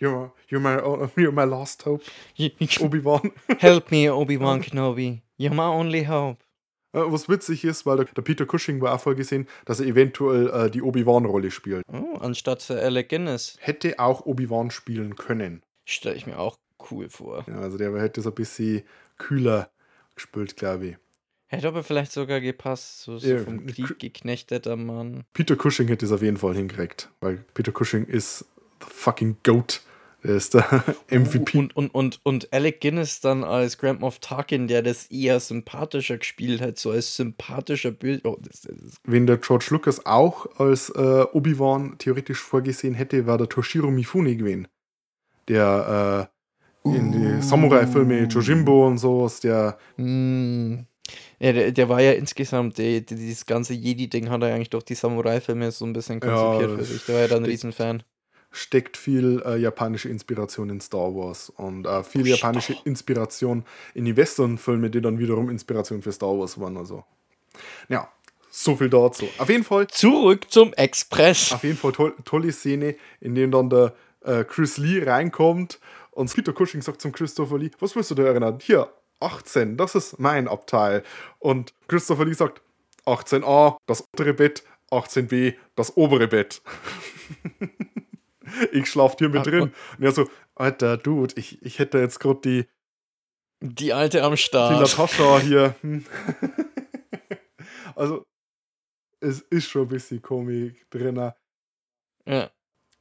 You're, 0.00 0.32
you're, 0.48 0.60
my, 0.60 0.76
you're 1.16 1.32
my 1.32 1.44
last 1.44 1.86
hope, 1.86 2.02
Obi-Wan. 2.80 3.30
Help 3.58 3.90
me, 3.90 4.10
Obi-Wan 4.10 4.60
Kenobi. 4.60 5.22
You're 5.38 5.54
my 5.54 5.66
only 5.66 6.04
hope. 6.06 6.38
Äh, 6.92 7.00
Was 7.10 7.28
witzig 7.28 7.64
ist, 7.64 7.86
weil 7.86 7.98
der, 7.98 8.06
der 8.06 8.22
Peter 8.22 8.44
Cushing 8.44 8.80
war 8.80 8.94
auch 8.94 9.00
vorgesehen, 9.00 9.46
dass 9.64 9.80
er 9.80 9.86
eventuell 9.86 10.48
äh, 10.50 10.70
die 10.70 10.82
Obi-Wan-Rolle 10.82 11.50
spielt. 11.50 11.84
Oh, 11.92 12.16
anstatt 12.18 12.62
für 12.62 12.80
Alec 12.80 13.08
Guinness. 13.08 13.56
Hätte 13.60 13.98
auch 14.00 14.26
Obi-Wan 14.26 14.70
spielen 14.70 15.14
können. 15.16 15.62
Stelle 15.86 16.16
ich 16.16 16.26
mir 16.26 16.38
auch 16.38 16.56
cool 16.90 17.08
vor. 17.08 17.44
Ja, 17.48 17.60
also 17.60 17.78
der 17.78 17.94
hätte 18.00 18.20
so 18.22 18.30
ein 18.30 18.34
bisschen 18.34 18.82
kühler 19.18 19.70
gespielt, 20.14 20.56
glaube 20.56 20.86
ich. 20.86 20.96
Hätte 21.46 21.68
aber 21.68 21.82
vielleicht 21.84 22.12
sogar 22.12 22.40
gepasst. 22.40 23.02
So, 23.02 23.18
so 23.18 23.28
Ja, 23.28 23.38
vom 23.38 23.66
Krieg 23.66 23.98
geknechteter 23.98 24.76
Mann. 24.76 25.24
Peter 25.34 25.56
Cushing 25.56 25.88
hätte 25.88 26.06
es 26.06 26.12
auf 26.12 26.22
jeden 26.22 26.36
Fall 26.36 26.54
hingekriegt, 26.54 27.10
weil 27.20 27.44
Peter 27.54 27.72
Cushing 27.72 28.06
ist 28.06 28.46
the 28.80 28.86
fucking 28.88 29.36
GOAT. 29.42 29.82
Der 30.24 30.36
ist 30.36 30.54
der 30.54 30.82
MVP. 31.10 31.58
Und, 31.58 31.76
und, 31.76 31.94
und, 31.94 32.20
und 32.22 32.52
Alec 32.52 32.80
Guinness 32.80 33.20
dann 33.20 33.44
als 33.44 33.76
Grand 33.76 34.00
Moff 34.00 34.20
Tarkin, 34.20 34.68
der 34.68 34.80
das 34.80 35.06
eher 35.10 35.38
sympathischer 35.38 36.16
gespielt 36.16 36.62
hat, 36.62 36.78
so 36.78 36.92
als 36.92 37.14
sympathischer 37.14 37.90
Bild. 37.90 38.24
Oh, 38.24 38.38
das, 38.40 38.62
das 38.62 38.76
ist 38.78 38.96
Wenn 39.04 39.26
der 39.26 39.36
George 39.36 39.66
Lucas 39.68 40.06
auch 40.06 40.46
als 40.58 40.88
äh, 40.88 41.26
Obi-Wan 41.32 41.98
theoretisch 41.98 42.40
vorgesehen 42.40 42.94
hätte, 42.94 43.26
war 43.26 43.36
der 43.36 43.50
Toshiro 43.50 43.90
Mifune 43.90 44.34
gewesen. 44.34 44.66
Der 45.48 46.30
äh, 46.30 46.33
in 46.84 47.12
die 47.12 47.42
Samurai-Filme 47.42 48.24
Jojimbo 48.24 48.86
und 48.86 48.98
sowas, 48.98 49.40
der 49.40 49.78
Mm. 49.96 50.80
Ja, 51.38 51.52
der, 51.52 51.72
der 51.72 51.88
war 51.88 52.00
ja 52.00 52.12
insgesamt, 52.12 52.78
der, 52.78 53.00
der, 53.02 53.18
dieses 53.18 53.44
ganze 53.44 53.74
Jedi-Ding 53.74 54.30
hat 54.30 54.42
er 54.42 54.54
eigentlich 54.54 54.70
durch 54.70 54.84
die 54.84 54.94
Samurai-Filme 54.94 55.70
so 55.70 55.84
ein 55.84 55.92
bisschen 55.92 56.20
Ja, 56.22 56.34
konzipiert 56.34 56.70
für 56.70 56.76
das 56.78 56.88
sich. 56.88 57.04
Der 57.06 57.14
war 57.14 57.22
ja 57.22 57.28
dann 57.28 57.42
ein 57.42 57.50
Riesenfan. 57.50 58.02
steckt 58.50 58.96
viel 58.96 59.42
äh, 59.44 59.56
japanische 59.58 60.08
Inspiration 60.08 60.70
in 60.70 60.80
Star 60.80 61.14
Wars 61.14 61.50
und 61.50 61.86
äh, 61.86 62.02
viel 62.04 62.26
japanische 62.26 62.76
Inspiration 62.84 63.64
in 63.94 64.04
die 64.06 64.16
Western-Filme, 64.16 64.88
die 64.90 65.00
dann 65.02 65.18
wiederum 65.18 65.50
Inspiration 65.50 66.00
für 66.02 66.12
Star 66.12 66.38
Wars 66.38 66.58
waren. 66.58 66.76
Also, 66.78 67.04
ja, 67.88 68.08
so 68.50 68.76
viel 68.76 68.88
dazu. 68.88 69.26
Auf 69.38 69.48
jeden 69.50 69.64
Fall, 69.64 69.88
Zurück 69.88 70.50
zum 70.50 70.72
Express. 70.74 71.52
auf 71.52 71.64
jeden 71.64 71.76
Fall 71.76 71.92
toll, 71.92 72.14
tolle 72.24 72.52
Szene, 72.52 72.94
in 73.20 73.34
dem 73.34 73.50
dann 73.50 73.68
der 73.68 73.92
äh, 74.24 74.44
Chris 74.44 74.78
Lee 74.78 75.02
reinkommt 75.04 75.80
und 76.14 76.32
Peter 76.34 76.52
Cushing 76.52 76.82
sagt 76.82 77.00
zum 77.00 77.12
Christopher 77.12 77.58
Lee, 77.58 77.70
was 77.78 77.94
willst 77.96 78.10
du 78.10 78.14
da 78.14 78.24
erinnern? 78.24 78.58
Hier, 78.60 78.92
18, 79.20 79.76
das 79.76 79.94
ist 79.94 80.18
mein 80.18 80.48
Abteil. 80.48 81.02
Und 81.38 81.74
Christopher 81.88 82.24
Lee 82.24 82.34
sagt, 82.34 82.62
18a, 83.06 83.76
das 83.86 84.00
untere 84.12 84.34
Bett, 84.34 84.64
18b, 84.90 85.54
das 85.76 85.96
obere 85.96 86.28
Bett. 86.28 86.62
ich 88.72 88.86
schlaf 88.90 89.16
hier 89.18 89.28
mit 89.28 89.40
Ah, 89.40 89.42
drin. 89.44 89.62
und- 89.62 89.74
er 90.00 90.12
so, 90.12 90.28
Alter, 90.54 90.96
Dude, 90.96 91.34
ich, 91.36 91.60
ich 91.62 91.78
hätte 91.78 91.98
jetzt 91.98 92.20
gerade 92.20 92.40
die, 92.40 92.66
Die 93.60 93.92
alte 93.92 94.22
am 94.22 94.32
die 94.32 94.38
Start. 94.38 94.80
Natascha 94.80 95.38
hier. 95.40 95.74
Hm. 95.80 96.04
also, 97.96 98.24
es 99.20 99.40
ist 99.40 99.68
schon 99.68 99.82
ein 99.82 99.88
bisschen 99.88 100.20
Komik 100.22 100.88
drin. 100.90 101.32
Ja. 102.26 102.50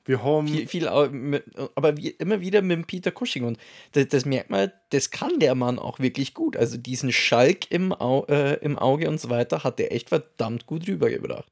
Wir 0.06 0.24
haben. 0.24 0.48
Viel, 0.48 0.68
viel, 0.68 0.88
aber 0.88 1.98
wie, 1.98 2.10
immer 2.10 2.42
wieder 2.42 2.62
mit 2.62 2.88
Peter 2.88 3.12
Cushing. 3.12 3.46
Und 3.46 3.58
das, 3.94 4.08
das 4.10 4.26
merkt 4.26 4.50
man, 4.50 4.72
das 4.90 5.12
kann 5.12 5.40
der 5.40 5.56
Mann 5.56 5.80
auch 5.80 6.00
wirklich 6.00 6.34
gut. 6.34 6.58
Also 6.58 6.78
diesen 6.78 7.12
Schalk 7.12 7.72
im, 7.72 7.94
Au, 7.94 8.26
äh, 8.26 8.56
im 8.56 8.78
Auge 8.78 9.08
und 9.10 9.20
so 9.20 9.30
weiter 9.30 9.64
hat 9.64 9.80
der 9.80 9.94
echt 9.94 10.10
verdammt 10.10 10.66
gut 10.66 10.88
rübergebracht. 10.88 11.48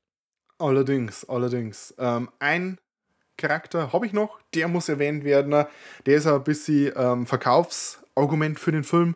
Allerdings, 0.58 1.28
allerdings. 1.28 1.94
Ähm, 1.98 2.30
ein 2.40 2.78
Charakter 3.38 3.92
habe 3.94 4.06
ich 4.06 4.14
noch, 4.14 4.40
der 4.54 4.68
muss 4.68 4.90
erwähnt 4.90 5.24
werden. 5.24 5.66
Der 6.06 6.16
ist 6.16 6.28
ein 6.28 6.44
bisschen 6.44 6.94
ähm, 6.96 7.26
Verkaufsargument 7.26 8.60
für 8.60 8.72
den 8.72 8.84
Film 8.84 9.16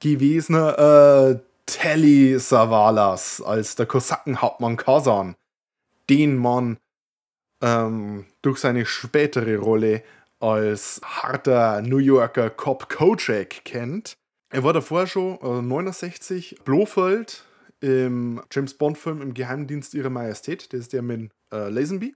gewesen. 0.00 0.54
Äh, 0.54 1.40
Telly 1.66 2.38
Savalas 2.38 3.40
als 3.40 3.74
der 3.76 3.86
Kosakenhauptmann 3.86 4.76
Kazan. 4.76 5.34
Den 6.10 6.36
man 6.36 6.76
ähm, 7.64 8.26
durch 8.42 8.58
seine 8.58 8.84
spätere 8.84 9.56
Rolle 9.56 10.02
als 10.38 11.00
harter 11.02 11.80
New 11.80 11.96
Yorker 11.96 12.50
Cop 12.50 12.90
Kojak 12.90 13.64
kennt. 13.64 14.14
Er 14.50 14.62
war 14.62 14.74
davor 14.74 15.06
schon 15.06 15.38
äh, 15.40 15.62
69 15.62 16.60
Blofeld 16.64 17.44
im 17.80 18.42
James 18.52 18.74
Bond-Film 18.74 19.22
im 19.22 19.34
Geheimdienst 19.34 19.94
ihrer 19.94 20.10
Majestät. 20.10 20.72
Das 20.72 20.80
ist 20.80 20.92
der 20.92 21.02
mit 21.02 21.30
äh, 21.52 21.70
Lazenby. 21.70 22.14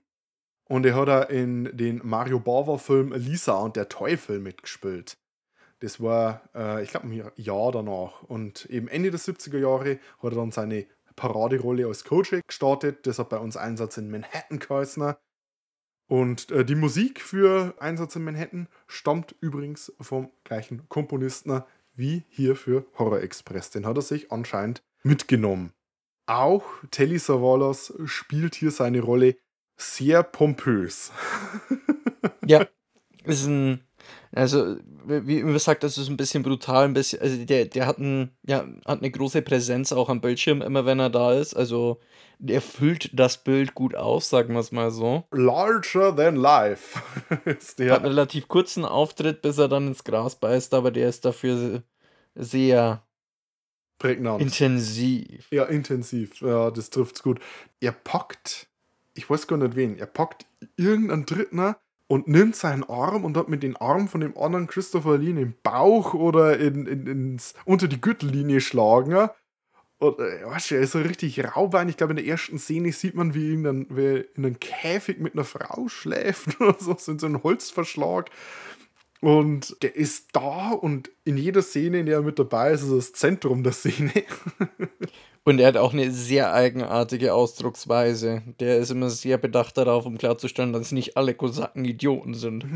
Und 0.69 0.85
er 0.85 0.95
hat 0.95 1.09
auch 1.09 1.29
in 1.29 1.75
den 1.75 1.99
Mario 2.03 2.39
Bava-Film 2.39 3.13
Lisa 3.13 3.57
und 3.57 3.75
der 3.75 3.89
Teufel 3.89 4.39
mitgespielt. 4.39 5.17
Das 5.79 5.99
war, 5.99 6.43
äh, 6.53 6.83
ich 6.83 6.91
glaube, 6.91 7.07
ein 7.07 7.31
Jahr 7.35 7.71
danach. 7.71 8.21
Und 8.23 8.65
eben 8.65 8.87
Ende 8.87 9.09
der 9.09 9.19
70er 9.19 9.57
Jahre 9.57 9.99
hat 10.21 10.31
er 10.31 10.35
dann 10.35 10.51
seine 10.51 10.85
Paraderolle 11.15 11.87
als 11.87 12.03
Kojak 12.03 12.47
gestartet. 12.47 13.07
Das 13.07 13.17
hat 13.17 13.29
bei 13.29 13.39
uns 13.39 13.57
Einsatz 13.57 13.97
in 13.97 14.11
Manhattan 14.11 14.59
geheißen. 14.59 15.15
Und 16.09 16.49
äh, 16.49 16.65
die 16.65 16.75
Musik 16.75 17.21
für 17.21 17.75
Einsatz 17.79 18.15
in 18.15 18.23
Manhattan 18.23 18.67
stammt 18.87 19.35
übrigens 19.41 19.93
vom 20.01 20.31
gleichen 20.43 20.89
Komponisten 20.89 21.61
wie 21.93 22.23
hier 22.29 22.55
für 22.55 22.85
Horror 22.97 23.21
Express. 23.21 23.69
Den 23.69 23.85
hat 23.85 23.95
er 23.95 24.01
sich 24.01 24.31
anscheinend 24.31 24.81
mitgenommen. 25.03 25.71
Auch 26.25 26.65
Telly 26.89 27.19
Savalas 27.19 27.93
spielt 28.05 28.55
hier 28.55 28.71
seine 28.71 29.01
Rolle 29.01 29.37
sehr 29.77 30.23
pompös. 30.23 31.11
Ja, 32.45 32.65
ist 33.25 33.45
ein, 33.45 33.81
also 34.31 34.75
wie 35.05 35.39
immer 35.39 35.57
sagt, 35.57 35.83
das 35.83 35.97
ist 35.97 36.07
ein 36.09 36.17
bisschen 36.17 36.43
brutal, 36.43 36.85
ein 36.85 36.93
bisschen, 36.93 37.19
also 37.21 37.43
der, 37.45 37.65
der 37.65 37.87
hat, 37.87 37.97
ein, 37.97 38.31
ja, 38.45 38.67
hat 38.85 38.99
eine 38.99 39.09
große 39.09 39.41
Präsenz 39.41 39.91
auch 39.91 40.07
am 40.09 40.21
Bildschirm, 40.21 40.61
immer 40.61 40.85
wenn 40.85 40.99
er 40.99 41.09
da 41.09 41.33
ist. 41.33 41.55
Also 41.55 41.99
der 42.37 42.61
füllt 42.61 43.09
das 43.13 43.43
Bild 43.43 43.73
gut 43.73 43.95
aus, 43.95 44.29
sagen 44.29 44.53
wir 44.53 44.59
es 44.59 44.71
mal 44.71 44.91
so. 44.91 45.23
Larger 45.31 46.15
than 46.15 46.35
life 46.35 46.99
ist 47.45 47.79
Er 47.79 47.91
hat 47.91 47.97
einen 47.97 48.03
der. 48.03 48.11
relativ 48.11 48.47
kurzen 48.47 48.85
Auftritt, 48.85 49.41
bis 49.41 49.57
er 49.57 49.67
dann 49.67 49.87
ins 49.87 50.03
Gras 50.03 50.35
beißt, 50.35 50.73
aber 50.73 50.91
der 50.91 51.09
ist 51.09 51.25
dafür 51.25 51.83
sehr 52.35 53.03
Prägnant. 53.97 54.41
intensiv. 54.41 55.47
ja, 55.51 55.65
intensiv. 55.65 56.39
Ja, 56.41 56.71
das 56.71 56.89
trifft's 56.91 57.23
gut. 57.23 57.39
Er 57.81 57.91
packt 57.91 58.67
ich 59.15 59.29
weiß 59.29 59.47
gar 59.47 59.57
nicht 59.57 59.75
wen, 59.75 59.97
er 59.97 60.05
packt 60.05 60.45
irgendeinen 60.77 61.25
Dritten 61.25 61.59
und 62.09 62.27
nimmt 62.27 62.55
seinen 62.55 62.83
Arm 62.83 63.23
und 63.23 63.37
hat 63.37 63.49
mit 63.49 63.61
dem 63.61 63.77
Arm 63.77 64.07
von 64.07 64.19
dem 64.19 64.35
anderen 64.35 64.65
Christopher 64.65 65.19
Lee 65.19 65.29
in 65.29 65.35
den 65.35 65.53
Bauch 65.61 66.15
oder 66.15 66.57
in, 66.57 66.87
in, 66.87 67.05
ins, 67.05 67.53
unter 67.65 67.87
die 67.87 68.01
Gürtellinie 68.01 68.61
schlagen. 68.61 69.29
Und 69.99 70.19
äh, 70.19 70.39
er 70.39 70.57
ist 70.57 70.91
so 70.91 70.99
richtig 70.99 71.39
raubein. 71.55 71.87
Ich 71.87 71.97
glaube, 71.97 72.13
in 72.13 72.17
der 72.17 72.25
ersten 72.25 72.57
Szene 72.57 72.91
sieht 72.93 73.13
man, 73.13 73.35
wie 73.35 73.53
ihn 73.53 73.63
dann 73.63 73.85
wie 73.91 74.25
in 74.35 74.45
einem 74.45 74.59
Käfig 74.59 75.19
mit 75.19 75.33
einer 75.33 75.43
Frau 75.43 75.87
schläft 75.87 76.59
oder 76.61 76.75
so, 76.79 76.95
so 76.97 77.11
in 77.11 77.19
so 77.19 77.27
einem 77.27 77.43
Holzverschlag. 77.43 78.31
Und 79.21 79.75
der 79.83 79.95
ist 79.95 80.29
da 80.33 80.71
und 80.71 81.09
in 81.25 81.37
jeder 81.37 81.61
Szene, 81.61 81.99
in 81.99 82.05
der 82.05 82.17
er 82.17 82.21
mit 82.21 82.39
dabei 82.39 82.71
ist, 82.71 82.83
ist 82.83 82.91
das 82.91 83.13
Zentrum 83.13 83.63
der 83.63 83.73
Szene. 83.73 84.11
Und 85.45 85.59
er 85.59 85.67
hat 85.67 85.77
auch 85.77 85.93
eine 85.93 86.11
sehr 86.11 86.53
eigenartige 86.53 87.33
Ausdrucksweise. 87.33 88.43
Der 88.59 88.77
ist 88.77 88.91
immer 88.91 89.09
sehr 89.09 89.37
bedacht 89.37 89.77
darauf, 89.77 90.05
um 90.05 90.17
klarzustellen, 90.17 90.73
dass 90.73 90.91
nicht 90.91 91.17
alle 91.17 91.33
Kosaken 91.33 91.85
Idioten 91.85 92.33
sind. 92.33 92.65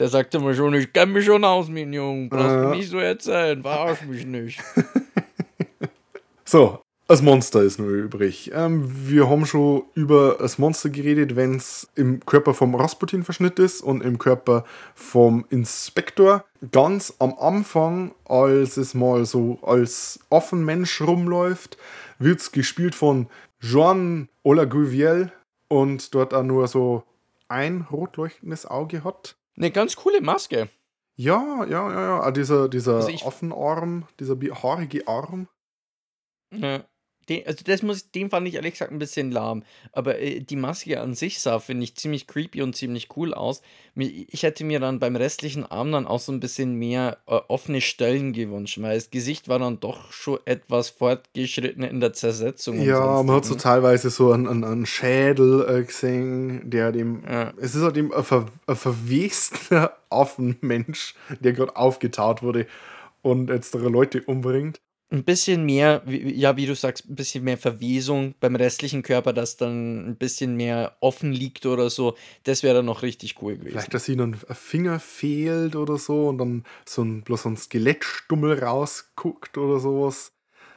Der 0.00 0.08
sagt 0.08 0.34
immer 0.34 0.54
schon, 0.54 0.74
ich 0.74 0.92
kenne 0.92 1.12
mich 1.12 1.24
schon 1.24 1.44
aus, 1.44 1.68
mein 1.68 1.92
Junge. 1.92 2.28
Brauchst 2.28 2.50
Ja. 2.50 2.68
mir 2.68 2.76
nicht 2.76 2.88
so 2.90 2.98
erzählen, 2.98 3.62
verarsch 3.62 4.02
mich 4.02 4.26
nicht. 4.26 4.60
So, 6.46 6.83
das 7.06 7.20
Monster 7.20 7.62
ist 7.62 7.78
nur 7.78 7.90
übrig. 7.90 8.50
Ähm, 8.54 8.84
wir 9.08 9.28
haben 9.28 9.44
schon 9.44 9.84
über 9.94 10.36
das 10.38 10.58
Monster 10.58 10.88
geredet, 10.88 11.36
wenn 11.36 11.56
es 11.56 11.88
im 11.94 12.24
Körper 12.24 12.54
vom 12.54 12.74
Rasputin 12.74 13.24
verschnitt 13.24 13.58
ist 13.58 13.82
und 13.82 14.02
im 14.02 14.18
Körper 14.18 14.64
vom 14.94 15.44
Inspektor. 15.50 16.44
Ganz 16.72 17.14
am 17.18 17.34
Anfang, 17.38 18.14
als 18.24 18.78
es 18.78 18.94
mal 18.94 19.26
so 19.26 19.58
als 19.62 20.20
Offenmensch 20.30 21.02
rumläuft, 21.02 21.76
wird 22.18 22.40
es 22.40 22.52
gespielt 22.52 22.94
von 22.94 23.28
Joan 23.60 24.28
Olaguviel 24.42 25.30
und 25.68 26.14
dort 26.14 26.32
auch 26.32 26.42
nur 26.42 26.68
so 26.68 27.04
ein 27.48 27.86
rot 27.90 28.16
leuchtendes 28.16 28.64
Auge 28.64 29.04
hat. 29.04 29.36
Eine 29.56 29.70
ganz 29.70 29.96
coole 29.96 30.22
Maske. 30.22 30.70
Ja, 31.16 31.64
ja, 31.68 31.92
ja, 31.92 32.00
ja. 32.22 32.30
Dieser, 32.30 32.68
dieser 32.68 32.96
Also 32.96 33.12
Offenarm, 33.26 34.06
dieser 34.18 34.36
haarige 34.62 35.06
Arm. 35.06 35.48
Ja. 36.50 36.84
Den, 37.28 37.46
also 37.46 37.64
das 37.64 37.82
muss, 37.82 38.10
den 38.10 38.30
fand 38.30 38.46
ich 38.48 38.54
ehrlich 38.54 38.72
gesagt 38.72 38.92
ein 38.92 38.98
bisschen 38.98 39.30
lahm. 39.30 39.62
Aber 39.92 40.18
äh, 40.18 40.40
die 40.40 40.56
Maske 40.56 41.00
an 41.00 41.14
sich 41.14 41.40
sah, 41.40 41.58
finde 41.58 41.84
ich, 41.84 41.96
ziemlich 41.96 42.26
creepy 42.26 42.62
und 42.62 42.76
ziemlich 42.76 43.08
cool 43.16 43.34
aus. 43.34 43.62
Ich 43.96 44.42
hätte 44.42 44.64
mir 44.64 44.80
dann 44.80 44.98
beim 44.98 45.16
restlichen 45.16 45.64
Arm 45.64 45.92
dann 45.92 46.06
auch 46.06 46.20
so 46.20 46.32
ein 46.32 46.40
bisschen 46.40 46.74
mehr 46.74 47.18
äh, 47.26 47.38
offene 47.48 47.80
Stellen 47.80 48.32
gewünscht, 48.32 48.80
weil 48.80 48.96
das 48.96 49.10
Gesicht 49.10 49.48
war 49.48 49.58
dann 49.58 49.80
doch 49.80 50.12
schon 50.12 50.38
etwas 50.44 50.90
fortgeschritten 50.90 51.84
in 51.84 52.00
der 52.00 52.12
Zersetzung. 52.12 52.80
Ja, 52.80 53.22
man 53.22 53.36
hat 53.36 53.44
so 53.44 53.50
sonstigen. 53.50 53.58
teilweise 53.58 54.10
so 54.10 54.32
einen, 54.32 54.48
einen, 54.48 54.64
einen 54.64 54.86
Schädel 54.86 55.66
äh, 55.68 55.84
gesehen, 55.84 56.68
der 56.68 56.92
dem. 56.92 57.22
Ja. 57.28 57.52
Es 57.56 57.74
ist 57.74 57.82
halt 57.82 57.96
eben 57.96 58.12
ein, 58.12 58.24
ver, 58.24 58.46
ein 58.66 58.76
verwester 58.76 59.96
Affenmensch, 60.10 61.14
der 61.40 61.52
gerade 61.52 61.76
aufgetaut 61.76 62.42
wurde 62.42 62.66
und 63.22 63.48
jetzt 63.48 63.74
Leute 63.74 64.22
umbringt. 64.22 64.80
Ein 65.10 65.22
bisschen 65.24 65.64
mehr, 65.64 66.02
wie- 66.06 66.34
ja, 66.34 66.56
wie 66.56 66.66
du 66.66 66.74
sagst, 66.74 67.08
ein 67.08 67.14
bisschen 67.14 67.44
mehr 67.44 67.58
Verwesung 67.58 68.34
beim 68.40 68.56
restlichen 68.56 69.02
Körper, 69.02 69.32
dass 69.32 69.56
dann 69.56 70.08
ein 70.08 70.16
bisschen 70.16 70.56
mehr 70.56 70.96
offen 71.00 71.32
liegt 71.32 71.66
oder 71.66 71.90
so. 71.90 72.16
Das 72.44 72.62
wäre 72.62 72.76
dann 72.76 72.86
noch 72.86 73.02
richtig 73.02 73.40
cool 73.42 73.54
gewesen. 73.56 73.72
Vielleicht, 73.72 73.94
dass 73.94 74.08
ihnen 74.08 74.34
ein 74.48 74.54
Finger 74.54 74.98
fehlt 74.98 75.76
oder 75.76 75.98
so 75.98 76.28
und 76.28 76.38
dann 76.38 76.64
so 76.88 77.02
ein, 77.02 77.22
bloß 77.22 77.42
so 77.42 77.48
ein 77.50 77.56
Skelettstummel 77.56 78.58
rausguckt 78.58 79.56
oder 79.58 79.78
sowas. 79.78 80.32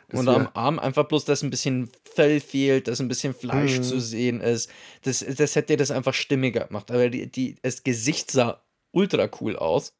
Das 0.09 0.19
Und 0.21 0.29
am 0.29 0.49
Arm 0.53 0.79
einfach 0.79 1.05
bloß, 1.07 1.25
dass 1.25 1.41
ein 1.43 1.49
bisschen 1.49 1.89
Fell 2.13 2.39
fehlt, 2.39 2.87
dass 2.87 3.01
ein 3.01 3.07
bisschen 3.09 3.33
Fleisch 3.33 3.77
Mhm. 3.79 3.83
zu 3.83 3.99
sehen 3.99 4.41
ist. 4.41 4.69
Das, 5.03 5.19
das 5.19 5.55
hätte 5.55 5.75
das 5.77 5.91
einfach 5.91 6.13
stimmiger 6.13 6.65
gemacht. 6.67 6.91
Aber 6.91 7.09
die, 7.09 7.29
die, 7.29 7.55
das 7.61 7.83
Gesicht 7.83 8.31
sah 8.31 8.61
ultra 8.91 9.29
cool 9.41 9.55
aus. 9.57 9.93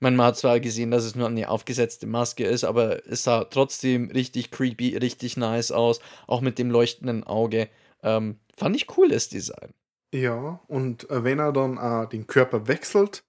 Man 0.00 0.20
hat 0.20 0.38
zwar 0.38 0.60
gesehen, 0.60 0.90
dass 0.90 1.04
es 1.04 1.14
nur 1.14 1.28
eine 1.28 1.48
aufgesetzte 1.50 2.06
Maske 2.06 2.44
ist, 2.44 2.64
aber 2.64 3.06
es 3.06 3.22
sah 3.22 3.44
trotzdem 3.44 4.10
richtig 4.10 4.50
creepy, 4.50 4.96
richtig 4.96 5.36
nice 5.36 5.70
aus. 5.72 6.00
Auch 6.26 6.40
mit 6.40 6.58
dem 6.58 6.70
leuchtenden 6.70 7.22
Auge. 7.24 7.68
Ähm, 8.02 8.36
fand 8.56 8.76
ich 8.76 8.96
cool, 8.96 9.08
das 9.10 9.28
Design. 9.28 9.74
Ja, 10.12 10.60
und 10.68 11.08
äh, 11.10 11.22
wenn 11.22 11.38
er 11.38 11.52
dann 11.52 11.76
äh, 11.76 12.08
den 12.08 12.26
Körper 12.26 12.66
wechselt 12.66 13.24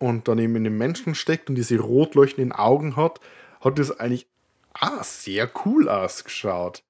und 0.00 0.26
dann 0.26 0.38
eben 0.38 0.56
in 0.56 0.64
den 0.64 0.76
Menschen 0.76 1.14
steckt 1.14 1.48
und 1.48 1.54
diese 1.54 1.78
rot 1.78 2.16
leuchtenden 2.16 2.52
Augen 2.52 2.96
hat, 2.96 3.20
hat 3.60 3.78
das 3.78 3.98
eigentlich 3.98 4.26
ah, 4.74 5.02
sehr 5.04 5.48
cool 5.64 5.88
ausgeschaut. 5.88 6.82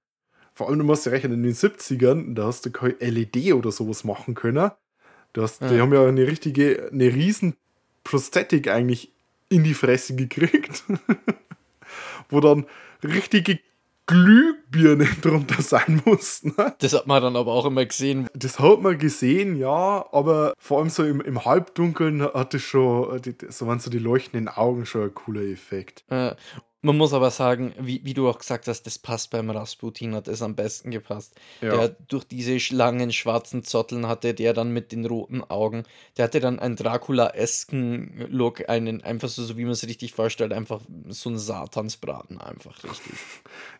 Vor 0.55 0.69
allem, 0.69 0.79
du 0.79 0.85
musst 0.85 1.05
ja 1.05 1.12
rechnen, 1.12 1.33
in 1.35 1.43
den 1.43 1.53
70ern, 1.53 2.35
da 2.35 2.47
hast 2.47 2.64
du 2.64 2.71
kein 2.71 2.99
LED 3.01 3.53
oder 3.53 3.71
sowas 3.71 4.05
machen 4.05 4.35
können. 4.35 4.71
Du 5.35 5.43
hast, 5.43 5.61
Die 5.61 5.75
Ja. 5.75 5.81
haben 5.83 5.93
ja 5.93 6.07
eine 6.07 6.27
richtige, 6.27 6.90
eine 6.93 7.12
riesen 7.12 7.57
Prosthetik 8.05 8.69
eigentlich 8.69 9.11
in 9.49 9.64
die 9.64 9.75
Fresse 9.75 10.14
gekriegt, 10.14 10.85
wo 12.29 12.40
dann 12.40 12.67
richtige 13.03 13.59
Glühbirnen 14.07 15.09
drunter 15.23 15.62
sein 15.62 16.03
mussten. 16.05 16.55
Ne? 16.57 16.75
Das 16.79 16.93
hat 16.93 17.07
man 17.07 17.23
dann 17.23 17.37
aber 17.37 17.53
auch 17.53 17.67
immer 17.67 17.85
gesehen. 17.87 18.29
Das 18.35 18.59
hat 18.59 18.83
man 18.83 18.99
gesehen, 18.99 19.57
ja, 19.57 20.05
aber 20.12 20.53
vor 20.59 20.79
allem 20.79 20.90
so 20.90 21.05
im, 21.05 21.21
im 21.21 21.45
Halbdunkeln 21.45 22.23
hat 22.23 22.55
es 22.55 22.62
schon, 22.62 23.21
so 23.49 23.67
waren 23.67 23.81
so 23.81 23.90
die 23.90 23.99
leuchtenden 23.99 24.49
Augen 24.49 24.85
schon 24.85 25.05
ein 25.05 25.14
cooler 25.14 25.43
Effekt. 25.43 26.05
Äh, 26.11 26.35
man 26.85 26.99
muss 26.99 27.14
aber 27.14 27.31
sagen, 27.31 27.73
wie, 27.81 28.03
wie 28.05 28.12
du 28.12 28.29
auch 28.29 28.38
gesagt 28.38 28.68
hast, 28.68 28.83
das 28.83 28.99
passt 28.99 29.31
beim 29.31 29.49
Rasputin, 29.49 30.14
hat 30.14 30.29
es 30.29 30.42
am 30.42 30.55
besten 30.55 30.90
gepasst. 30.90 31.35
Ja. 31.62 31.77
Der 31.77 31.88
durch 32.09 32.25
diese 32.25 32.59
langen 32.75 33.11
schwarzen 33.11 33.64
Zotteln 33.64 34.07
hatte, 34.07 34.35
der 34.35 34.53
dann 34.53 34.70
mit 34.70 34.92
den 34.92 35.07
roten 35.07 35.42
Augen, 35.42 35.85
der 36.16 36.27
hatte 36.27 36.40
dann 36.40 36.59
einen 36.59 36.77
Dracula-esken 36.77 38.27
Look, 38.29 38.68
einen, 38.68 39.03
einfach 39.03 39.29
so, 39.29 39.42
so 39.42 39.57
wie 39.57 39.64
man 39.64 39.73
es 39.73 39.87
richtig 39.87 40.12
vorstellt, 40.12 40.53
einfach 40.53 40.83
so 41.09 41.31
ein 41.31 41.38
Satansbraten, 41.38 42.38
einfach 42.38 42.85
richtig. 42.85 43.14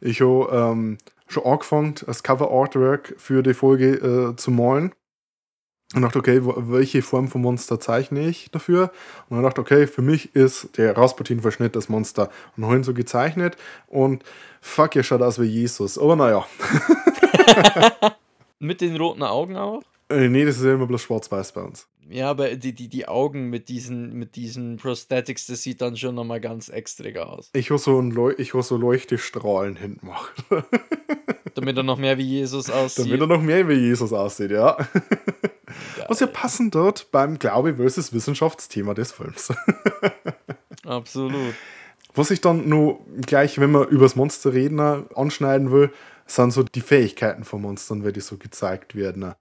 Ich 0.01 0.21
habe 0.23 0.49
ähm, 0.51 0.99
schon 1.29 1.45
angefangen, 1.45 1.95
das 2.07 2.23
Cover-Artwork 2.23 3.17
für 3.19 3.43
die 3.43 3.55
Folge 3.55 4.33
äh, 4.33 4.37
zu 4.37 4.51
malen. 4.51 4.95
Und 5.95 6.03
dachte, 6.03 6.19
okay, 6.19 6.41
welche 6.43 7.03
Form 7.03 7.29
von 7.29 7.43
Monster 7.43 7.79
zeichne 7.79 8.29
ich 8.29 8.51
dafür? 8.51 8.91
Und 9.29 9.37
dann 9.37 9.45
dachte, 9.45 9.61
okay, 9.61 9.87
für 9.87 10.03
mich 10.03 10.35
ist 10.35 10.77
der 10.77 10.97
Rasputin-Verschnitt 10.97 11.77
das 11.77 11.89
Monster. 11.89 12.31
Und 12.57 12.65
habe 12.65 12.77
ihn 12.77 12.85
so 12.85 12.95
gezeichnet 12.95 13.57
und 13.87 14.25
fuck, 14.61 14.97
er 14.97 15.05
schaut 15.05 15.23
aus 15.23 15.41
wie 15.41 15.47
Jesus. 15.47 15.97
Aber 15.99 16.17
naja, 16.17 16.45
mit 18.59 18.81
den 18.81 18.97
roten 18.97 19.23
Augen 19.23 19.57
auch? 19.57 19.83
Äh, 20.15 20.29
nee, 20.29 20.45
das 20.45 20.57
ist 20.57 20.65
ja 20.65 20.75
immer 20.75 20.87
bloß 20.87 21.03
schwarz-weiß 21.03 21.53
bei 21.53 21.63
uns. 21.63 21.89
Ja, 22.09 22.31
aber 22.31 22.55
die, 22.57 22.75
die, 22.75 22.89
die 22.89 23.09
Augen 23.09 23.49
mit 23.49 23.69
diesen, 23.69 24.13
mit 24.13 24.37
diesen 24.37 24.77
Prosthetics, 24.77 25.47
das 25.47 25.63
sieht 25.63 25.81
dann 25.81 25.97
schon 25.97 26.15
nochmal 26.15 26.41
ganz 26.41 26.69
extra 26.69 27.09
aus. 27.21 27.51
Ich 27.55 27.71
habe 27.71 27.79
so, 27.79 27.99
ein 27.99 28.11
Leu 28.11 28.35
ich 28.37 28.53
so 28.53 28.77
Leuchtestrahlen 28.77 29.77
hinten 29.77 30.01
gemacht. 30.01 30.33
Damit 31.55 31.77
er 31.77 31.83
noch 31.83 31.99
mehr 31.99 32.19
wie 32.19 32.25
Jesus 32.25 32.69
aussieht. 32.69 33.07
Damit 33.07 33.21
er 33.21 33.27
noch 33.27 33.41
mehr 33.41 33.69
wie 33.69 33.75
Jesus 33.75 34.13
aussieht, 34.13 34.51
ja. 34.51 34.77
Was 36.09 36.21
ja 36.21 36.27
Geil. 36.27 36.35
passend 36.35 36.75
dort 36.75 37.11
beim 37.11 37.39
Glaube 37.39 37.77
versus 37.77 38.13
Wissenschaftsthema 38.13 38.95
des 38.95 39.13
Films. 39.13 39.53
Absolut. 40.85 41.55
Was 42.15 42.31
ich 42.31 42.41
dann 42.41 42.69
nur 42.69 43.01
gleich, 43.27 43.59
wenn 43.59 43.73
man 43.73 43.89
über 43.89 44.05
das 44.05 44.17
Monster 44.17 44.53
reden, 44.53 44.81
anschneiden 44.81 45.71
will, 45.71 45.91
sind 46.27 46.53
so 46.53 46.63
die 46.63 46.81
Fähigkeiten 46.81 47.45
von 47.45 47.63
Monstern, 47.63 48.05
weil 48.05 48.13
die 48.13 48.21
so 48.21 48.37
gezeigt 48.37 48.95
werden. 48.95 49.35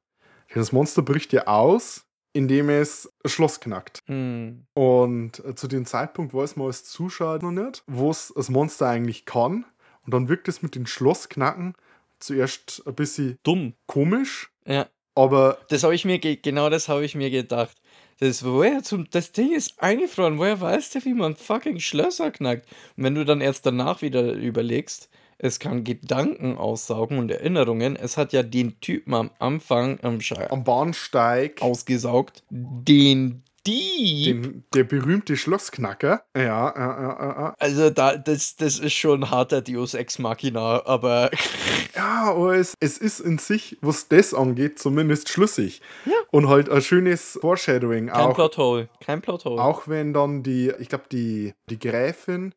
Das 0.54 0.72
Monster 0.72 1.02
bricht 1.02 1.34
ja 1.34 1.48
aus, 1.48 2.06
indem 2.34 2.70
es 2.70 3.12
ein 3.24 3.30
Schloss 3.30 3.60
knackt. 3.60 4.00
Hm. 4.08 4.66
Und 4.74 5.44
äh, 5.46 5.56
zu 5.56 5.68
dem 5.68 5.86
Zeitpunkt 5.86 6.34
weiß 6.34 6.56
man 6.56 6.68
als 6.68 6.84
Zuschauer 6.86 7.40
noch 7.40 7.52
nicht, 7.52 7.84
was 7.88 8.34
das 8.36 8.50
Monster 8.50 8.88
eigentlich 8.90 9.26
kann. 9.26 9.66
Und 10.06 10.14
dann 10.14 10.28
wirkt 10.30 10.48
es 10.48 10.62
mit 10.62 10.76
dem 10.76 10.86
Schlussknacken 10.86 11.76
zuerst 12.20 12.84
ein 12.86 12.96
bisschen 12.96 13.38
Dumm. 13.44 13.74
komisch, 13.88 14.52
Ja. 14.66 14.88
aber 15.16 15.58
Das 15.70 15.84
habe 15.84 15.94
ich 15.96 16.06
mir, 16.06 16.20
ge- 16.20 16.38
genau 16.42 16.70
das 16.70 16.88
habe 16.90 17.04
ich 17.06 17.16
mir 17.16 17.30
gedacht. 17.30 17.78
Das, 18.20 18.44
woher 18.46 18.82
zum, 18.84 19.10
das 19.10 19.32
Ding 19.32 19.52
ist 19.54 19.82
eingefroren. 19.82 20.38
Woher 20.38 20.62
weiß 20.62 20.92
der, 20.92 21.04
wie 21.06 21.14
man 21.14 21.36
fucking 21.36 21.80
Schlösser 21.80 22.32
knackt? 22.32 22.68
Und 22.96 23.04
wenn 23.04 23.16
du 23.16 23.26
dann 23.26 23.42
erst 23.42 23.66
danach 23.66 24.02
wieder 24.02 24.34
überlegst, 24.34 25.10
es 25.38 25.60
kann 25.60 25.84
Gedanken 25.84 26.58
aussaugen 26.58 27.18
und 27.18 27.32
Erinnerungen. 27.32 27.96
Es 27.96 28.18
hat 28.18 28.34
ja 28.34 28.44
den 28.44 28.80
Typen 28.80 29.14
am 29.14 29.32
Anfang 29.40 30.00
am 30.02 30.20
am 30.50 30.64
Bahnsteig 30.64 31.62
ausgesaugt, 31.62 32.44
den 32.50 33.44
Dieb. 33.66 34.44
den, 34.44 34.64
der 34.74 34.84
berühmte 34.84 35.38
Schlossknacker. 35.38 36.24
Ja, 36.36 36.44
ja, 36.44 36.74
ja, 36.76 37.00
ja, 37.00 37.20
ja. 37.20 37.56
also 37.58 37.90
da, 37.90 38.18
das, 38.18 38.58
das 38.58 38.80
ist 38.80 38.94
schon 38.94 39.24
ein 39.24 39.32
harter 39.32 39.62
Deus 39.62 39.94
Ex 39.94 40.20
Machina, 40.20 40.86
aber 40.86 41.32
Ja, 41.96 42.24
aber 42.32 42.56
es, 42.56 42.74
es 42.80 42.98
ist 42.98 43.20
in 43.20 43.38
sich, 43.38 43.78
was 43.82 44.08
das 44.08 44.34
angeht, 44.34 44.80
zumindest 44.80 45.30
schlüssig. 45.30 45.82
Ja. 46.06 46.14
Und 46.32 46.50
halt 46.50 46.70
ein 46.70 46.82
schönes 46.82 47.38
Foreshadowing 47.40 48.08
kein 48.08 48.16
auch. 48.16 48.36
Plothole. 48.36 48.90
Kein 49.00 49.22
Plothole. 49.22 49.62
Auch 49.62 49.88
wenn 49.88 50.14
dann 50.14 50.44
die, 50.44 50.74
ich 50.80 50.90
glaube, 50.90 51.06
die, 51.12 51.54
die 51.70 51.80
Gräfin 51.80 52.54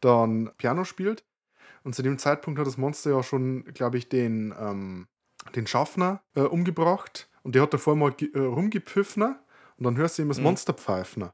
dann 0.00 0.50
Piano 0.56 0.84
spielt. 0.84 1.24
Und 1.82 1.94
zu 1.94 2.02
dem 2.02 2.18
Zeitpunkt 2.18 2.58
hat 2.58 2.66
das 2.66 2.76
Monster 2.76 3.10
ja 3.10 3.22
schon, 3.22 3.64
glaube 3.72 3.98
ich, 3.98 4.08
den, 4.08 4.54
ähm, 4.58 5.08
den 5.54 5.66
Schaffner 5.66 6.22
äh, 6.34 6.42
umgebracht 6.42 7.30
und 7.42 7.54
der 7.54 7.62
hat 7.62 7.72
davor 7.72 7.96
mal 7.96 8.14
äh, 8.20 8.38
rumgepfiffen 8.38 9.22
und 9.76 9.84
dann 9.84 9.96
hörst 9.96 10.18
du 10.18 10.22
ihm 10.22 10.28
das 10.28 10.38
mhm. 10.38 10.44
Monster 10.44 10.74
pfeifen. 10.74 11.30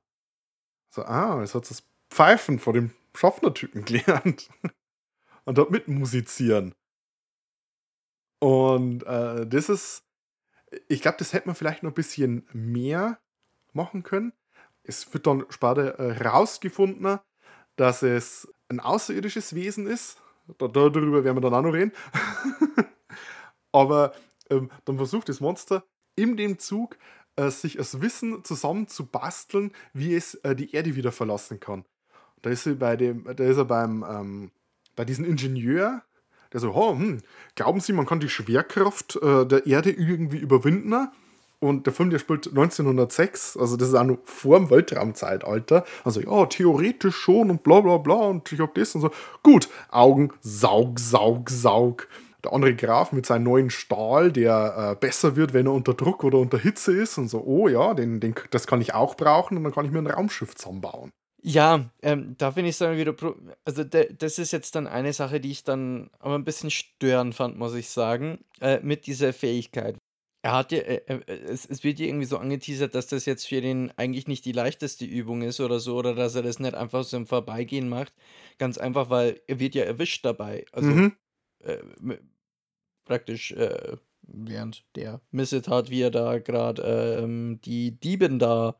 So, 0.91 1.05
ah, 1.05 1.41
jetzt 1.41 1.55
hat 1.55 1.69
das 1.69 1.83
Pfeifen 2.11 2.59
vor 2.59 2.73
dem 2.73 2.93
Schaffner-Typen 3.15 3.85
gelernt. 3.85 4.49
und 5.45 5.59
dort 5.59 5.71
mitmusizieren. 5.71 6.75
Und 8.41 9.03
äh, 9.05 9.47
das 9.47 9.69
ist, 9.69 10.05
ich 10.89 11.01
glaube, 11.01 11.17
das 11.19 11.33
hätte 11.33 11.49
man 11.49 11.57
vielleicht 11.57 11.83
noch 11.83 11.93
ein 11.93 11.95
bisschen 11.95 12.47
mehr 12.53 13.19
machen 13.73 14.03
können. 14.03 14.33
Es 14.83 15.13
wird 15.13 15.27
dann 15.27 15.47
später 15.49 15.99
äh, 15.99 16.27
rausgefunden, 16.27 17.19
dass 17.77 18.03
es 18.03 18.49
ein 18.69 18.81
außerirdisches 18.81 19.55
Wesen 19.55 19.87
ist. 19.87 20.21
Da, 20.59 20.69
darüber 20.69 21.25
werden 21.25 21.37
wir 21.37 21.41
dann 21.41 21.55
auch 21.55 21.63
noch 21.63 21.73
reden. 21.73 21.93
Aber 23.73 24.13
ähm, 24.51 24.71
dann 24.85 24.97
versucht 24.97 25.29
das 25.29 25.41
Monster 25.41 25.85
in 26.15 26.37
dem 26.37 26.59
Zug 26.59 26.97
äh, 27.37 27.51
sich 27.51 27.77
das 27.77 28.01
Wissen 28.01 28.45
zusammen 28.45 28.89
zu 28.89 29.07
basteln, 29.07 29.73
wie 29.93 30.15
es 30.15 30.35
äh, 30.37 30.55
die 30.55 30.73
Erde 30.73 30.97
wieder 30.97 31.13
verlassen 31.13 31.61
kann. 31.61 31.85
Da 32.43 32.51
ist 32.51 32.67
er 32.67 32.75
bei 32.75 32.97
dem, 32.97 33.25
da 33.25 33.45
ist 33.45 33.57
er 33.57 33.65
beim, 33.65 34.05
ähm, 34.09 34.51
bei 34.95 35.05
diesem 35.05 35.25
Ingenieur, 35.25 36.03
der 36.53 36.61
so, 36.61 36.73
oh, 36.73 36.93
hm, 36.93 37.21
glauben 37.55 37.81
Sie, 37.81 37.93
man 37.93 38.07
kann 38.07 38.21
die 38.21 38.29
Schwerkraft 38.29 39.17
äh, 39.17 39.47
der 39.47 39.67
Erde 39.67 39.91
irgendwie 39.91 40.39
überwinden? 40.39 41.09
Und 41.59 41.87
der 41.87 41.93
Film, 41.93 42.11
der 42.11 42.19
spielt 42.19 42.49
1906, 42.49 43.57
also 43.57 43.77
das 43.77 43.89
ist 43.89 43.95
auch 43.95 44.05
noch 44.05 44.19
vor 44.25 44.59
dem 44.59 44.71
Weltraumzeitalter. 44.71 45.85
Also 46.05 46.21
ja, 46.21 46.47
theoretisch 46.47 47.17
schon 47.17 47.51
und 47.51 47.63
bla 47.63 47.81
bla 47.81 47.97
bla 47.97 48.15
und 48.15 48.53
ich 48.53 48.61
hab 48.61 48.75
das 48.75 48.95
und 48.95 49.01
so. 49.01 49.11
Gut, 49.43 49.69
Augen, 49.91 50.33
Saug, 50.41 51.01
Saug, 51.01 51.49
Saug. 51.49 52.09
Der 52.45 52.53
andere 52.53 52.77
Graf 52.77 53.13
mit 53.13 53.27
seinem 53.27 53.45
neuen 53.45 53.71
Stahl, 53.71 54.31
der 54.31 54.93
äh, 54.93 55.01
besser 55.01 55.35
wird, 55.35 55.55
wenn 55.55 55.67
er 55.67 55.73
unter 55.73 55.95
Druck 55.95 56.23
oder 56.25 56.39
unter 56.39 56.59
Hitze 56.59 56.93
ist 56.93 57.17
und 57.19 57.29
so, 57.29 57.43
oh 57.43 57.69
ja, 57.69 57.95
den, 57.95 58.21
den, 58.21 58.35
das 58.51 58.67
kann 58.67 58.81
ich 58.81 58.95
auch 58.95 59.17
brauchen 59.17 59.57
und 59.57 59.65
dann 59.65 59.73
kann 59.73 59.87
ich 59.87 59.91
mir 59.91 59.99
ein 59.99 60.07
Raumschiff 60.07 60.55
zusammenbauen. 60.55 61.11
Ja, 61.43 61.91
ähm, 62.03 62.35
da 62.39 62.51
finde 62.51 62.71
ich 62.71 62.79
dann 62.79 62.97
wieder, 62.97 63.15
also 63.65 63.85
das 63.85 64.39
ist 64.39 64.53
jetzt 64.53 64.75
dann 64.75 64.87
eine 64.87 65.13
Sache, 65.13 65.41
die 65.41 65.53
ich 65.53 65.65
dann 65.65 66.11
aber 66.19 66.35
ein 66.35 66.45
bisschen 66.45 66.71
störend 66.71 67.35
fand, 67.35 67.57
muss 67.57 67.75
ich 67.75 67.89
sagen, 67.89 68.45
äh, 68.61 68.81
mit 68.83 69.07
dieser 69.07 69.33
Fähigkeit. 69.33 69.97
Er 70.47 70.53
hat 70.53 70.71
ja, 70.71 70.79
äh, 70.79 71.03
äh, 71.07 71.33
es, 71.49 71.67
es 71.67 71.83
wird 71.83 71.99
ja 71.99 72.07
irgendwie 72.07 72.25
so 72.25 72.39
angeteasert, 72.39 72.95
dass 72.95 73.09
das 73.09 73.27
jetzt 73.27 73.49
für 73.49 73.61
den 73.61 73.93
eigentlich 73.97 74.29
nicht 74.29 74.45
die 74.45 74.53
leichteste 74.53 75.05
Übung 75.05 75.43
ist 75.43 75.59
oder 75.59 75.81
so, 75.81 75.97
oder 75.97 76.15
dass 76.15 76.37
er 76.37 76.45
das 76.45 76.61
nicht 76.61 76.77
einfach 76.77 77.03
so 77.03 77.17
im 77.17 77.27
Vorbeigehen 77.27 77.89
macht. 77.89 78.13
Ganz 78.57 78.79
einfach, 78.79 79.11
weil 79.11 79.41
er 79.49 79.59
wird 79.59 79.75
ja 79.75 79.83
erwischt 79.83 80.25
dabei. 80.25 80.65
Also 80.71 80.91
mhm. 80.91 81.17
äh, 81.65 81.79
praktisch 83.05 83.51
äh, 83.51 83.97
während 84.23 84.85
der 84.95 85.21
Missetat, 85.33 85.91
wie 85.91 86.03
er 86.03 86.13
da 86.13 86.39
gerade 86.39 87.23
ähm, 87.25 87.59
die 87.65 87.99
Dieben 87.99 88.39
da 88.39 88.77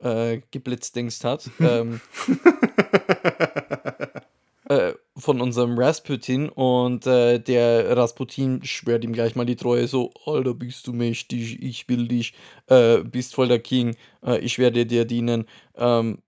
äh, 0.00 0.42
geblitzdingst 0.50 1.24
hat. 1.24 1.48
ähm, 1.60 2.02
äh, 4.68 4.92
von 5.16 5.40
unserem 5.40 5.78
Rasputin 5.78 6.48
und 6.48 7.06
äh, 7.06 7.38
der 7.38 7.96
Rasputin 7.96 8.62
schwört 8.64 9.02
ihm 9.02 9.12
gleich 9.12 9.34
mal 9.34 9.46
die 9.46 9.56
Treue 9.56 9.88
so, 9.88 10.12
Alter, 10.26 10.52
bist 10.54 10.86
du 10.86 10.92
mächtig, 10.92 11.62
ich 11.62 11.88
will 11.88 12.06
dich, 12.06 12.34
äh, 12.66 12.98
bist 13.02 13.34
voll 13.34 13.48
der 13.48 13.60
King, 13.60 13.96
äh, 14.22 14.38
ich 14.38 14.58
werde 14.58 14.84
dir 14.84 15.06
dienen. 15.06 15.46
Ähm, 15.74 16.18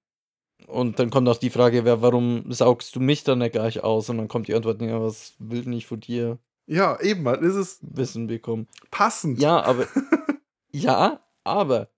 und 0.66 0.98
dann 0.98 1.10
kommt 1.10 1.28
auch 1.28 1.36
die 1.36 1.50
Frage, 1.50 1.84
wer, 1.84 2.02
warum 2.02 2.50
saugst 2.50 2.96
du 2.96 3.00
mich 3.00 3.24
dann 3.24 3.38
nicht 3.38 3.52
gleich 3.52 3.82
aus? 3.82 4.08
Und 4.08 4.18
dann 4.18 4.28
kommt 4.28 4.48
die 4.48 4.54
Antwort, 4.54 4.80
ja, 4.82 5.00
was 5.00 5.34
will 5.38 5.72
ich 5.72 5.86
von 5.86 6.00
dir? 6.00 6.38
Ja, 6.66 7.00
eben, 7.00 7.24
das 7.24 7.54
ist 7.54 7.80
Wissen 7.82 8.26
bekommen. 8.26 8.68
Passend. 8.90 9.40
Ja, 9.40 9.62
aber 9.62 9.86
ja, 10.70 11.20
aber 11.44 11.88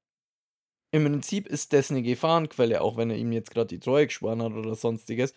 im 0.92 1.05
Prinzip 1.05 1.46
ist 1.48 1.72
das 1.72 1.90
eine 1.90 2.03
Gefahrenquelle, 2.03 2.81
auch 2.81 2.96
wenn 2.96 3.11
er 3.11 3.16
ihm 3.16 3.33
jetzt 3.33 3.50
gerade 3.50 3.66
die 3.66 3.81
Treue 3.81 4.07
geschworen 4.07 4.42
hat 4.42 4.53
oder 4.53 4.74
sonstiges. 4.74 5.35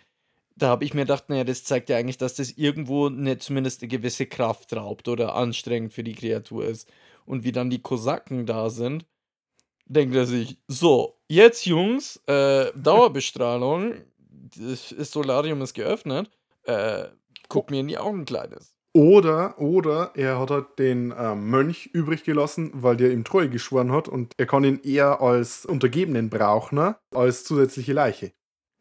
Da 0.56 0.68
habe 0.68 0.86
ich 0.86 0.94
mir 0.94 1.02
gedacht, 1.02 1.30
naja, 1.30 1.44
das 1.44 1.64
zeigt 1.64 1.90
ja 1.90 1.98
eigentlich, 1.98 2.18
dass 2.18 2.36
das 2.36 2.52
irgendwo 2.52 3.08
eine, 3.08 3.40
zumindest 3.40 3.82
eine 3.82 3.90
gewisse 3.90 4.26
Kraft 4.26 4.76
raubt 4.76 5.08
oder 5.08 5.36
anstrengend 5.36 5.94
für 5.94 6.04
die 6.04 6.14
Kreatur 6.14 6.66
ist. 6.66 6.88
Und 7.26 7.44
wie 7.44 7.52
dann 7.52 7.70
die 7.70 7.82
Kosaken 7.82 8.46
da 8.46 8.70
sind, 8.70 9.06
denkt 9.86 10.16
er 10.16 10.26
sich, 10.26 10.58
so, 10.68 11.18
jetzt 11.28 11.66
Jungs, 11.66 12.22
äh, 12.28 12.72
Dauerbestrahlung, 12.76 13.94
das 14.58 14.90
Solarium 14.90 15.62
ist 15.62 15.74
geöffnet, 15.74 16.30
äh, 16.64 17.06
guck 17.50 17.72
mir 17.72 17.80
in 17.80 17.88
die 17.88 17.98
Augen, 17.98 18.26
Kleines. 18.26 18.74
Oder, 18.96 19.60
oder 19.60 20.12
er 20.14 20.40
hat 20.40 20.52
halt 20.52 20.78
den 20.78 21.12
äh, 21.12 21.34
Mönch 21.34 21.88
übrig 21.94 22.24
gelassen, 22.24 22.70
weil 22.76 22.96
der 22.96 23.12
ihm 23.12 23.24
Treue 23.24 23.50
geschworen 23.50 23.92
hat 23.92 24.08
und 24.08 24.34
er 24.38 24.46
kann 24.46 24.64
ihn 24.64 24.80
eher 24.84 25.20
als 25.20 25.66
Untergebenen 25.66 26.30
brauchen, 26.30 26.76
ne, 26.76 26.96
als 27.12 27.44
zusätzliche 27.44 27.94
Leiche. 27.94 28.34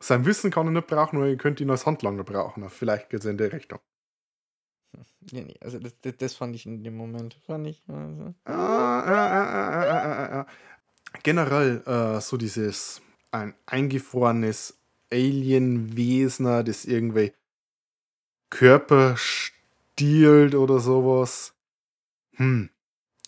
Sein 0.02 0.26
Wissen 0.26 0.50
kann 0.50 0.66
er 0.66 0.72
nicht 0.72 0.88
brauchen, 0.88 1.16
aber 1.18 1.28
er 1.28 1.36
könnte 1.36 1.62
ihn 1.62 1.70
als 1.70 1.86
Handlanger 1.86 2.24
brauchen. 2.24 2.68
Vielleicht 2.68 3.08
geht 3.10 3.20
es 3.20 3.26
in 3.26 3.38
der 3.38 3.52
Richtung. 3.52 3.78
Nee, 5.30 5.44
nee, 5.44 5.54
also 5.60 5.78
das, 5.78 5.94
das, 6.00 6.16
das, 6.18 6.34
fand 6.34 6.56
ich 6.56 6.66
in 6.66 6.82
dem 6.82 6.96
Moment. 6.96 7.38
Fand 7.46 7.68
ich. 7.68 7.80
Also. 7.86 8.34
Ah, 8.44 9.64
Generell 11.22 11.80
äh, 11.86 12.20
so 12.20 12.36
dieses 12.36 13.00
ein 13.30 13.54
eingefrorenes 13.64 14.76
Alienwesen, 15.12 16.46
das 16.64 16.84
irgendwie 16.84 17.32
Körper 18.50 19.16
stiehlt 19.16 20.56
oder 20.56 20.80
sowas. 20.80 21.54
Hm. 22.34 22.68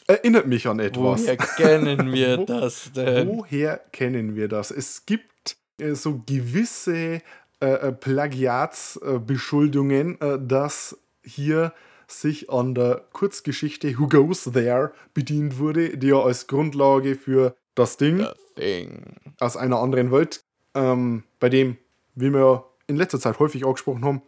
Erinnert 0.09 0.49
mich 0.49 0.67
an 0.67 0.81
etwas. 0.81 1.23
Woher 1.23 1.37
kennen 1.37 2.13
wir 2.13 2.39
das 2.47 2.91
denn? 2.93 3.29
Woher 3.29 3.79
kennen 3.93 4.35
wir 4.35 4.49
das? 4.49 4.73
Es 4.73 5.07
gibt 5.07 5.57
so 5.93 6.23
gewisse 6.27 7.21
äh, 7.61 7.67
äh 7.67 7.93
Plagiatsbeschuldigungen, 7.93 10.21
äh, 10.21 10.39
dass 10.41 10.99
hier 11.23 11.73
sich 12.07 12.51
an 12.51 12.75
der 12.75 13.05
Kurzgeschichte 13.13 13.99
Who 13.99 14.09
Goes 14.09 14.45
There 14.45 14.93
bedient 15.15 15.59
wurde, 15.59 15.97
die 15.97 16.09
ja 16.09 16.21
als 16.21 16.47
Grundlage 16.47 17.15
für 17.15 17.57
das 17.75 17.97
Ding, 17.97 18.27
Ding. 18.59 19.17
aus 19.41 19.57
einer 19.57 19.79
anderen 19.79 20.13
Welt, 20.13 20.45
ähm, 20.75 21.25
bei 21.41 21.49
dem, 21.49 21.79
wie 22.15 22.31
wir 22.31 22.67
in 22.87 22.97
letzter 22.97 23.19
Zeit 23.19 23.39
häufig 23.39 23.65
angesprochen 23.65 24.05
haben, 24.05 24.21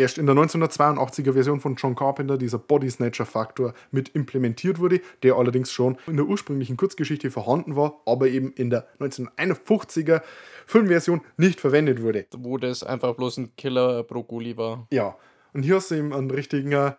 erst 0.00 0.18
in 0.18 0.26
der 0.26 0.34
1982er 0.34 1.32
Version 1.32 1.60
von 1.60 1.76
John 1.76 1.94
Carpenter 1.94 2.38
dieser 2.38 2.58
Body 2.58 2.90
Snatcher 2.90 3.26
Faktor 3.26 3.74
mit 3.90 4.10
implementiert 4.10 4.78
wurde, 4.78 5.00
der 5.22 5.34
allerdings 5.34 5.70
schon 5.70 5.98
in 6.06 6.16
der 6.16 6.26
ursprünglichen 6.26 6.76
Kurzgeschichte 6.76 7.30
vorhanden 7.30 7.76
war, 7.76 8.00
aber 8.06 8.28
eben 8.28 8.52
in 8.52 8.70
der 8.70 8.88
1951er 8.98 10.22
Filmversion 10.66 11.20
nicht 11.36 11.60
verwendet 11.60 12.02
wurde. 12.02 12.26
Wo 12.36 12.56
das 12.56 12.82
einfach 12.82 13.14
bloß 13.14 13.38
ein 13.38 13.56
Killer 13.56 14.02
Brokkoli 14.02 14.56
war. 14.56 14.86
Ja, 14.90 15.16
und 15.52 15.62
hier 15.62 15.76
hast 15.76 15.90
du 15.90 15.96
eben 15.96 16.12
einen 16.12 16.30
richtigen, 16.30 16.72
äh, 16.72 16.92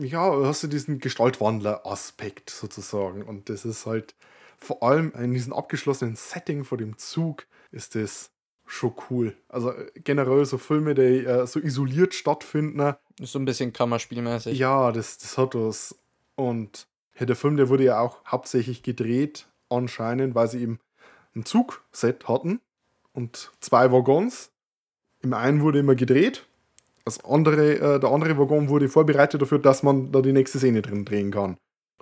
ja, 0.00 0.44
hast 0.44 0.62
du 0.62 0.68
diesen 0.68 0.98
Gestaltwandler-Aspekt 0.98 2.50
sozusagen 2.50 3.22
und 3.22 3.48
das 3.48 3.64
ist 3.64 3.86
halt 3.86 4.14
vor 4.58 4.82
allem 4.82 5.12
in 5.12 5.32
diesem 5.32 5.52
abgeschlossenen 5.52 6.16
Setting 6.16 6.64
vor 6.64 6.78
dem 6.78 6.96
Zug 6.96 7.46
ist 7.70 7.94
das 7.94 8.30
schon 8.66 8.94
cool. 9.10 9.36
Also 9.48 9.72
äh, 9.72 9.90
generell 9.96 10.44
so 10.44 10.58
Filme, 10.58 10.94
die 10.94 11.24
äh, 11.24 11.46
so 11.46 11.60
isoliert 11.60 12.14
stattfinden. 12.14 12.94
Ist 13.20 13.32
so 13.32 13.38
ein 13.38 13.44
bisschen 13.44 13.72
Kammerspielmäßig. 13.72 14.58
Ja, 14.58 14.92
das, 14.92 15.18
das 15.18 15.38
hat 15.38 15.54
was. 15.54 15.96
Und 16.36 16.86
ja, 17.18 17.26
der 17.26 17.36
Film, 17.36 17.56
der 17.56 17.68
wurde 17.68 17.84
ja 17.84 18.00
auch 18.00 18.24
hauptsächlich 18.26 18.82
gedreht, 18.82 19.46
anscheinend, 19.68 20.34
weil 20.34 20.48
sie 20.48 20.62
eben 20.62 20.80
ein 21.36 21.44
Zugset 21.44 22.28
hatten 22.28 22.60
und 23.12 23.52
zwei 23.60 23.92
Waggons. 23.92 24.50
Im 25.22 25.32
einen 25.32 25.62
wurde 25.62 25.78
immer 25.78 25.94
gedreht, 25.94 26.44
das 27.04 27.22
andere, 27.24 27.74
äh, 27.74 28.00
der 28.00 28.10
andere 28.10 28.38
Waggon 28.38 28.68
wurde 28.68 28.88
vorbereitet 28.88 29.42
dafür, 29.42 29.58
dass 29.58 29.82
man 29.82 30.10
da 30.10 30.22
die 30.22 30.32
nächste 30.32 30.58
Szene 30.58 30.82
drin 30.82 31.04
drehen 31.04 31.30
kann. 31.30 31.56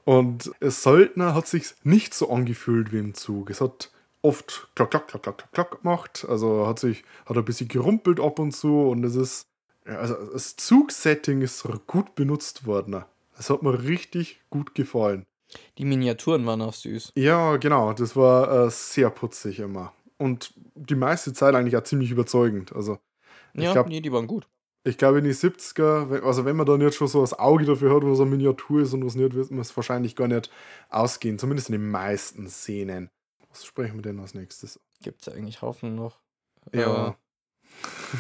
Und 0.05 0.51
Söldner 0.61 1.35
hat 1.35 1.47
sich 1.47 1.75
nicht 1.83 2.15
so 2.15 2.31
angefühlt 2.31 2.93
wie 2.93 2.99
im 2.99 3.15
Zug. 3.15 3.51
Es 3.51 3.61
hat 3.61 3.91
oft 4.23 4.69
klack, 4.75 4.91
klack, 4.91 5.09
klack, 5.09 5.23
klack, 5.23 5.53
klack 5.53 5.83
gemacht. 5.83 6.25
Also 6.29 6.67
hat 6.67 6.79
sich, 6.79 7.05
hat 7.27 7.37
ein 7.37 7.45
bisschen 7.45 7.69
gerumpelt 7.69 8.21
ab 8.21 8.39
und 8.39 8.53
zu 8.53 8.89
und 8.89 9.05
es 9.05 9.17
ist, 9.17 9.47
also 9.85 10.15
das 10.33 10.57
Zugsetting 10.57 11.43
ist 11.43 11.67
gut 11.87 12.15
benutzt 12.15 12.67
worden. 12.67 13.05
Das 13.37 13.51
hat 13.51 13.63
mir 13.63 13.83
richtig 13.83 14.41
gut 14.51 14.75
gefallen. 14.75 15.27
Die 15.79 15.85
Miniaturen 15.85 16.47
waren 16.47 16.63
auch 16.63 16.75
süß. 16.75 17.13
Ja, 17.17 17.57
genau. 17.57 17.93
Das 17.93 18.17
war 18.17 18.67
äh, 18.67 18.71
sehr 18.71 19.11
putzig 19.11 19.59
immer. 19.59 19.93
Und 20.19 20.55
die 20.75 20.95
meiste 20.95 21.33
Zeit 21.33 21.55
eigentlich 21.55 21.77
auch 21.77 21.83
ziemlich 21.83 22.11
überzeugend. 22.11 22.73
Also, 22.75 22.99
ja, 23.55 23.73
glaub, 23.73 23.89
nee, 23.89 24.01
die 24.01 24.13
waren 24.13 24.27
gut. 24.27 24.47
Ich 24.85 24.99
glaube, 24.99 25.19
in 25.19 25.25
die 25.25 25.35
70er, 25.35 26.23
also 26.23 26.45
wenn 26.45 26.57
man 26.57 26.67
dann 26.67 26.81
jetzt 26.81 26.97
schon 26.97 27.07
so 27.07 27.21
das 27.21 27.39
Auge 27.39 27.65
dafür 27.65 27.95
hat, 27.95 28.03
was 28.03 28.21
eine 28.21 28.31
Miniatur 28.31 28.83
ist 28.83 28.95
und 28.95 29.05
was 29.05 29.15
nicht, 29.15 29.35
wird 29.35 29.51
man 29.51 29.61
es 29.61 29.77
wahrscheinlich 29.77 30.17
gar 30.17 30.29
nicht 30.29 30.51
ausgehen. 30.91 31.39
Zumindest 31.39 31.69
in 31.69 31.75
den 31.75 31.91
meisten 31.91 32.49
Szenen. 32.49 33.11
Was 33.53 33.65
sprechen 33.65 33.95
wir 33.97 34.03
denn 34.03 34.19
als 34.19 34.35
nächstes? 34.35 34.81
Gibt 35.03 35.23
es 35.27 35.33
eigentlich 35.33 35.63
Haufen 35.63 35.95
noch? 35.95 36.19
Ja. 36.75 37.17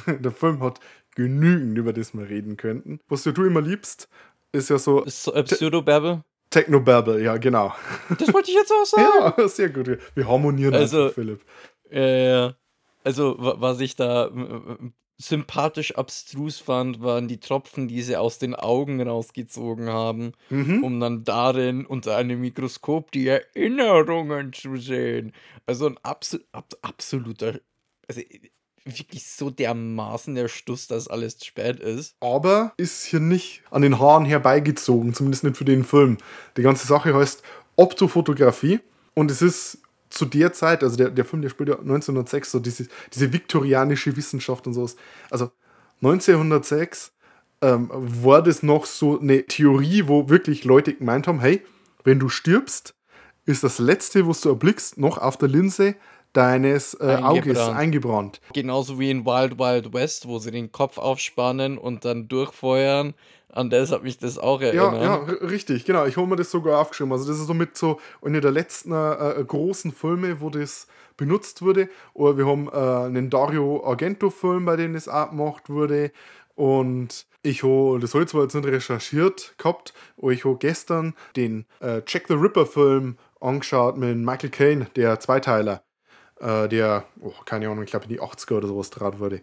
Äh. 0.06 0.16
Der 0.20 0.30
Film 0.32 0.62
hat 0.62 0.78
genügend, 1.14 1.76
über 1.76 1.92
das 1.92 2.14
wir 2.14 2.28
reden 2.28 2.56
könnten. 2.56 3.00
Was 3.08 3.22
du 3.24 3.30
immer 3.44 3.60
liebst, 3.60 4.08
ist 4.52 4.70
ja 4.70 4.78
so 4.78 5.04
So, 5.06 5.32
äh, 5.34 5.42
Pseudobabble. 5.42 6.22
Technobabble, 6.50 7.22
ja, 7.22 7.36
genau. 7.38 7.74
Das 8.18 8.32
wollte 8.32 8.50
ich 8.50 8.56
jetzt 8.56 8.70
auch 8.72 8.84
sagen. 8.86 9.32
Ja, 9.38 9.48
sehr 9.48 9.70
gut. 9.70 9.98
Wir 10.14 10.28
harmonieren 10.28 10.74
Also- 10.74 11.02
einfach, 11.04 11.14
Philipp. 11.14 11.44
Äh, 11.90 12.52
also, 13.04 13.36
wa- 13.38 13.56
was 13.58 13.80
ich 13.80 13.96
da 13.96 14.30
sympathisch 15.18 15.94
abstrus 15.96 16.58
fand, 16.58 17.00
waren 17.00 17.28
die 17.28 17.38
Tropfen, 17.38 17.86
die 17.88 18.02
sie 18.02 18.16
aus 18.16 18.38
den 18.38 18.54
Augen 18.54 19.00
rausgezogen 19.00 19.88
haben, 19.88 20.32
Mhm. 20.50 20.82
um 20.82 20.98
dann 21.00 21.24
darin 21.24 21.86
unter 21.86 22.16
einem 22.16 22.40
Mikroskop 22.40 23.12
die 23.12 23.28
Erinnerungen 23.28 24.52
zu 24.52 24.76
sehen. 24.76 25.32
Also 25.66 25.86
ein 25.86 25.98
abso 26.02 26.38
ab 26.50 26.74
absoluter, 26.82 27.60
also 28.08 28.20
wirklich 28.84 29.24
so 29.28 29.48
dermaßen 29.50 30.34
der 30.34 30.48
Stuss, 30.48 30.88
dass 30.88 31.06
alles 31.06 31.38
zu 31.38 31.46
spät 31.46 31.78
ist. 31.78 32.16
aber 32.18 32.72
ist 32.76 33.04
hier 33.04 33.20
nicht 33.20 33.62
an 33.70 33.82
den 33.82 34.00
Haaren 34.00 34.24
herbeigezogen, 34.24 35.14
zumindest 35.14 35.44
nicht 35.44 35.56
für 35.56 35.64
den 35.64 35.84
Film. 35.84 36.18
Die 36.56 36.62
ganze 36.62 36.88
Sache 36.88 37.14
heißt 37.14 37.44
Optofotografie 37.76 38.80
und 39.14 39.30
es 39.30 39.40
ist 39.40 39.81
zu 40.12 40.26
der 40.26 40.52
Zeit, 40.52 40.82
also 40.82 40.96
der, 40.96 41.10
der 41.10 41.24
Film, 41.24 41.42
der 41.42 41.48
spielt 41.48 41.70
ja 41.70 41.78
1906, 41.78 42.50
so 42.50 42.60
diese, 42.60 42.86
diese 43.12 43.32
viktorianische 43.32 44.16
Wissenschaft 44.16 44.66
und 44.66 44.74
sowas. 44.74 44.96
Also 45.30 45.50
1906 46.02 47.12
ähm, 47.62 47.88
war 47.92 48.42
das 48.42 48.62
noch 48.62 48.86
so 48.86 49.18
eine 49.18 49.44
Theorie, 49.46 50.04
wo 50.06 50.28
wirklich 50.28 50.64
Leute 50.64 50.94
gemeint 50.94 51.26
haben, 51.26 51.40
hey, 51.40 51.62
wenn 52.04 52.18
du 52.18 52.28
stirbst, 52.28 52.94
ist 53.46 53.64
das 53.64 53.78
Letzte, 53.78 54.28
was 54.28 54.40
du 54.40 54.50
erblickst, 54.50 54.98
noch 54.98 55.18
auf 55.18 55.36
der 55.36 55.48
Linse 55.48 55.96
deines 56.32 56.94
äh, 56.94 57.18
Auges 57.22 57.58
Eingebrannt. 57.58 57.76
eingebrannt. 57.76 58.40
Genauso 58.52 58.98
wie 58.98 59.10
in 59.10 59.26
Wild 59.26 59.58
Wild 59.58 59.92
West, 59.92 60.26
wo 60.26 60.38
sie 60.38 60.50
den 60.50 60.72
Kopf 60.72 60.98
aufspannen 60.98 61.78
und 61.78 62.04
dann 62.04 62.28
durchfeuern. 62.28 63.14
An 63.52 63.68
das 63.70 63.92
hat 63.92 64.02
mich 64.02 64.18
das 64.18 64.38
auch 64.38 64.60
Ja, 64.62 64.68
erinnert. 64.92 65.02
ja, 65.02 65.16
r- 65.34 65.50
richtig, 65.50 65.84
genau. 65.84 66.06
Ich 66.06 66.16
habe 66.16 66.26
mir 66.26 66.36
das 66.36 66.50
sogar 66.50 66.80
aufgeschrieben. 66.80 67.12
Also, 67.12 67.26
das 67.28 67.38
ist 67.38 67.46
somit 67.46 67.76
so 67.76 68.00
einer 68.22 68.40
der 68.40 68.50
letzten 68.50 68.92
äh, 68.92 69.40
äh, 69.40 69.44
großen 69.44 69.92
Filme, 69.92 70.40
wo 70.40 70.48
das 70.50 70.86
benutzt 71.18 71.60
wurde. 71.62 71.88
Oder 72.14 72.38
wir 72.38 72.46
haben 72.46 72.68
äh, 72.68 73.06
einen 73.06 73.28
Dario 73.28 73.84
Argento-Film, 73.84 74.64
bei 74.64 74.76
dem 74.76 74.94
das 74.94 75.06
auch 75.06 75.30
gemacht 75.30 75.68
wurde. 75.68 76.12
Und 76.54 77.26
ich 77.42 77.62
habe, 77.62 77.98
das 78.00 78.14
habe 78.14 78.24
ich 78.24 78.30
zwar 78.30 78.42
jetzt 78.42 78.54
nicht 78.54 78.66
recherchiert 78.66 79.54
gehabt, 79.58 79.92
aber 80.16 80.30
ich 80.30 80.44
habe 80.44 80.56
gestern 80.58 81.14
den 81.36 81.66
äh, 81.80 82.00
Jack 82.06 82.24
the 82.28 82.34
Ripper-Film 82.34 83.16
angeschaut 83.40 83.96
mit 83.98 84.16
Michael 84.16 84.50
Caine, 84.50 84.86
der 84.96 85.18
Zweiteiler, 85.20 85.82
äh, 86.40 86.68
der, 86.68 87.04
oh, 87.20 87.32
keine 87.44 87.68
Ahnung, 87.68 87.84
ich 87.84 87.90
glaube 87.90 88.04
in 88.04 88.10
die 88.10 88.20
80er 88.20 88.54
oder 88.58 88.68
sowas 88.68 88.90
draht 88.90 89.18
wurde. 89.18 89.40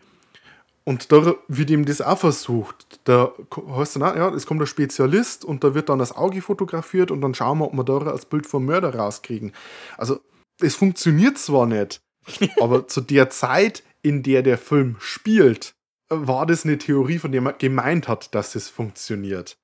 Und 0.85 1.11
da 1.11 1.35
wird 1.47 1.69
ihm 1.69 1.85
das 1.85 2.01
auch 2.01 2.17
versucht. 2.17 2.99
Da 3.03 3.33
heißt 3.55 3.95
dann 3.95 4.03
auch, 4.03 4.15
ja, 4.15 4.29
es 4.33 4.45
kommt 4.45 4.61
ein 4.61 4.67
Spezialist 4.67 5.45
und 5.45 5.63
da 5.63 5.75
wird 5.75 5.89
dann 5.89 5.99
das 5.99 6.15
Auge 6.15 6.41
fotografiert 6.41 7.11
und 7.11 7.21
dann 7.21 7.35
schauen 7.35 7.59
wir, 7.59 7.65
ob 7.65 7.73
wir 7.73 7.83
da 7.83 8.11
als 8.11 8.25
Bild 8.25 8.47
vom 8.47 8.65
Mörder 8.65 8.95
rauskriegen. 8.95 9.51
Also, 9.97 10.19
es 10.61 10.75
funktioniert 10.75 11.37
zwar 11.37 11.65
nicht, 11.65 12.01
aber 12.59 12.87
zu 12.87 13.01
der 13.01 13.29
Zeit, 13.29 13.83
in 14.01 14.23
der 14.23 14.41
der 14.41 14.57
Film 14.57 14.95
spielt, 14.99 15.75
war 16.09 16.45
das 16.45 16.65
eine 16.65 16.77
Theorie, 16.77 17.19
von 17.19 17.31
der 17.31 17.41
man 17.41 17.57
gemeint 17.57 18.07
hat, 18.07 18.33
dass 18.33 18.55
es 18.55 18.67
funktioniert. 18.67 19.57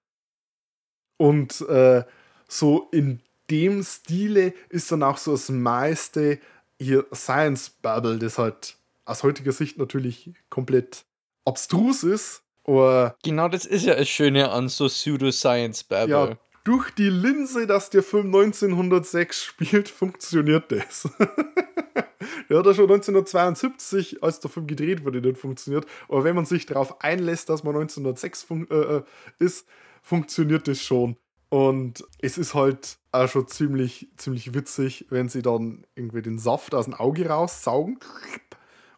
Und 1.17 1.61
äh, 1.61 2.03
so 2.47 2.87
in 2.91 3.21
dem 3.49 3.83
Stile 3.83 4.53
ist 4.69 4.91
dann 4.91 5.03
auch 5.03 5.17
so 5.17 5.31
das 5.31 5.49
meiste 5.49 6.39
hier 6.79 7.05
Science 7.13 7.69
Bubble, 7.69 8.19
das 8.19 8.37
halt 8.37 8.77
aus 9.05 9.23
heutiger 9.23 9.51
Sicht 9.51 9.77
natürlich 9.77 10.31
komplett 10.49 11.05
abstrus 11.45 12.03
ist, 12.03 12.43
aber 12.65 13.15
Genau 13.23 13.47
das 13.47 13.65
ist 13.65 13.85
ja 13.85 13.95
das 13.95 14.09
Schöne 14.09 14.49
an 14.49 14.69
so 14.69 14.87
Pseudoscience-Babble. 14.87 16.09
ja, 16.09 16.37
durch 16.63 16.89
die 16.91 17.09
Linse, 17.09 17.67
dass 17.67 17.89
der 17.89 18.03
Film 18.03 18.27
1906 18.27 19.43
spielt, 19.43 19.89
funktioniert 19.89 20.71
das. 20.71 21.07
der 22.49 22.57
hat 22.57 22.65
ja 22.65 22.73
schon 22.73 22.91
1972, 22.91 24.23
als 24.23 24.39
der 24.39 24.49
Film 24.49 24.67
gedreht 24.67 25.05
wurde, 25.05 25.21
nicht 25.21 25.37
funktioniert. 25.37 25.85
Aber 26.09 26.23
wenn 26.23 26.35
man 26.35 26.45
sich 26.45 26.65
darauf 26.65 27.01
einlässt, 27.01 27.49
dass 27.49 27.63
man 27.63 27.75
1906 27.75 28.43
fun 28.43 28.67
äh, 28.69 28.75
äh, 28.75 29.03
ist, 29.39 29.67
funktioniert 30.01 30.67
das 30.67 30.81
schon. 30.81 31.17
Und 31.49 32.03
es 32.19 32.39
ist 32.39 32.55
halt 32.55 32.97
auch 33.11 33.29
schon 33.29 33.47
ziemlich, 33.47 34.09
ziemlich 34.17 34.55
witzig, 34.55 35.05
wenn 35.09 35.29
sie 35.29 35.43
dann 35.43 35.85
irgendwie 35.93 36.23
den 36.23 36.39
Saft 36.39 36.73
aus 36.73 36.85
dem 36.85 36.95
Auge 36.95 37.27
raussaugen 37.29 37.99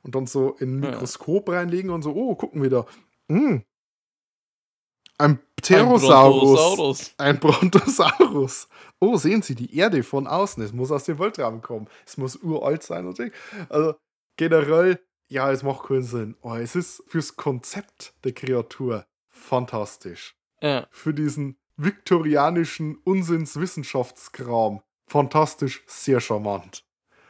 und 0.07 0.15
dann 0.15 0.25
so 0.25 0.55
in 0.59 0.79
ein 0.79 0.83
Ja. 0.83 0.91
Mikroskop 0.91 1.49
reinlegen 1.49 1.91
und 1.91 2.01
so, 2.01 2.15
oh, 2.15 2.35
gucken 2.35 2.63
wir 2.63 2.69
da. 2.69 2.85
Hm. 3.29 3.63
Ein 5.19 5.39
Pterosaurus. 5.55 6.55
Brontosaurus. 6.55 7.13
Ein 7.17 7.39
Brontosaurus. 7.39 8.69
Oh, 8.99 9.17
sehen 9.17 9.41
Sie 9.41 9.55
die 9.55 9.75
Erde 9.75 10.03
von 10.03 10.27
außen. 10.27 10.63
Es 10.63 10.73
muss 10.73 10.91
aus 10.91 11.05
dem 11.05 11.19
Weltraum 11.19 11.61
kommen. 11.61 11.87
Es 12.05 12.17
muss 12.17 12.35
uralt 12.37 12.83
sein 12.83 13.11
so. 13.13 13.23
Also 13.69 13.95
generell, 14.37 14.99
ja, 15.27 15.51
es 15.51 15.63
macht 15.63 15.87
keinen 15.87 16.03
Sinn. 16.03 16.35
Oh, 16.41 16.55
es 16.55 16.75
ist 16.75 17.03
fürs 17.07 17.35
Konzept 17.35 18.13
der 18.23 18.33
Kreatur 18.33 19.05
fantastisch. 19.27 20.35
Ja. 20.61 20.87
Für 20.91 21.13
diesen 21.13 21.57
viktorianischen 21.77 22.97
Unsinnswissenschaftskram 23.03 24.81
fantastisch, 25.07 25.83
sehr 25.87 26.19
charmant. 26.19 26.85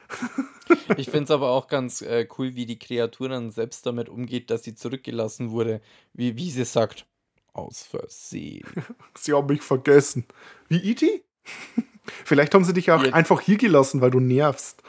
Ich 0.97 1.09
finde 1.09 1.26
es 1.26 1.32
aber 1.32 1.49
auch 1.49 1.68
ganz 1.68 2.01
äh, 2.01 2.28
cool, 2.38 2.55
wie 2.55 2.65
die 2.65 2.80
Kreatur 2.80 3.30
dann 3.30 3.51
selbst 3.51 3.86
damit 3.86 4.09
umgeht, 4.09 4.49
dass 4.49 4.63
sie 4.63 4.76
zurückgelassen 4.76 5.51
wurde. 5.51 5.82
Wie, 6.13 6.38
wie 6.38 6.49
sie 6.49 6.65
sagt, 6.65 7.05
aus 7.53 7.84
Versehen. 7.84 8.65
Sie 9.18 9.34
haben 9.34 9.47
mich 9.47 9.61
vergessen. 9.61 10.26
Wie 10.70 10.78
E.T.? 10.91 11.24
Vielleicht 12.24 12.53
haben 12.53 12.63
sie 12.63 12.74
dich 12.74 12.91
auch 12.91 13.03
Jetzt- 13.03 13.13
einfach 13.13 13.41
hier 13.41 13.57
gelassen, 13.57 13.99
weil 13.99 14.11
du 14.11 14.20
nervst. 14.20 14.82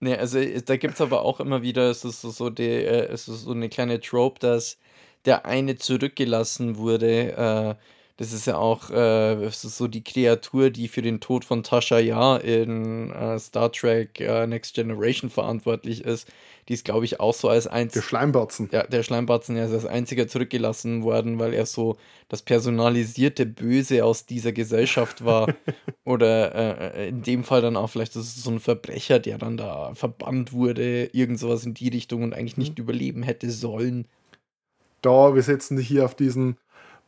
Ne, 0.00 0.18
also 0.18 0.38
äh, 0.38 0.62
da 0.62 0.76
gibt 0.76 0.94
es 0.94 1.00
aber 1.00 1.22
auch 1.22 1.40
immer 1.40 1.62
wieder, 1.62 1.90
es 1.90 2.04
ist 2.04 2.20
so, 2.20 2.30
so, 2.30 2.50
die, 2.50 2.62
äh, 2.64 3.06
es 3.08 3.26
ist 3.28 3.42
so 3.42 3.52
eine 3.52 3.68
kleine 3.68 4.00
Trope, 4.00 4.38
dass 4.40 4.78
der 5.24 5.44
eine 5.46 5.76
zurückgelassen 5.76 6.76
wurde. 6.76 7.32
Äh, 7.32 7.74
das 8.18 8.32
ist 8.32 8.46
ja 8.48 8.56
auch 8.56 8.90
äh, 8.90 9.48
so 9.50 9.86
die 9.86 10.02
Kreatur, 10.02 10.70
die 10.70 10.88
für 10.88 11.02
den 11.02 11.20
Tod 11.20 11.44
von 11.44 11.62
Tasha 11.62 12.00
Yar 12.00 12.42
in 12.42 13.12
äh, 13.12 13.38
Star 13.38 13.70
Trek 13.70 14.20
äh, 14.20 14.44
Next 14.44 14.74
Generation 14.74 15.30
verantwortlich 15.30 16.04
ist. 16.04 16.28
Die 16.68 16.74
ist, 16.74 16.84
glaube 16.84 17.04
ich, 17.04 17.20
auch 17.20 17.32
so 17.32 17.48
als 17.48 17.64
Der 17.64 17.74
einzige. 17.74 18.04
Schleimbatzen. 18.04 18.68
Ja, 18.72 18.82
der 18.82 19.04
Schleimbatzen 19.04 19.56
ja, 19.56 19.66
ist 19.66 19.72
als 19.72 19.86
einziger 19.86 20.26
zurückgelassen 20.26 21.04
worden, 21.04 21.38
weil 21.38 21.54
er 21.54 21.64
so 21.64 21.96
das 22.28 22.42
personalisierte 22.42 23.46
Böse 23.46 24.04
aus 24.04 24.26
dieser 24.26 24.50
Gesellschaft 24.52 25.24
war. 25.24 25.54
Oder 26.04 26.96
äh, 26.96 27.08
in 27.08 27.22
dem 27.22 27.44
Fall 27.44 27.62
dann 27.62 27.76
auch 27.76 27.88
vielleicht 27.88 28.14
so 28.14 28.50
ein 28.50 28.58
Verbrecher, 28.58 29.20
der 29.20 29.38
dann 29.38 29.56
da 29.56 29.94
verbannt 29.94 30.52
wurde, 30.52 31.04
irgend 31.12 31.38
sowas 31.38 31.64
in 31.64 31.74
die 31.74 31.88
Richtung 31.88 32.24
und 32.24 32.34
eigentlich 32.34 32.56
nicht 32.56 32.80
überleben 32.80 33.22
hätte 33.22 33.50
sollen. 33.52 34.08
da, 35.02 35.34
wir 35.36 35.42
setzen 35.42 35.76
dich 35.76 35.86
hier 35.86 36.04
auf 36.04 36.16
diesen 36.16 36.56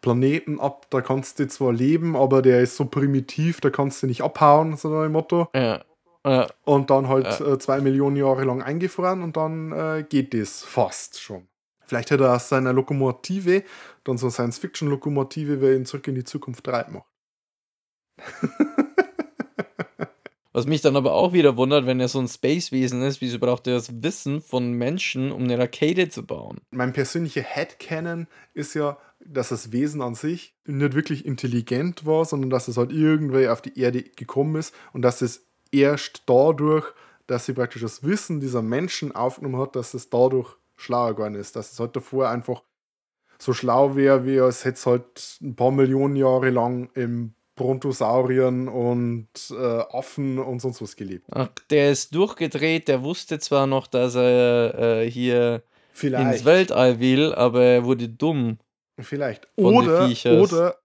Planeten 0.00 0.58
ab, 0.60 0.86
da 0.90 1.00
kannst 1.00 1.38
du 1.38 1.48
zwar 1.48 1.72
leben, 1.72 2.16
aber 2.16 2.42
der 2.42 2.60
ist 2.60 2.76
so 2.76 2.84
primitiv, 2.86 3.60
da 3.60 3.70
kannst 3.70 4.02
du 4.02 4.06
nicht 4.06 4.22
abhauen, 4.22 4.76
so 4.76 4.96
ein 4.98 5.12
Motto. 5.12 5.48
Ja, 5.54 5.82
äh, 6.24 6.46
Und 6.64 6.90
dann 6.90 7.08
halt 7.08 7.26
Ja. 7.40 7.52
äh, 7.54 7.58
zwei 7.58 7.80
Millionen 7.80 8.16
Jahre 8.16 8.44
lang 8.44 8.62
eingefroren 8.62 9.22
und 9.22 9.36
dann 9.36 9.72
äh, 9.72 10.04
geht 10.08 10.32
das 10.34 10.62
fast 10.62 11.20
schon. 11.20 11.46
Vielleicht 11.86 12.10
hätte 12.12 12.24
er 12.24 12.36
aus 12.36 12.48
seiner 12.48 12.72
Lokomotive, 12.72 13.64
dann 14.04 14.16
so 14.16 14.26
eine 14.26 14.32
Science-Fiction-Lokomotive, 14.32 15.60
wer 15.60 15.74
ihn 15.74 15.86
zurück 15.86 16.06
in 16.08 16.14
die 16.14 16.24
Zukunft 16.24 16.64
treibt 16.64 16.92
macht. 16.92 17.06
was 20.52 20.66
mich 20.66 20.80
dann 20.82 20.96
aber 20.96 21.14
auch 21.14 21.32
wieder 21.32 21.56
wundert, 21.56 21.86
wenn 21.86 22.00
er 22.00 22.08
so 22.08 22.18
ein 22.20 22.28
Spacewesen 22.28 23.02
ist, 23.02 23.20
wieso 23.20 23.38
braucht 23.38 23.66
er 23.66 23.74
das 23.74 24.02
Wissen 24.02 24.40
von 24.40 24.72
Menschen, 24.72 25.32
um 25.32 25.44
eine 25.44 25.58
Rakete 25.58 26.08
zu 26.08 26.24
bauen? 26.26 26.60
Mein 26.70 26.92
persönlicher 26.92 27.42
Headcanon 27.42 28.26
ist 28.54 28.74
ja, 28.74 28.96
dass 29.24 29.50
das 29.50 29.72
Wesen 29.72 30.02
an 30.02 30.14
sich 30.14 30.54
nicht 30.64 30.94
wirklich 30.94 31.24
intelligent 31.24 32.06
war, 32.06 32.24
sondern 32.24 32.50
dass 32.50 32.68
es 32.68 32.76
halt 32.76 32.92
irgendwie 32.92 33.48
auf 33.48 33.62
die 33.62 33.78
Erde 33.78 34.02
gekommen 34.02 34.56
ist 34.56 34.74
und 34.92 35.02
dass 35.02 35.22
es 35.22 35.46
erst 35.72 36.22
dadurch, 36.26 36.86
dass 37.26 37.46
sie 37.46 37.52
praktisch 37.52 37.82
das 37.82 38.02
Wissen 38.02 38.40
dieser 38.40 38.62
Menschen 38.62 39.14
aufgenommen 39.14 39.60
hat, 39.60 39.76
dass 39.76 39.94
es 39.94 40.10
dadurch 40.10 40.56
schlauer 40.76 41.14
geworden 41.14 41.34
ist. 41.34 41.54
Dass 41.54 41.72
es 41.72 41.78
halt 41.78 41.94
davor 41.94 42.28
einfach 42.28 42.62
so 43.38 43.52
schlau 43.52 43.94
wäre, 43.96 44.26
wie 44.26 44.36
es 44.36 44.64
hätte 44.64 44.78
es 44.78 44.86
halt 44.86 45.38
ein 45.40 45.54
paar 45.54 45.70
Millionen 45.70 46.16
Jahre 46.16 46.50
lang 46.50 46.90
im 46.94 47.34
Brontosauriern 47.54 48.68
und 48.68 49.28
äh, 49.50 49.82
Affen 49.92 50.38
und 50.38 50.60
sonst 50.60 50.80
was 50.80 50.96
gelebt. 50.96 51.26
Ach, 51.30 51.48
der 51.68 51.90
ist 51.92 52.14
durchgedreht, 52.14 52.88
der 52.88 53.02
wusste 53.02 53.38
zwar 53.38 53.66
noch, 53.66 53.86
dass 53.86 54.14
er 54.14 55.02
äh, 55.02 55.10
hier 55.10 55.56
ins 55.56 55.62
Vielleicht. 55.92 56.44
Weltall 56.46 57.00
will, 57.00 57.34
aber 57.34 57.62
er 57.62 57.84
wurde 57.84 58.08
dumm. 58.08 58.58
Vielleicht. 59.02 59.48
von 59.54 59.74
Oder, 59.74 60.08
oder 60.40 60.76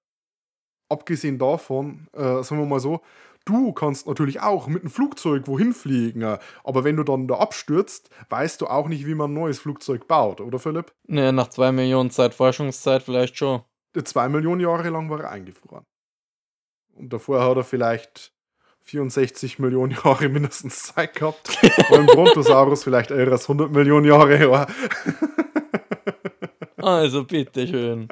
abgesehen 0.89 1.39
davon, 1.39 2.07
äh, 2.13 2.43
sagen 2.43 2.59
wir 2.59 2.65
mal 2.65 2.79
so, 2.79 3.01
du 3.45 3.73
kannst 3.73 4.07
natürlich 4.07 4.41
auch 4.41 4.67
mit 4.67 4.83
einem 4.83 4.91
Flugzeug 4.91 5.47
wohin 5.47 5.73
fliegen, 5.73 6.21
äh, 6.21 6.39
aber 6.63 6.83
wenn 6.83 6.97
du 6.97 7.03
dann 7.03 7.27
da 7.27 7.35
abstürzt, 7.35 8.09
weißt 8.29 8.61
du 8.61 8.67
auch 8.67 8.87
nicht, 8.87 9.05
wie 9.05 9.15
man 9.15 9.31
ein 9.31 9.35
neues 9.35 9.59
Flugzeug 9.59 10.07
baut, 10.07 10.41
oder 10.41 10.59
Philipp? 10.59 10.93
Ne, 11.07 11.31
nach 11.31 11.49
zwei 11.49 11.71
Millionen 11.71 12.11
Zeit 12.11 12.33
Forschungszeit 12.33 13.03
vielleicht 13.03 13.37
schon. 13.37 13.61
zwei 14.03 14.27
Millionen 14.29 14.61
Jahre 14.61 14.89
lang 14.89 15.09
war 15.09 15.21
er 15.21 15.31
eingefroren. 15.31 15.85
Und 16.93 17.11
davor 17.11 17.43
hat 17.43 17.57
er 17.57 17.63
vielleicht 17.63 18.33
64 18.81 19.59
Millionen 19.59 19.91
Jahre 20.03 20.29
mindestens 20.29 20.93
Zeit 20.93 21.15
gehabt. 21.15 21.57
Beim 21.89 22.05
Brontosaurus 22.05 22.83
vielleicht 22.83 23.11
eher 23.11 23.31
als 23.31 23.43
100 23.43 23.71
Millionen 23.71 24.05
Jahre 24.05 24.49
war. 24.49 24.67
Also, 26.77 27.23
bitteschön. 27.23 28.07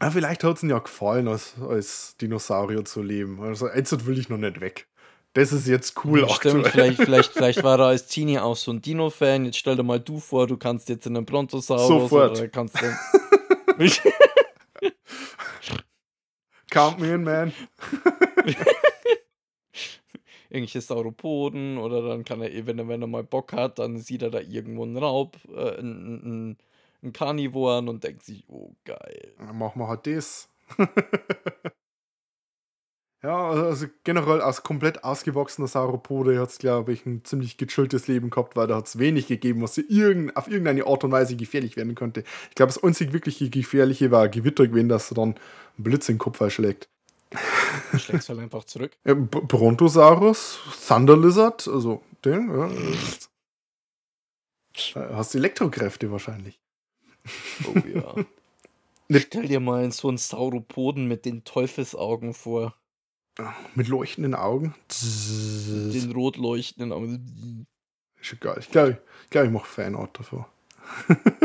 Ja, 0.00 0.10
vielleicht 0.10 0.44
hat 0.44 0.56
es 0.56 0.62
ihm 0.62 0.70
ja 0.70 0.78
gefallen, 0.78 1.28
als, 1.28 1.54
als 1.60 2.16
Dinosaurier 2.20 2.84
zu 2.84 3.02
leben. 3.02 3.40
Also, 3.42 3.68
jetzt 3.68 4.06
will 4.06 4.18
ich 4.18 4.28
noch 4.28 4.38
nicht 4.38 4.60
weg. 4.60 4.88
Das 5.34 5.52
ist 5.52 5.66
jetzt 5.66 6.04
cool. 6.04 6.20
Ja, 6.20 6.28
stimmt, 6.28 6.66
vielleicht, 6.68 6.96
vielleicht, 7.02 7.32
vielleicht 7.32 7.62
war 7.62 7.78
er 7.78 7.86
als 7.86 8.06
Teenie 8.06 8.38
auch 8.38 8.56
so 8.56 8.70
ein 8.72 8.82
Dino-Fan. 8.82 9.46
Jetzt 9.46 9.58
stell 9.58 9.76
dir 9.76 9.82
mal 9.82 10.00
du 10.00 10.20
vor, 10.20 10.46
du 10.46 10.56
kannst 10.58 10.88
jetzt 10.88 11.06
in 11.06 11.16
einem 11.16 11.24
Brontosaurus 11.24 11.88
Sofort. 11.88 12.32
oder 12.32 12.48
kannst 12.48 12.76
du. 12.80 12.86
Count 16.70 16.98
me 16.98 17.14
in, 17.14 17.24
man. 17.24 17.52
irgendwelche 20.52 20.82
Sauropoden 20.82 21.78
oder 21.78 22.02
dann 22.02 22.24
kann 22.24 22.42
er, 22.42 22.66
wenn 22.66 22.78
er, 22.78 22.88
wenn 22.88 23.00
er 23.00 23.08
mal 23.08 23.24
Bock 23.24 23.52
hat, 23.54 23.78
dann 23.78 23.98
sieht 23.98 24.22
er 24.22 24.30
da 24.30 24.40
irgendwo 24.40 24.82
einen 24.82 24.98
Raub, 24.98 25.38
äh, 25.48 25.78
einen, 25.78 26.22
einen, 26.24 26.58
einen 27.02 27.12
Karnivoren 27.12 27.88
und 27.88 28.04
denkt 28.04 28.22
sich, 28.22 28.44
oh 28.48 28.74
geil. 28.84 29.34
Dann 29.38 29.58
machen 29.58 29.80
wir 29.80 29.88
halt 29.88 30.06
das. 30.06 30.48
ja, 33.22 33.48
also, 33.48 33.64
also 33.64 33.86
generell 34.04 34.40
als 34.40 34.62
komplett 34.62 35.04
ausgewachsener 35.04 35.66
Sauropode 35.68 36.40
hat 36.40 36.50
es, 36.50 36.58
glaube 36.58 36.92
ich, 36.92 37.04
ein 37.04 37.24
ziemlich 37.24 37.56
gechilltes 37.56 38.08
Leben 38.08 38.30
gehabt, 38.30 38.56
weil 38.56 38.66
da 38.66 38.76
hat 38.76 38.86
es 38.86 38.98
wenig 38.98 39.26
gegeben, 39.26 39.62
was 39.62 39.76
irgend, 39.78 40.36
auf 40.36 40.48
irgendeine 40.48 40.86
Art 40.86 41.04
und 41.04 41.12
Weise 41.12 41.36
gefährlich 41.36 41.76
werden 41.76 41.94
könnte. 41.94 42.24
Ich 42.48 42.54
glaube, 42.54 42.72
das 42.72 42.82
einzig 42.82 43.12
wirklich 43.12 43.50
Gefährliche 43.50 44.10
war 44.10 44.28
Gewitter 44.28 44.66
gewesen, 44.66 44.88
dass 44.88 45.10
er 45.10 45.16
dann 45.16 45.34
einen 45.76 45.84
Blitz 45.84 46.08
in 46.08 46.14
den 46.14 46.20
Kopf 46.20 46.40
erschlägt. 46.40 46.88
Schlägst 47.96 48.28
halt 48.28 48.38
einfach 48.38 48.64
zurück. 48.64 48.92
Ja, 49.04 49.14
Brontosaurus, 49.14 50.58
Thunder 50.86 51.16
Lizard, 51.16 51.66
also 51.66 52.02
den, 52.24 52.48
ja. 52.50 52.70
Äh, 54.94 55.14
Hast 55.14 55.34
Elektrokräfte 55.34 56.10
wahrscheinlich. 56.10 56.58
Oh 57.66 57.78
ja. 57.78 58.14
Stell 59.18 59.48
dir 59.48 59.60
mal 59.60 59.90
so 59.92 60.08
einen 60.08 60.18
Sauropoden 60.18 61.06
mit 61.06 61.24
den 61.24 61.44
Teufelsaugen 61.44 62.34
vor. 62.34 62.74
Mit 63.74 63.88
leuchtenden 63.88 64.34
Augen. 64.34 64.74
Den 64.90 66.12
rot 66.12 66.36
leuchtenden 66.36 66.92
Augen. 66.92 67.66
Ist 68.20 68.40
geil. 68.40 68.56
Ich 68.60 68.70
glaube, 68.70 68.90
ich, 69.24 69.30
glaub, 69.30 69.44
ich 69.44 69.50
mache 69.50 69.66
Fanart 69.66 70.18
davor. 70.18 70.48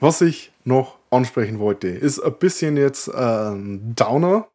Was 0.00 0.20
ich 0.20 0.52
noch 0.64 0.98
ansprechen 1.10 1.58
wollte, 1.58 1.88
ist 1.88 2.20
ein 2.20 2.38
bisschen 2.38 2.76
jetzt 2.76 3.08
ein 3.08 3.94
Downer. 3.94 4.48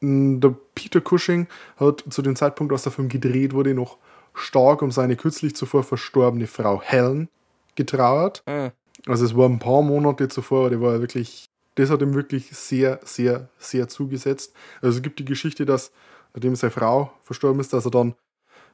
Der 0.00 0.54
Peter 0.74 1.00
Cushing 1.00 1.46
hat 1.76 2.04
zu 2.10 2.20
dem 2.20 2.36
Zeitpunkt, 2.36 2.72
als 2.72 2.82
der 2.82 2.92
Film 2.92 3.08
gedreht 3.08 3.54
wurde, 3.54 3.74
noch 3.74 3.98
stark 4.34 4.82
um 4.82 4.90
seine 4.90 5.16
kürzlich 5.16 5.56
zuvor 5.56 5.82
verstorbene 5.82 6.46
Frau 6.46 6.82
Helen 6.82 7.30
getrauert. 7.76 8.42
Ah, 8.46 8.70
Also 9.06 9.24
es 9.24 9.36
war 9.36 9.48
ein 9.48 9.58
paar 9.58 9.82
Monate 9.82 10.28
zuvor, 10.28 10.70
der 10.70 10.80
war 10.80 11.00
wirklich, 11.00 11.46
das 11.76 11.90
hat 11.90 12.02
ihm 12.02 12.14
wirklich 12.14 12.50
sehr, 12.56 13.00
sehr, 13.04 13.48
sehr 13.58 13.88
zugesetzt. 13.88 14.54
Also 14.82 14.96
es 14.96 15.02
gibt 15.02 15.18
die 15.18 15.24
Geschichte, 15.24 15.66
dass, 15.66 15.92
nachdem 16.34 16.56
seine 16.56 16.70
Frau 16.70 17.12
verstorben 17.22 17.60
ist, 17.60 17.72
dass 17.72 17.84
er 17.84 17.90
dann 17.90 18.14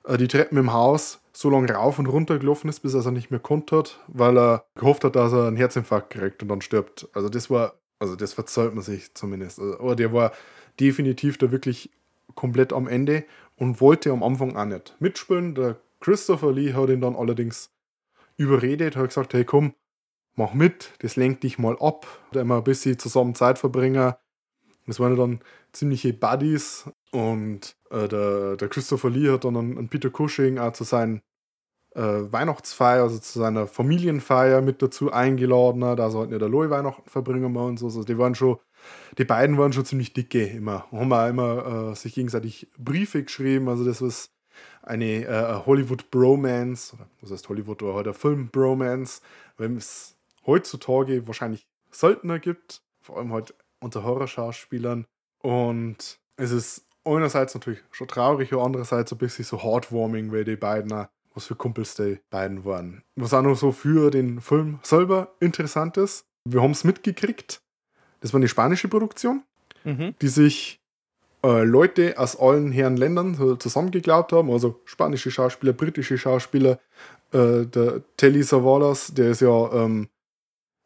äh, 0.05 0.17
die 0.17 0.29
Treppen 0.29 0.59
im 0.59 0.73
Haus 0.73 1.21
so 1.33 1.51
lange 1.51 1.73
rauf 1.73 1.99
und 1.99 2.07
runter 2.07 2.39
gelaufen 2.39 2.69
ist, 2.69 2.81
bis 2.81 2.95
er 2.95 3.01
es 3.01 3.07
nicht 3.07 3.31
mehr 3.31 3.41
konnte 3.41 3.79
hat, 3.79 4.01
weil 4.07 4.37
er 4.39 4.65
gehofft 4.75 5.05
hat, 5.05 5.17
dass 5.17 5.33
er 5.33 5.47
einen 5.47 5.57
Herzinfarkt 5.57 6.11
kriegt 6.11 6.43
und 6.43 6.49
dann 6.49 6.61
stirbt. 6.61 7.09
Also 7.15 7.29
das 7.29 7.51
war, 7.51 7.75
also 7.99 8.17
das 8.17 8.33
verzeiht 8.35 8.75
man 8.75 8.83
sich 8.83 9.15
zumindest. 9.15 9.59
Also, 9.59 9.79
aber 9.81 9.97
der 9.97 10.13
war 10.13 10.33
definitiv 10.79 11.39
da 11.39 11.51
wirklich 11.51 11.91
komplett 12.35 12.73
am 12.73 12.87
Ende 12.89 13.25
und 13.57 13.81
wollte 13.81 14.11
am 14.11 14.23
Anfang 14.23 14.57
auch 14.57 14.65
nicht 14.65 14.97
mitspielen. 15.01 15.55
Der 15.55 15.77
Christopher 16.01 16.53
Lee 16.53 16.73
hat 16.75 16.89
ihn 16.91 17.01
dann 17.01 17.17
allerdings 17.17 17.71
überredet, 18.37 18.97
hat 18.97 19.09
gesagt, 19.09 19.35
hey 19.35 19.45
komm, 19.45 19.75
mach 20.35 20.55
mit, 20.55 20.93
das 21.01 21.17
lenkt 21.17 21.43
dich 21.43 21.59
mal 21.59 21.77
ab, 21.81 22.07
da 22.33 22.41
immer 22.41 22.59
ein 22.59 22.65
bisschen 22.65 22.99
zusammen 22.99 23.35
Zeit 23.35 23.59
verbringen. 23.59 24.15
Das 24.87 24.99
waren 24.99 25.17
dann 25.17 25.41
ziemliche 25.73 26.13
Buddies 26.13 26.91
und 27.13 27.77
äh, 27.91 28.09
der, 28.09 28.57
der 28.57 28.69
Christopher 28.69 29.11
Lee 29.11 29.31
hat 29.31 29.45
dann 29.45 29.57
einen 29.57 29.89
Peter 29.89 30.11
Cushing 30.11 30.59
auch 30.59 30.73
zu 30.73 30.85
seinen 30.85 31.23
äh, 31.95 32.01
Weihnachtsfeier, 32.01 33.03
also 33.03 33.19
zu 33.19 33.39
seiner 33.39 33.67
Familienfeier 33.67 34.63
mit 34.63 34.83
dazu 34.83 35.13
eingeladen, 35.13 35.81
da 35.81 36.11
sollten 36.11 36.33
ja 36.33 36.39
der 36.39 36.49
Loi 36.49 36.71
Weihnachten 36.71 37.09
verbringen 37.09 37.53
wir 37.53 37.65
und 37.65 37.79
so. 37.79 37.87
Also 37.87 38.03
die 38.05 38.19
waren 38.19 38.35
schon, 38.35 38.57
die 39.19 39.25
beiden 39.25 39.59
waren 39.59 39.73
schon 39.73 39.85
ziemlich 39.85 40.13
dicke 40.13 40.45
immer. 40.45 40.91
Haben 40.91 41.13
auch 41.13 41.29
immer 41.29 41.91
äh, 41.91 41.95
sich 41.95 42.15
gegenseitig 42.15 42.69
Briefe 42.79 43.23
geschrieben, 43.23 43.69
also 43.69 43.85
das 43.85 44.01
ist 44.01 44.33
eine 44.83 45.25
äh, 45.25 45.63
Hollywood 45.67 46.11
Bromance, 46.11 46.95
oder 46.95 47.07
was 47.21 47.31
heißt 47.31 47.49
Hollywood 47.49 47.83
oder 47.83 47.95
halt 47.95 48.09
ein 48.09 48.15
Film 48.15 48.49
Bromance, 48.49 49.21
wenn 49.57 49.77
es 49.77 50.17
heutzutage 50.47 51.27
wahrscheinlich 51.27 51.67
seltener 51.91 52.39
gibt, 52.39 52.83
vor 53.01 53.19
allem 53.19 53.33
halt 53.33 53.55
unter 53.81 54.03
Horrorschauspielern. 54.05 55.07
Und 55.41 56.19
es 56.37 56.51
ist 56.51 56.87
einerseits 57.05 57.55
natürlich 57.55 57.83
schon 57.91 58.09
traurig, 58.09 58.53
und 58.53 58.61
andererseits 58.61 59.13
ein 59.13 59.19
bisschen 59.19 59.45
so 59.45 59.63
heartwarming, 59.63 60.33
weil 60.33 60.45
die 60.45 60.57
beiden 60.57 61.07
was 61.35 61.47
für 61.47 61.55
Kumpels 61.55 61.95
die 61.95 62.21
beiden 62.31 62.65
waren. 62.65 63.03
Was 63.17 63.33
auch 63.33 63.43
noch 63.43 63.57
so 63.57 63.73
für 63.73 64.11
den 64.11 64.41
Film 64.41 64.81
selber 64.83 65.35
interessant 65.41 65.97
ist, 65.97 66.27
wir 66.45 66.63
haben 66.63 66.73
es 66.73 66.85
mitgekriegt, 66.85 67.63
das 68.21 68.33
war 68.33 68.39
eine 68.39 68.49
spanische 68.49 68.89
Produktion, 68.89 69.43
mhm. 69.85 70.15
die 70.21 70.29
sich 70.29 70.82
äh, 71.45 71.65
Leute 71.65 72.19
aus 72.19 72.39
allen 72.39 72.73
Herren 72.73 72.97
Ländern 72.97 73.35
so 73.35 73.57
zusammengeglaubt 73.57 74.33
haben, 74.33 74.51
also 74.51 74.81
spanische 74.85 75.31
Schauspieler, 75.31 75.73
britische 75.73 76.19
Schauspieler. 76.19 76.79
Äh, 77.33 77.67
der 77.67 78.03
Telly 78.17 78.43
Savalas, 78.43 79.15
der 79.15 79.31
ist 79.31 79.41
ja 79.41 79.73
ähm, 79.73 80.09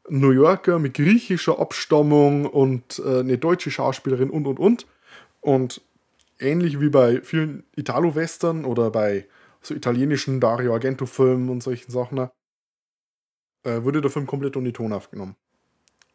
New 0.09 0.31
Yorker 0.31 0.79
mit 0.79 0.95
griechischer 0.95 1.59
Abstammung 1.59 2.47
und 2.47 3.03
äh, 3.05 3.21
eine 3.21 3.39
deutsche 3.39 3.71
Schauspielerin 3.71 4.31
und 4.31 4.47
und 4.47 4.59
und. 4.59 4.87
Und 5.41 5.81
ähnlich 6.39 6.81
wie 6.81 6.89
bei 6.89 7.21
vielen 7.23 7.65
Italo-Western 7.77 8.65
oder 8.65 8.91
bei 8.91 9.27
so 9.63 9.75
italienischen 9.75 10.41
Dario 10.41 10.73
Argento-Filmen 10.73 11.49
und 11.51 11.63
solchen 11.63 11.91
Sachen, 11.91 12.31
äh, 13.65 13.83
wurde 13.83 14.01
der 14.01 14.11
Film 14.11 14.27
komplett 14.27 14.57
ohne 14.57 14.73
Ton 14.73 14.93
aufgenommen. 14.93 15.37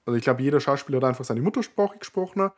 Also 0.06 0.18
ich 0.18 0.24
glaube, 0.24 0.42
jeder 0.42 0.60
Schauspieler 0.60 0.98
hat 0.98 1.06
einfach 1.06 1.26
seine 1.26 1.42
Muttersprache 1.42 1.98
gesprochen 2.00 2.50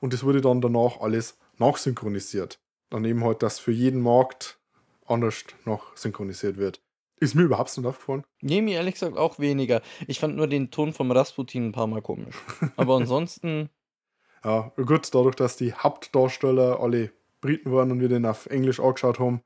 und 0.00 0.12
das 0.12 0.22
wurde 0.24 0.40
dann 0.40 0.60
danach 0.60 1.00
alles 1.00 1.38
nachsynchronisiert. 1.58 2.60
Daneben 2.90 3.24
halt, 3.24 3.42
dass 3.42 3.58
für 3.58 3.72
jeden 3.72 4.00
Markt 4.00 4.60
anders 5.06 5.44
noch 5.64 5.96
synchronisiert 5.96 6.56
wird. 6.56 6.80
Ist 7.20 7.34
mir 7.34 7.42
überhaupt 7.42 7.76
nicht 7.76 7.86
aufgefallen. 7.86 8.24
Nee, 8.40 8.62
mir 8.62 8.76
ehrlich 8.76 8.94
gesagt 8.94 9.16
auch 9.16 9.38
weniger. 9.38 9.80
Ich 10.06 10.18
fand 10.20 10.36
nur 10.36 10.48
den 10.48 10.70
Ton 10.70 10.92
vom 10.92 11.10
Rasputin 11.10 11.68
ein 11.68 11.72
paar 11.72 11.86
Mal 11.86 12.02
komisch. 12.02 12.36
Aber 12.76 12.96
ansonsten, 12.96 13.68
Ja, 14.44 14.72
gut, 14.76 15.14
dadurch, 15.14 15.36
dass 15.36 15.56
die 15.56 15.72
Hauptdarsteller 15.72 16.80
alle 16.80 17.12
Briten 17.40 17.70
waren 17.72 17.92
und 17.92 18.00
wir 18.00 18.08
den 18.08 18.26
auf 18.26 18.46
Englisch 18.46 18.80
angeschaut 18.80 19.20
haben, 19.20 19.40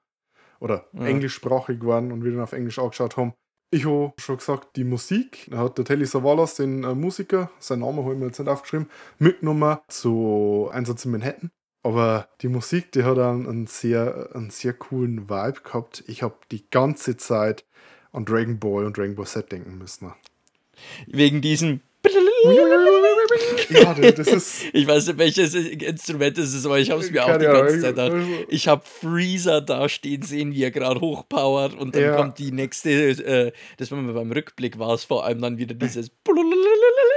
oder 0.58 0.88
Ja. 0.94 1.04
englischsprachig 1.04 1.84
waren 1.84 2.12
und 2.12 2.24
wir 2.24 2.30
den 2.30 2.40
auf 2.40 2.52
Englisch 2.52 2.78
angeschaut 2.78 3.16
haben. 3.18 3.34
Ich 3.70 3.84
habe 3.84 4.12
schon 4.18 4.36
gesagt, 4.36 4.76
die 4.76 4.84
Musik, 4.84 5.48
da 5.50 5.58
hat 5.58 5.76
der 5.76 5.84
Telly 5.84 6.06
Savalas, 6.06 6.54
den 6.54 6.84
äh, 6.84 6.94
Musiker, 6.94 7.50
seinen 7.58 7.80
Namen 7.80 8.04
habe 8.04 8.14
ich 8.14 8.20
mir 8.20 8.26
jetzt 8.26 8.38
nicht 8.38 8.48
aufgeschrieben, 8.48 8.88
mitgenommen 9.18 9.78
zu 9.88 10.68
Einsatz 10.72 11.04
in 11.04 11.10
Manhattan. 11.10 11.50
Aber 11.82 12.28
die 12.40 12.48
Musik, 12.48 12.92
die 12.92 13.04
hat 13.04 13.18
einen, 13.18 13.46
einen, 13.46 13.66
sehr, 13.66 14.30
einen 14.34 14.50
sehr 14.50 14.72
coolen 14.72 15.28
Vibe 15.28 15.60
gehabt. 15.62 16.04
Ich 16.06 16.22
habe 16.22 16.36
die 16.50 16.68
ganze 16.70 17.16
Zeit 17.16 17.64
an 18.12 18.24
Dragon 18.24 18.58
Ball 18.58 18.86
und 18.86 18.96
Dragon 18.96 19.14
Ball 19.14 19.26
Z 19.26 19.50
denken 19.52 19.78
müssen. 19.78 20.12
wegen 21.06 21.40
diesem. 21.40 21.80
Ja, 23.70 23.94
das 23.94 24.28
ist. 24.28 24.62
Ich 24.72 24.86
weiß 24.86 25.06
nicht, 25.08 25.18
welches 25.18 25.54
Instrument 25.54 26.38
es 26.38 26.54
ist, 26.54 26.64
aber 26.66 26.78
ich 26.78 26.90
habe 26.90 27.00
es 27.00 27.10
mir 27.10 27.24
auch 27.24 27.36
die 27.36 27.44
ganze. 27.44 27.80
Zeit 27.80 27.96
gedacht. 27.96 28.12
Ich 28.48 28.68
habe 28.68 28.82
Freezer 28.84 29.60
da 29.60 29.88
stehen 29.88 30.22
sehen, 30.22 30.52
wie 30.52 30.62
er 30.62 30.70
gerade 30.70 31.00
hochpowert 31.00 31.74
und 31.74 31.94
dann 31.94 32.02
Ja. 32.02 32.16
kommt 32.16 32.38
die 32.38 32.52
nächste, 32.52 32.90
äh, 32.90 33.52
das 33.78 33.90
war 33.90 34.00
beim 34.02 34.32
Rückblick, 34.32 34.78
war 34.78 34.94
es 34.94 35.04
vor 35.04 35.24
allem 35.24 35.40
dann 35.40 35.58
wieder 35.58 35.74
dieses. 35.74 36.10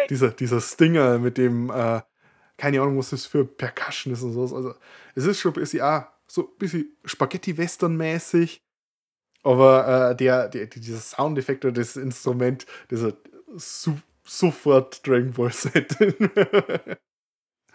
dieser, 0.10 0.30
dieser 0.32 0.62
Stinger 0.62 1.20
mit 1.20 1.38
dem, 1.38 1.70
äh, 1.70 2.02
keine 2.58 2.82
Ahnung, 2.82 2.98
was 2.98 3.12
das 3.12 3.26
für 3.26 3.46
Percussion 3.46 4.14
ist 4.14 4.24
und 4.24 4.34
so. 4.34 4.42
Also, 4.56 4.74
es 5.16 5.26
ist 5.26 5.40
schon 5.40 5.52
ein 5.52 5.60
bisschen, 5.62 5.82
ah, 5.82 6.12
so 6.28 6.42
ein 6.44 6.58
bisschen 6.58 6.98
Spaghetti-Western-mäßig. 7.06 8.62
Aber 9.44 10.12
äh, 10.12 10.16
der, 10.18 10.50
der, 10.50 10.66
dieser 10.68 10.98
Soundeffekt 10.98 11.64
oder 11.64 11.74
das 11.76 11.96
Instrument, 11.96 12.66
das 12.90 13.02
hat 13.04 13.16
su 13.56 13.94
sofort 14.30 15.06
Dragon 15.08 15.32
Ball 15.32 15.52
Z. 15.52 15.96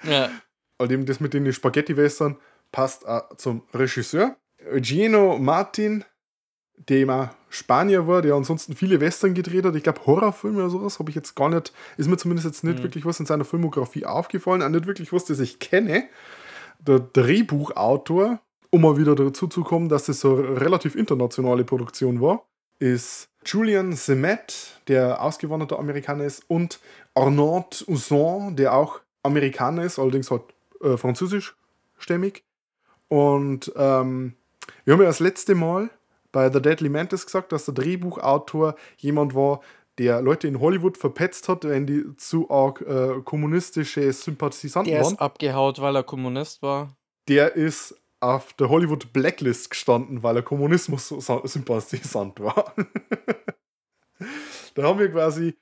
Ja, 0.02 0.30
Und 0.76 0.92
eben 0.92 1.06
das 1.06 1.20
mit 1.20 1.32
den 1.32 1.50
Spaghetti-Western 1.50 2.36
passt 2.72 3.08
auch 3.08 3.36
zum 3.36 3.62
Regisseur. 3.72 4.36
Gino 4.80 5.38
Martin 5.38 6.04
der 6.88 6.98
eben 6.98 7.30
Spanier 7.48 8.06
war, 8.06 8.22
der 8.22 8.34
ansonsten 8.34 8.74
viele 8.74 9.00
Western 9.00 9.34
gedreht 9.34 9.64
hat. 9.64 9.76
Ich 9.76 9.82
glaube, 9.82 10.04
Horrorfilme 10.06 10.58
oder 10.58 10.70
sowas 10.70 10.98
habe 10.98 11.10
ich 11.10 11.16
jetzt 11.16 11.34
gar 11.34 11.48
nicht, 11.48 11.72
ist 11.96 12.08
mir 12.08 12.16
zumindest 12.16 12.46
jetzt 12.46 12.64
nicht 12.64 12.78
mhm. 12.78 12.82
wirklich 12.82 13.04
was 13.04 13.20
in 13.20 13.26
seiner 13.26 13.44
Filmografie 13.44 14.04
aufgefallen, 14.04 14.62
auch 14.62 14.68
nicht 14.68 14.86
wirklich 14.86 15.12
was, 15.12 15.24
das 15.24 15.40
ich 15.40 15.60
kenne. 15.60 16.08
Der 16.80 16.98
Drehbuchautor, 16.98 18.40
um 18.70 18.82
mal 18.82 18.96
wieder 18.96 19.14
dazu 19.14 19.46
zu 19.46 19.62
kommen, 19.62 19.88
dass 19.88 20.06
das 20.06 20.20
so 20.20 20.36
eine 20.36 20.60
relativ 20.60 20.96
internationale 20.96 21.64
Produktion 21.64 22.20
war, 22.20 22.44
ist 22.80 23.28
Julian 23.44 23.92
Semet, 23.92 24.80
der 24.88 25.22
ausgewanderter 25.22 25.78
Amerikaner 25.78 26.24
ist, 26.24 26.44
und 26.48 26.80
Arnaud 27.14 27.84
Uson, 27.88 28.56
der 28.56 28.74
auch 28.74 29.00
Amerikaner 29.22 29.84
ist, 29.84 29.98
allerdings 29.98 30.30
halt 30.30 30.42
äh, 30.82 30.96
französischstämmig. 30.96 32.42
Und 33.08 33.72
ähm, 33.76 34.34
wir 34.84 34.94
haben 34.94 35.00
ja 35.00 35.06
das 35.06 35.20
letzte 35.20 35.54
Mal 35.54 35.90
bei 36.32 36.50
The 36.50 36.60
Deadly 36.60 36.88
Mantis 36.88 37.24
gesagt, 37.24 37.52
dass 37.52 37.64
der 37.64 37.74
Drehbuchautor 37.74 38.74
jemand 38.98 39.34
war, 39.34 39.60
der 39.98 40.20
Leute 40.20 40.48
in 40.48 40.60
Hollywood 40.60 40.98
verpetzt 40.98 41.48
hat, 41.48 41.64
wenn 41.64 41.86
die 41.86 42.16
zu 42.16 42.50
arg 42.50 42.80
äh, 42.80 43.20
kommunistische 43.24 44.12
Sympathisanten 44.12 44.90
der 44.90 45.02
waren. 45.02 45.10
Der 45.10 45.16
ist 45.18 45.22
abgehaut, 45.22 45.80
weil 45.80 45.94
er 45.96 46.02
Kommunist 46.02 46.62
war. 46.62 46.96
Der 47.28 47.54
ist 47.54 47.94
auf 48.24 48.54
der 48.54 48.70
Hollywood 48.70 49.12
Blacklist 49.12 49.70
gestanden, 49.70 50.22
weil 50.22 50.36
er 50.36 50.42
Kommunismus-Sympathisant 50.42 52.40
war. 52.40 52.74
da 54.74 54.82
haben 54.82 54.98
wir 54.98 55.10
quasi, 55.10 55.56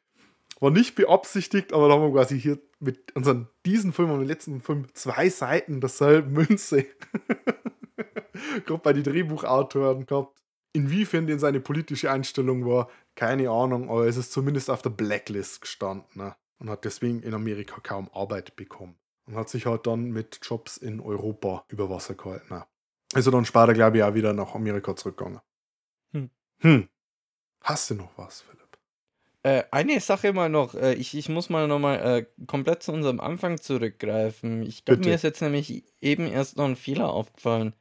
war 0.60 0.70
nicht 0.70 0.94
beabsichtigt, 0.94 1.72
aber 1.72 1.88
da 1.88 1.94
haben 1.94 2.02
wir 2.02 2.12
quasi 2.12 2.40
hier 2.40 2.58
mit 2.78 3.14
unseren, 3.16 3.48
diesen 3.66 3.92
Film 3.92 4.10
und 4.10 4.20
den 4.20 4.28
letzten 4.28 4.60
Film 4.60 4.86
zwei 4.94 5.28
Seiten 5.28 5.80
derselben 5.80 6.32
Münze. 6.32 6.86
Gerade 8.64 8.82
bei 8.82 8.92
den 8.92 9.04
Drehbuchautoren 9.04 10.06
gehabt. 10.06 10.38
Inwiefern 10.72 11.26
denn 11.26 11.38
seine 11.38 11.60
politische 11.60 12.10
Einstellung 12.10 12.64
war, 12.64 12.88
keine 13.14 13.50
Ahnung, 13.50 13.90
aber 13.90 14.06
es 14.06 14.16
ist 14.16 14.32
zumindest 14.32 14.70
auf 14.70 14.80
der 14.80 14.90
Blacklist 14.90 15.60
gestanden 15.60 16.06
ne? 16.14 16.34
und 16.58 16.70
hat 16.70 16.86
deswegen 16.86 17.22
in 17.22 17.34
Amerika 17.34 17.80
kaum 17.82 18.08
Arbeit 18.14 18.56
bekommen. 18.56 18.96
Und 19.32 19.38
hat 19.38 19.48
sich 19.48 19.64
halt 19.64 19.86
dann 19.86 20.10
mit 20.10 20.40
Jobs 20.42 20.76
in 20.76 21.00
Europa 21.00 21.64
über 21.68 21.88
Wasser 21.88 22.14
gehalten. 22.14 22.64
Also 23.14 23.30
dann 23.30 23.46
später, 23.46 23.72
glaube 23.72 23.96
ich, 23.96 24.02
auch 24.02 24.12
wieder 24.12 24.34
nach 24.34 24.54
Amerika 24.54 24.94
zurückgegangen. 24.94 25.40
Hm. 26.12 26.28
Hm. 26.58 26.88
Hast 27.62 27.88
du 27.88 27.94
noch 27.94 28.10
was, 28.18 28.42
Philipp? 28.42 28.78
Äh, 29.42 29.64
eine 29.70 30.00
Sache 30.00 30.34
mal 30.34 30.50
noch. 30.50 30.74
Äh, 30.74 30.92
ich, 30.94 31.16
ich 31.16 31.30
muss 31.30 31.48
mal 31.48 31.66
nochmal 31.66 31.98
äh, 31.98 32.44
komplett 32.46 32.82
zu 32.82 32.92
unserem 32.92 33.20
Anfang 33.20 33.58
zurückgreifen. 33.58 34.62
Ich 34.64 34.84
glaube, 34.84 35.00
mir 35.00 35.14
ist 35.14 35.24
jetzt 35.24 35.40
nämlich 35.40 35.82
eben 36.02 36.26
erst 36.26 36.58
noch 36.58 36.66
ein 36.66 36.76
Fehler 36.76 37.08
aufgefallen. 37.08 37.72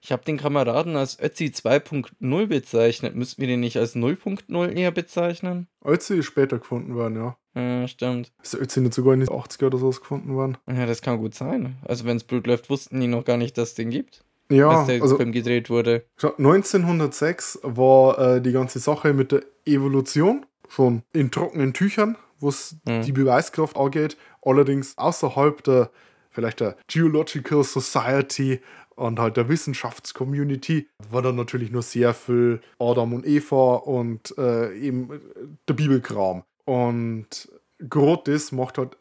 Ich 0.00 0.12
habe 0.12 0.24
den 0.24 0.36
Kameraden 0.36 0.96
als 0.96 1.18
Ötzi 1.20 1.46
2.0 1.46 2.46
bezeichnet. 2.46 3.16
Müssten 3.16 3.40
wir 3.40 3.48
den 3.48 3.60
nicht 3.60 3.76
als 3.76 3.96
0.0 3.96 4.68
eher 4.72 4.90
bezeichnen? 4.92 5.66
Ötzi 5.84 6.18
ist 6.18 6.26
später 6.26 6.58
gefunden 6.58 6.94
worden, 6.94 7.16
ja. 7.16 7.36
Ja, 7.54 7.88
stimmt. 7.88 8.32
Ist 8.42 8.54
der 8.54 8.62
Ötzi 8.62 8.80
nicht 8.80 8.94
sogar 8.94 9.14
in 9.14 9.20
den 9.20 9.28
80er 9.28 9.66
oder 9.66 9.78
sowas 9.78 10.00
gefunden 10.00 10.34
worden? 10.34 10.56
Ja, 10.68 10.86
das 10.86 11.02
kann 11.02 11.18
gut 11.18 11.34
sein. 11.34 11.76
Also, 11.84 12.04
wenn 12.04 12.16
es 12.16 12.24
Blut 12.24 12.46
läuft, 12.46 12.70
wussten 12.70 13.00
die 13.00 13.08
noch 13.08 13.24
gar 13.24 13.36
nicht, 13.36 13.58
dass 13.58 13.70
es 13.70 13.74
den 13.74 13.90
gibt. 13.90 14.24
Ja, 14.50 14.68
als 14.70 14.86
der 14.86 15.02
also, 15.02 15.16
Film 15.16 15.32
gedreht 15.32 15.68
wurde. 15.68 16.04
1906 16.22 17.60
war 17.62 18.18
äh, 18.18 18.40
die 18.40 18.52
ganze 18.52 18.78
Sache 18.78 19.12
mit 19.12 19.32
der 19.32 19.42
Evolution 19.66 20.46
schon 20.68 21.02
in 21.12 21.30
trockenen 21.30 21.74
Tüchern, 21.74 22.16
wo 22.38 22.48
es 22.48 22.76
mhm. 22.86 23.02
die 23.02 23.12
Beweiskraft 23.12 23.76
angeht. 23.76 24.16
Allerdings 24.42 24.96
außerhalb 24.96 25.62
der 25.64 25.90
vielleicht 26.30 26.60
der 26.60 26.76
Geological 26.86 27.64
Society 27.64 28.60
und 28.98 29.18
halt 29.18 29.36
der 29.36 29.48
Wissenschaftscommunity 29.48 30.88
war 31.10 31.22
dann 31.22 31.36
natürlich 31.36 31.70
nur 31.70 31.82
sehr 31.82 32.14
viel 32.14 32.60
Adam 32.78 33.14
und 33.14 33.26
Eva 33.26 33.76
und 33.76 34.36
äh, 34.36 34.76
eben 34.76 35.20
der 35.68 35.74
Bibelkram. 35.74 36.42
Und 36.64 37.48
gerade 37.78 38.38
macht 38.50 38.78
halt 38.78 38.96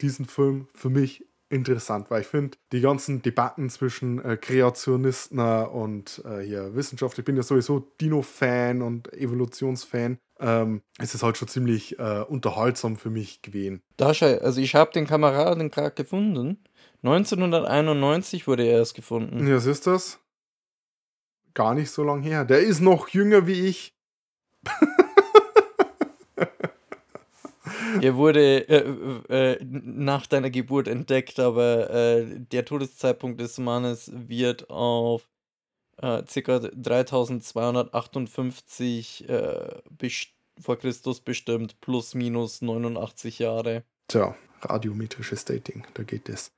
diesen 0.00 0.26
Film 0.26 0.68
für 0.74 0.90
mich 0.90 1.24
interessant, 1.48 2.10
weil 2.10 2.22
ich 2.22 2.26
finde, 2.26 2.58
die 2.72 2.80
ganzen 2.80 3.22
Debatten 3.22 3.70
zwischen 3.70 4.22
äh, 4.24 4.36
Kreationisten 4.36 5.38
und 5.38 6.22
äh, 6.24 6.40
hier 6.40 6.74
Wissenschaft, 6.74 7.16
ich 7.18 7.24
bin 7.24 7.36
ja 7.36 7.44
sowieso 7.44 7.78
Dino-Fan 8.00 8.82
und 8.82 9.12
Evolutionsfan, 9.12 10.18
ähm, 10.40 10.82
es 10.98 11.14
ist 11.14 11.22
halt 11.22 11.36
schon 11.36 11.46
ziemlich 11.46 11.98
äh, 12.00 12.24
unterhaltsam 12.28 12.96
für 12.96 13.10
mich 13.10 13.42
gewesen. 13.42 13.80
Dascha, 13.96 14.26
also 14.26 14.60
ich 14.60 14.74
habe 14.74 14.90
den 14.92 15.06
Kameraden 15.06 15.70
gerade 15.70 15.92
gefunden 15.92 16.58
1991 17.02 18.46
wurde 18.46 18.64
er 18.64 18.78
erst 18.78 18.94
gefunden. 18.94 19.46
Ja, 19.46 19.56
was 19.56 19.66
ist 19.66 19.86
das? 19.86 20.20
Gar 21.54 21.74
nicht 21.74 21.90
so 21.90 22.04
lange 22.04 22.22
her. 22.22 22.44
Der 22.44 22.60
ist 22.60 22.80
noch 22.80 23.08
jünger 23.08 23.46
wie 23.46 23.66
ich. 23.66 23.94
er 28.02 28.16
wurde 28.16 28.68
äh, 28.68 28.84
äh, 29.28 29.64
nach 29.64 30.26
deiner 30.26 30.50
Geburt 30.50 30.88
entdeckt, 30.88 31.38
aber 31.38 31.88
äh, 31.90 32.26
der 32.38 32.64
Todeszeitpunkt 32.64 33.40
des 33.40 33.58
Mannes 33.58 34.10
wird 34.12 34.68
auf 34.70 35.28
äh, 35.98 36.22
ca. 36.22 36.58
3258 36.58 39.28
äh, 39.28 39.82
vor 40.58 40.78
Christus 40.78 41.20
bestimmt, 41.20 41.78
plus 41.80 42.14
minus 42.14 42.62
89 42.62 43.40
Jahre. 43.40 43.84
Tja, 44.08 44.34
radiometrisches 44.62 45.44
Dating, 45.44 45.86
da 45.94 46.02
geht 46.02 46.28
es. 46.28 46.50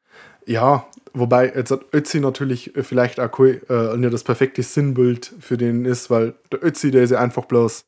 Ja, 0.47 0.87
wobei 1.13 1.53
jetzt 1.55 1.71
hat 1.71 1.87
Ötzi 1.93 2.21
natürlich 2.21 2.73
vielleicht 2.81 3.21
auch 3.21 3.39
äh, 3.41 3.97
nicht 3.97 4.13
das 4.13 4.25
perfekte 4.25 4.63
Sinnbild 4.63 5.35
für 5.41 5.57
den 5.57 5.85
ist, 5.85 6.09
weil 6.11 6.35
der 6.51 6.65
Ötzi, 6.65 6.91
der 6.91 7.03
ist 7.03 7.11
ja 7.11 7.21
einfach 7.21 7.45
bloß 7.45 7.85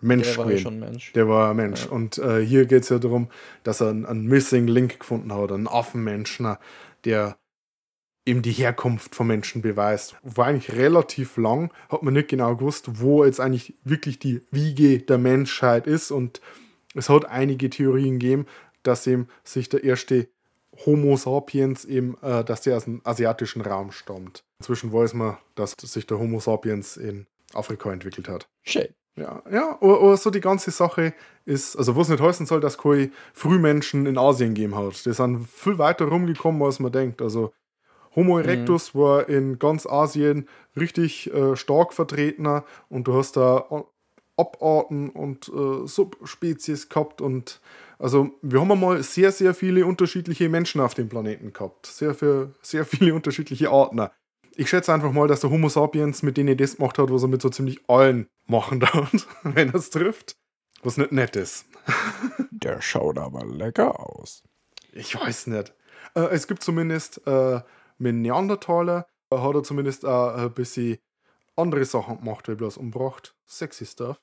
Mensch. 0.00 0.34
Der 0.34 0.44
war 0.44 0.52
ja 0.52 0.58
schon 0.58 0.78
Mensch. 0.78 1.12
Der 1.12 1.28
war 1.28 1.50
ein 1.50 1.56
Mensch. 1.56 1.86
Ja. 1.86 1.90
Und 1.90 2.18
äh, 2.18 2.44
hier 2.44 2.66
geht 2.66 2.82
es 2.82 2.90
ja 2.90 2.98
darum, 2.98 3.28
dass 3.62 3.80
er 3.80 3.88
einen, 3.88 4.04
einen, 4.04 4.26
Missing 4.26 4.66
Link 4.66 5.00
gefunden 5.00 5.32
hat, 5.32 5.50
einen 5.50 5.66
Affenmensch, 5.66 6.40
na, 6.40 6.58
der 7.04 7.38
eben 8.26 8.42
die 8.42 8.52
Herkunft 8.52 9.14
von 9.14 9.26
Menschen 9.26 9.62
beweist. 9.62 10.16
War 10.22 10.46
eigentlich 10.46 10.72
relativ 10.72 11.36
lang, 11.36 11.72
hat 11.88 12.02
man 12.02 12.14
nicht 12.14 12.28
genau 12.28 12.56
gewusst, 12.56 13.00
wo 13.00 13.24
jetzt 13.24 13.40
eigentlich 13.40 13.74
wirklich 13.84 14.18
die 14.18 14.42
Wiege 14.50 14.98
der 14.98 15.18
Menschheit 15.18 15.86
ist. 15.86 16.10
Und 16.10 16.40
es 16.94 17.08
hat 17.08 17.26
einige 17.26 17.70
Theorien 17.70 18.18
gegeben, 18.18 18.46
dass 18.82 19.06
eben 19.06 19.28
sich 19.42 19.68
der 19.68 19.84
erste 19.84 20.28
Homo 20.86 21.16
sapiens 21.16 21.84
eben, 21.84 22.16
äh, 22.22 22.44
dass 22.44 22.62
der 22.62 22.76
aus 22.76 22.84
dem 22.84 23.00
asiatischen 23.04 23.62
Raum 23.62 23.92
stammt. 23.92 24.44
Inzwischen 24.58 24.92
weiß 24.92 25.14
man, 25.14 25.36
dass 25.54 25.76
sich 25.80 26.06
der 26.06 26.18
Homo 26.18 26.40
sapiens 26.40 26.96
in 26.96 27.26
Afrika 27.52 27.92
entwickelt 27.92 28.28
hat. 28.28 28.48
Schön. 28.62 28.88
Ja, 29.16 29.42
ja, 29.48 29.78
aber 29.80 30.16
so 30.16 30.30
die 30.30 30.40
ganze 30.40 30.72
Sache 30.72 31.14
ist, 31.44 31.76
also 31.76 31.94
was 31.94 32.08
nicht 32.08 32.20
heißen 32.20 32.46
soll, 32.46 32.60
dass 32.60 32.78
keine 32.78 33.12
Frühmenschen 33.32 34.06
in 34.06 34.18
Asien 34.18 34.54
gegeben 34.54 34.74
hat. 34.74 35.06
Die 35.06 35.12
sind 35.12 35.48
viel 35.48 35.78
weiter 35.78 36.06
rumgekommen, 36.06 36.60
als 36.62 36.80
man 36.80 36.90
denkt. 36.90 37.22
Also 37.22 37.52
Homo 38.16 38.38
erectus 38.38 38.92
mhm. 38.92 38.98
war 38.98 39.28
in 39.28 39.58
ganz 39.60 39.86
Asien 39.86 40.48
richtig 40.76 41.32
äh, 41.32 41.54
stark 41.54 41.92
vertreten 41.92 42.62
und 42.88 43.06
du 43.06 43.14
hast 43.14 43.36
da 43.36 43.84
Abarten 44.36 45.10
und 45.10 45.48
äh, 45.48 45.86
Subspezies 45.86 46.88
gehabt 46.88 47.20
und 47.20 47.60
also 47.98 48.30
wir 48.42 48.60
haben 48.60 48.72
einmal 48.72 49.02
sehr, 49.02 49.32
sehr 49.32 49.54
viele 49.54 49.86
unterschiedliche 49.86 50.48
Menschen 50.48 50.80
auf 50.80 50.94
dem 50.94 51.08
Planeten 51.08 51.52
gehabt. 51.52 51.86
Sehr, 51.86 52.14
für, 52.14 52.54
sehr 52.62 52.84
viele 52.84 53.14
unterschiedliche 53.14 53.70
Arten. 53.70 54.08
Ich 54.56 54.68
schätze 54.68 54.92
einfach 54.92 55.12
mal, 55.12 55.28
dass 55.28 55.40
der 55.40 55.50
Homo 55.50 55.68
sapiens 55.68 56.22
mit 56.22 56.36
denen 56.36 56.56
das 56.56 56.76
gemacht 56.76 56.98
hat, 56.98 57.10
was 57.10 57.22
er 57.22 57.28
mit 57.28 57.42
so 57.42 57.48
ziemlich 57.48 57.80
allen 57.88 58.28
machen 58.46 58.80
darf, 58.80 59.12
wenn 59.42 59.68
er 59.68 59.74
es 59.74 59.90
trifft. 59.90 60.36
Was 60.82 60.96
nicht 60.98 61.12
nett 61.12 61.34
ist. 61.34 61.64
Der 62.50 62.82
schaut 62.82 63.18
aber 63.18 63.44
lecker 63.46 63.98
aus. 63.98 64.42
Ich 64.92 65.18
weiß 65.18 65.46
nicht. 65.48 65.72
Äh, 66.14 66.26
es 66.26 66.46
gibt 66.46 66.62
zumindest 66.62 67.26
äh, 67.26 67.60
mit 67.98 68.16
Neandertaler, 68.16 69.06
äh, 69.30 69.38
hat 69.38 69.54
er 69.54 69.62
zumindest 69.62 70.04
auch 70.04 70.34
ein 70.34 70.52
bisschen 70.52 70.98
andere 71.56 71.84
Sachen 71.84 72.18
gemacht, 72.18 72.48
wie 72.48 72.54
bloß 72.54 72.76
umbracht. 72.76 73.34
Sexy 73.46 73.86
Stuff. 73.86 74.20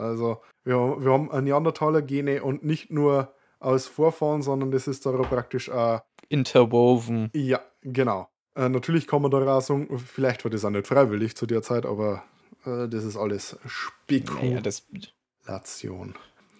Also, 0.00 0.40
wir, 0.64 0.76
wir 0.76 1.12
haben 1.12 1.28
Neandertaler-Gene 1.44 2.42
und 2.42 2.64
nicht 2.64 2.90
nur 2.90 3.34
aus 3.60 3.86
Vorfahren, 3.86 4.42
sondern 4.42 4.70
das 4.70 4.88
ist 4.88 5.06
da 5.06 5.12
praktisch 5.12 5.70
auch. 5.70 6.00
Interwoven. 6.28 7.30
Ja, 7.34 7.60
genau. 7.82 8.28
Äh, 8.54 8.68
natürlich 8.68 9.06
kann 9.06 9.22
man 9.22 9.30
da 9.30 9.60
sagen, 9.60 9.98
vielleicht 9.98 10.44
war 10.44 10.50
das 10.50 10.64
auch 10.64 10.70
nicht 10.70 10.86
freiwillig 10.86 11.36
zu 11.36 11.46
der 11.46 11.62
Zeit, 11.62 11.86
aber 11.86 12.24
äh, 12.64 12.88
das 12.88 13.04
ist 13.04 13.16
alles 13.16 13.58
Spekulation. 13.66 15.04
Ja, 15.46 15.62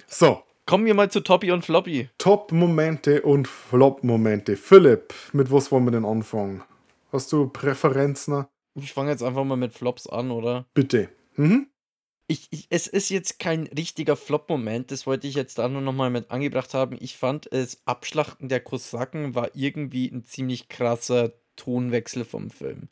so. 0.07 0.43
Kommen 0.67 0.87
wir 0.87 0.95
mal 0.95 1.11
zu 1.11 1.21
Toppy 1.21 1.51
und 1.51 1.65
Floppy. 1.65 2.11
Top-Momente 2.19 3.23
und 3.23 3.49
Flop-Momente. 3.49 4.57
Philipp, 4.57 5.15
mit 5.33 5.51
was 5.51 5.73
wollen 5.73 5.85
wir 5.85 5.91
denn 5.91 6.05
anfangen? 6.05 6.63
Hast 7.11 7.33
du 7.33 7.49
Präferenzen? 7.49 8.47
Ich 8.75 8.93
fange 8.93 9.11
jetzt 9.11 9.23
einfach 9.23 9.43
mal 9.45 9.57
mit 9.57 9.73
Flops 9.73 10.07
an, 10.07 10.31
oder? 10.31 10.67
Bitte. 10.75 11.09
Mhm 11.37 11.67
ich, 12.31 12.47
ich, 12.51 12.67
es 12.71 12.87
ist 12.87 13.09
jetzt 13.09 13.41
kein 13.41 13.65
richtiger 13.77 14.15
Flop-Moment, 14.15 14.93
das 14.93 15.05
wollte 15.05 15.27
ich 15.27 15.35
jetzt 15.35 15.59
da 15.59 15.69
nur 15.69 15.83
nochmal 15.83 16.11
mit 16.11 16.31
angebracht 16.31 16.75
haben. 16.75 16.97
Ich 17.01 17.17
fand, 17.17 17.49
das 17.51 17.79
Abschlachten 17.87 18.49
der 18.49 18.61
Kosaken 18.61 19.35
war 19.35 19.51
irgendwie 19.55 20.07
ein 20.09 20.25
ziemlich 20.25 20.69
krasser 20.69 21.33
Tonwechsel 21.57 22.25
vom 22.25 22.51
Film. 22.51 22.89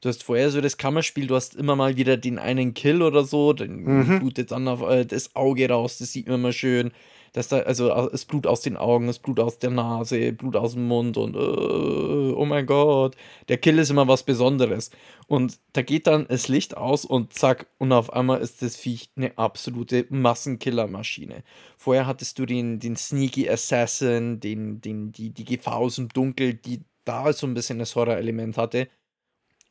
Du 0.00 0.08
hast 0.08 0.24
vorher 0.24 0.50
so 0.50 0.60
das 0.60 0.76
Kammerspiel, 0.76 1.28
du 1.28 1.36
hast 1.36 1.54
immer 1.54 1.76
mal 1.76 1.96
wieder 1.96 2.16
den 2.16 2.40
einen 2.40 2.74
Kill 2.74 3.02
oder 3.02 3.22
so, 3.22 3.52
dann 3.52 3.76
Mhm. 3.76 4.18
blutet 4.18 4.50
dann 4.50 4.66
auf, 4.66 4.82
äh, 4.82 5.06
das 5.06 5.36
Auge 5.36 5.68
raus, 5.68 5.98
das 5.98 6.12
sieht 6.12 6.26
man 6.26 6.40
immer 6.40 6.52
schön. 6.52 6.90
Dass 7.32 7.48
da, 7.48 7.60
also 7.60 7.90
es 8.08 8.24
Blut 8.24 8.46
aus 8.46 8.60
den 8.60 8.76
Augen, 8.76 9.08
es 9.08 9.18
Blut 9.18 9.38
aus 9.40 9.58
der 9.58 9.70
Nase, 9.70 10.32
Blut 10.32 10.56
aus 10.56 10.72
dem 10.72 10.88
Mund 10.88 11.16
und 11.16 11.36
äh, 11.36 11.38
oh 11.38 12.44
mein 12.44 12.66
Gott, 12.66 13.16
der 13.48 13.58
Kill 13.58 13.78
ist 13.78 13.90
immer 13.90 14.08
was 14.08 14.24
Besonderes. 14.24 14.90
Und 15.26 15.60
da 15.72 15.82
geht 15.82 16.06
dann 16.06 16.26
das 16.28 16.48
Licht 16.48 16.76
aus 16.76 17.04
und 17.04 17.32
zack, 17.32 17.68
und 17.78 17.92
auf 17.92 18.12
einmal 18.12 18.40
ist 18.40 18.62
das 18.62 18.76
Viech 18.76 19.10
eine 19.16 19.38
absolute 19.38 20.06
Massenkillermaschine. 20.10 21.44
Vorher 21.76 22.06
hattest 22.06 22.38
du 22.38 22.46
den, 22.46 22.80
den 22.80 22.96
Sneaky 22.96 23.48
Assassin, 23.48 24.40
den, 24.40 24.80
den, 24.80 25.12
die, 25.12 25.30
die 25.30 25.44
Gefahr 25.44 25.76
aus 25.76 25.96
dem 25.96 26.08
Dunkel, 26.08 26.54
die 26.54 26.82
da 27.04 27.32
so 27.32 27.46
ein 27.46 27.54
bisschen 27.54 27.78
das 27.78 27.94
Horrorelement 27.94 28.56
hatte. 28.56 28.88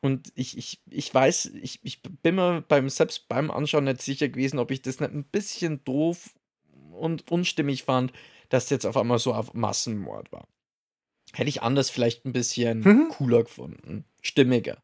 Und 0.01 0.31
ich, 0.35 0.57
ich, 0.57 0.81
ich 0.89 1.13
weiß, 1.13 1.51
ich, 1.61 1.79
ich 1.83 2.01
bin 2.01 2.35
mir 2.35 2.63
beim, 2.67 2.89
selbst 2.89 3.27
beim 3.27 3.51
Anschauen 3.51 3.83
nicht 3.83 4.01
sicher 4.01 4.29
gewesen, 4.29 4.59
ob 4.59 4.71
ich 4.71 4.81
das 4.81 4.99
nicht 4.99 5.11
ein 5.11 5.25
bisschen 5.25 5.83
doof 5.83 6.33
und 6.99 7.31
unstimmig 7.31 7.83
fand, 7.83 8.13
dass 8.49 8.69
jetzt 8.69 8.85
auf 8.85 8.97
einmal 8.97 9.19
so 9.19 9.33
auf 9.33 9.53
Massenmord 9.53 10.31
war. 10.31 10.47
Hätte 11.33 11.49
ich 11.49 11.61
anders 11.61 11.89
vielleicht 11.89 12.25
ein 12.25 12.33
bisschen 12.33 12.81
Mhm. 12.81 13.09
cooler 13.09 13.43
gefunden, 13.43 14.05
stimmiger. 14.21 14.81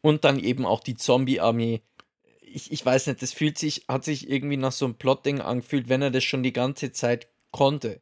Und 0.00 0.24
dann 0.24 0.38
eben 0.38 0.64
auch 0.64 0.80
die 0.80 0.94
Zombie-Armee. 0.94 1.82
Ich, 2.40 2.70
ich 2.70 2.86
weiß 2.86 3.08
nicht, 3.08 3.20
das 3.20 3.32
fühlt 3.32 3.58
sich, 3.58 3.84
hat 3.88 4.04
sich 4.04 4.30
irgendwie 4.30 4.56
nach 4.56 4.72
so 4.72 4.84
einem 4.84 4.94
Plotding 4.94 5.40
angefühlt, 5.40 5.88
wenn 5.88 6.02
er 6.02 6.10
das 6.12 6.24
schon 6.24 6.42
die 6.42 6.52
ganze 6.52 6.92
Zeit 6.92 7.28
konnte. 7.50 8.00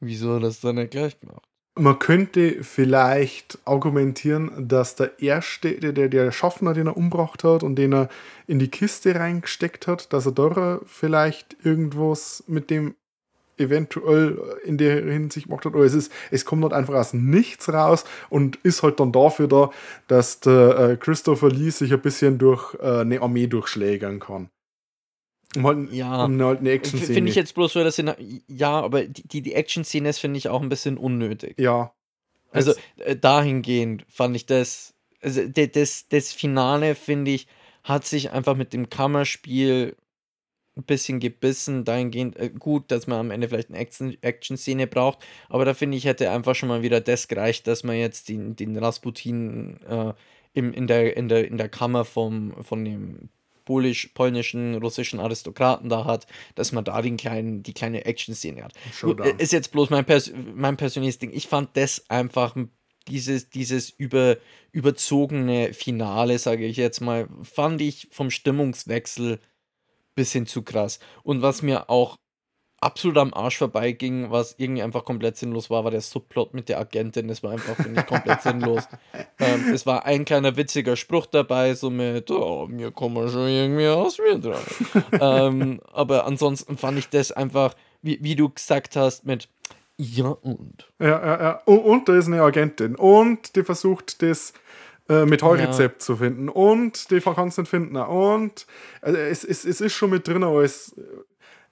Wieso 0.00 0.34
hat 0.34 0.36
er 0.36 0.40
das 0.40 0.60
dann 0.60 0.76
nicht 0.76 0.90
gleich 0.90 1.18
gemacht? 1.18 1.47
Man 1.78 1.98
könnte 2.00 2.64
vielleicht 2.64 3.58
argumentieren, 3.64 4.68
dass 4.68 4.96
der 4.96 5.20
erste, 5.20 5.74
der, 5.74 6.08
der, 6.08 6.32
Schaffner, 6.32 6.74
den 6.74 6.88
er 6.88 6.96
umgebracht 6.96 7.44
hat 7.44 7.62
und 7.62 7.76
den 7.76 7.94
er 7.94 8.08
in 8.48 8.58
die 8.58 8.68
Kiste 8.68 9.14
reingesteckt 9.14 9.86
hat, 9.86 10.12
dass 10.12 10.26
er 10.26 10.32
da 10.32 10.80
vielleicht 10.86 11.56
irgendwas 11.64 12.42
mit 12.48 12.70
dem 12.70 12.96
eventuell 13.58 14.38
in 14.64 14.78
der 14.78 15.04
Hinsicht 15.04 15.46
gemacht 15.46 15.64
hat. 15.64 15.74
Oder 15.74 15.84
es, 15.84 15.94
ist, 15.94 16.12
es 16.30 16.44
kommt 16.44 16.62
halt 16.62 16.72
einfach 16.72 16.94
aus 16.94 17.12
nichts 17.12 17.72
raus 17.72 18.04
und 18.28 18.56
ist 18.56 18.82
halt 18.82 18.98
dann 18.98 19.12
dafür 19.12 19.48
da, 19.48 19.70
dass 20.06 20.40
der 20.40 20.78
äh, 20.78 20.96
Christopher 20.96 21.48
Lee 21.48 21.70
sich 21.70 21.92
ein 21.92 22.00
bisschen 22.00 22.38
durch 22.38 22.74
äh, 22.80 23.00
eine 23.00 23.20
Armee 23.22 23.46
durchschlägern 23.46 24.20
kann. 24.20 24.50
Halt, 25.56 25.92
Ja. 25.92 26.24
um 26.24 26.40
eine 26.40 26.70
Action-Szene. 26.70 27.14
Finde 27.14 27.30
ich 27.30 27.36
jetzt 27.36 27.54
bloß 27.54 27.72
so, 27.72 27.82
dass 27.82 27.98
in 27.98 28.06
der, 28.06 28.16
ja, 28.48 28.80
aber 28.80 29.04
die, 29.04 29.40
die, 29.42 29.54
Action-Szene 29.54 30.08
ist, 30.10 30.18
finde 30.18 30.38
ich, 30.38 30.48
auch 30.48 30.60
ein 30.60 30.68
bisschen 30.68 30.98
unnötig. 30.98 31.58
Ja. 31.58 31.92
Also 32.50 32.72
äh, 32.98 33.16
dahingehend 33.16 34.04
fand 34.08 34.36
ich 34.36 34.46
das, 34.46 34.94
also 35.22 35.42
das, 35.48 36.08
das 36.08 36.32
Finale, 36.32 36.94
finde 36.94 37.30
ich, 37.30 37.46
hat 37.84 38.04
sich 38.04 38.30
einfach 38.30 38.56
mit 38.56 38.72
dem 38.72 38.90
Kammerspiel 38.90 39.96
ein 40.76 40.82
bisschen 40.84 41.18
gebissen, 41.18 41.84
dahingehend 41.84 42.36
äh, 42.36 42.50
gut, 42.50 42.90
dass 42.90 43.06
man 43.06 43.18
am 43.18 43.30
Ende 43.30 43.48
vielleicht 43.48 43.70
eine 43.70 43.78
Action- 43.78 44.16
Action-Szene 44.20 44.86
braucht, 44.86 45.18
aber 45.48 45.64
da 45.64 45.74
finde 45.74 45.96
ich, 45.96 46.04
hätte 46.04 46.30
einfach 46.30 46.54
schon 46.54 46.68
mal 46.68 46.82
wieder 46.82 47.00
das 47.00 47.26
gereicht, 47.26 47.66
dass 47.66 47.84
man 47.84 47.96
jetzt 47.96 48.28
den, 48.28 48.54
den 48.54 48.76
Rasputin 48.76 49.80
äh, 49.88 50.12
im, 50.52 50.72
in, 50.72 50.86
der, 50.86 51.16
in, 51.16 51.28
der, 51.28 51.48
in 51.48 51.56
der 51.58 51.68
Kammer 51.68 52.04
vom, 52.04 52.54
von 52.62 52.84
dem 52.84 53.28
polisch, 53.68 54.06
polnischen, 54.14 54.76
russischen 54.76 55.20
Aristokraten 55.20 55.90
da 55.90 56.06
hat, 56.06 56.26
dass 56.54 56.72
man 56.72 56.84
da 56.84 57.02
den 57.02 57.18
kleinen, 57.18 57.62
die 57.62 57.74
kleine 57.74 58.06
Action-Szene 58.06 58.64
hat. 58.64 58.72
Gut, 59.02 59.20
ist 59.20 59.52
jetzt 59.52 59.72
bloß 59.72 59.90
mein, 59.90 60.06
Pers 60.06 60.32
mein 60.54 60.78
persönliches 60.78 61.18
Ding. 61.18 61.30
Ich 61.34 61.48
fand 61.48 61.76
das 61.76 62.08
einfach 62.08 62.56
dieses, 63.08 63.50
dieses 63.50 63.90
über, 63.90 64.38
überzogene 64.72 65.74
Finale, 65.74 66.38
sage 66.38 66.64
ich 66.64 66.78
jetzt 66.78 67.00
mal, 67.00 67.28
fand 67.42 67.82
ich 67.82 68.08
vom 68.10 68.30
Stimmungswechsel 68.30 69.38
bisschen 70.14 70.46
zu 70.46 70.62
krass. 70.62 70.98
Und 71.22 71.42
was 71.42 71.60
mir 71.60 71.90
auch 71.90 72.16
absolut 72.80 73.18
am 73.18 73.34
Arsch 73.34 73.58
vorbeiging, 73.58 74.30
was 74.30 74.54
irgendwie 74.58 74.82
einfach 74.82 75.04
komplett 75.04 75.36
sinnlos 75.36 75.68
war, 75.70 75.84
war 75.84 75.90
der 75.90 76.00
Subplot 76.00 76.54
mit 76.54 76.68
der 76.68 76.78
Agentin. 76.78 77.28
Das 77.28 77.42
war 77.42 77.52
einfach, 77.52 77.76
finde 77.76 78.00
ich, 78.00 78.06
komplett 78.06 78.42
sinnlos. 78.42 78.84
Ähm, 79.40 79.72
es 79.72 79.86
war 79.86 80.04
ein 80.04 80.24
kleiner 80.24 80.56
witziger 80.56 80.96
Spruch 80.96 81.26
dabei, 81.26 81.74
so 81.74 81.90
mit, 81.90 82.28
oh, 82.32 82.66
mir 82.66 82.90
kommen 82.90 83.28
schon 83.28 83.46
irgendwie 83.46 83.86
aus 83.86 84.18
mir 84.18 84.36
dran. 84.36 84.60
ähm, 85.20 85.80
aber 85.92 86.26
ansonsten 86.26 86.76
fand 86.76 86.98
ich 86.98 87.08
das 87.08 87.30
einfach, 87.30 87.74
wie, 88.02 88.18
wie 88.20 88.34
du 88.34 88.48
gesagt 88.48 88.96
hast, 88.96 89.24
mit 89.24 89.48
ja 89.96 90.26
und. 90.26 90.88
Ja, 90.98 91.06
ja, 91.06 91.40
ja. 91.40 91.62
Und, 91.66 91.78
und 91.78 92.08
da 92.08 92.16
ist 92.16 92.26
eine 92.26 92.42
Agentin. 92.42 92.96
Und 92.96 93.54
die 93.54 93.62
versucht, 93.62 94.22
das 94.22 94.54
äh, 95.08 95.24
Metallrezept 95.24 96.02
zu 96.02 96.16
finden. 96.16 96.48
Und 96.48 97.10
die 97.10 97.20
kann 97.20 97.48
es 97.48 97.58
nicht 97.58 97.68
finden. 97.68 97.96
Und 97.96 98.66
also 99.00 99.18
es, 99.18 99.44
es, 99.44 99.64
es 99.64 99.80
ist 99.80 99.94
schon 99.94 100.10
mit 100.10 100.26
drin, 100.26 100.42
aber 100.42 100.62
es, 100.62 100.94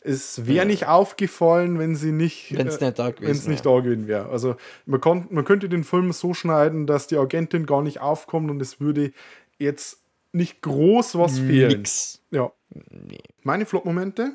es 0.06 0.46
wäre 0.46 0.58
Ja. 0.58 0.64
nicht 0.64 0.86
aufgefallen, 0.86 1.78
wenn 1.78 1.96
sie 1.96 2.12
nicht. 2.12 2.56
Wenn 2.56 2.66
es 2.68 2.76
äh, 2.78 2.86
nicht 2.86 2.98
da 2.98 3.10
gewesen 3.10 3.26
wenn 3.26 3.36
es 3.36 3.46
nicht 3.46 3.64
wäre. 3.64 3.74
da 3.76 3.80
gewesen 3.82 4.06
wäre. 4.06 4.28
Also 4.28 4.56
man, 4.86 5.00
kon, 5.00 5.26
man 5.30 5.44
könnte 5.44 5.68
den 5.68 5.84
Film 5.84 6.12
so 6.12 6.34
schneiden, 6.34 6.86
dass 6.86 7.06
die 7.06 7.16
Agentin 7.16 7.66
gar 7.66 7.82
nicht 7.82 8.00
aufkommt 8.00 8.50
und 8.50 8.60
es 8.62 8.80
würde 8.80 9.12
jetzt 9.58 9.98
nicht 10.32 10.62
groß 10.62 11.16
was 11.18 11.38
fehlen. 11.38 11.78
Nix. 11.80 12.20
Ja. 12.30 12.52
Nee. 12.90 13.18
Meine 13.42 13.64
Flop-Momente 13.66 14.32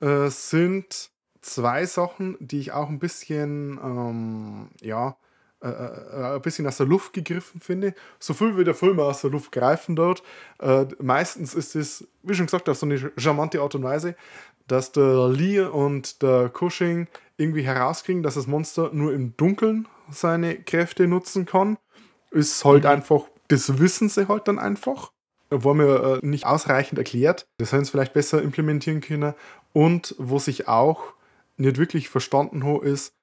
äh, 0.00 0.28
sind 0.28 1.10
zwei 1.40 1.84
Sachen, 1.84 2.36
die 2.40 2.58
ich 2.58 2.72
auch 2.72 2.88
ein 2.88 2.98
bisschen, 2.98 3.78
ähm, 3.82 4.68
ja, 4.80 5.16
äh, 5.64 6.32
äh, 6.32 6.34
ein 6.34 6.42
bisschen 6.42 6.66
aus 6.66 6.76
der 6.76 6.86
Luft 6.86 7.12
gegriffen 7.12 7.60
finde. 7.60 7.94
So 8.18 8.34
viel 8.34 8.56
wie 8.56 8.64
der 8.64 8.74
Film 8.74 9.00
aus 9.00 9.22
der 9.22 9.30
Luft 9.30 9.52
greifen 9.52 9.96
dort. 9.96 10.22
Äh, 10.60 10.86
meistens 11.00 11.54
ist 11.54 11.74
es, 11.74 12.06
wie 12.22 12.34
schon 12.34 12.46
gesagt, 12.46 12.68
auf 12.68 12.76
so 12.76 12.86
eine 12.86 13.12
charmante 13.16 13.60
Art 13.60 13.74
und 13.74 13.82
Weise, 13.82 14.16
dass 14.66 14.92
der 14.92 15.28
Lee 15.28 15.60
und 15.60 16.22
der 16.22 16.50
Cushing 16.50 17.08
irgendwie 17.36 17.62
herauskriegen, 17.62 18.22
dass 18.22 18.34
das 18.34 18.46
Monster 18.46 18.90
nur 18.92 19.12
im 19.12 19.36
Dunkeln 19.36 19.88
seine 20.10 20.56
Kräfte 20.56 21.06
nutzen 21.06 21.46
kann. 21.46 21.78
Ist 22.30 22.64
halt 22.64 22.86
einfach, 22.86 23.22
das 23.48 23.78
wissen 23.78 24.08
sie 24.08 24.28
halt 24.28 24.48
dann 24.48 24.58
einfach 24.58 25.12
war 25.50 25.74
mir 25.74 26.20
äh, 26.22 26.26
nicht 26.26 26.46
ausreichend 26.46 26.98
erklärt. 26.98 27.46
Das 27.58 27.72
hätten 27.72 27.84
sie 27.84 27.90
vielleicht 27.90 28.12
besser 28.14 28.42
implementieren 28.42 29.00
können. 29.00 29.34
Und 29.72 30.14
wo 30.18 30.38
sich 30.38 30.68
auch 30.68 31.14
nicht 31.56 31.78
wirklich 31.78 32.08
verstanden 32.08 32.64
habe, 32.64 32.88
ist, 32.88 33.14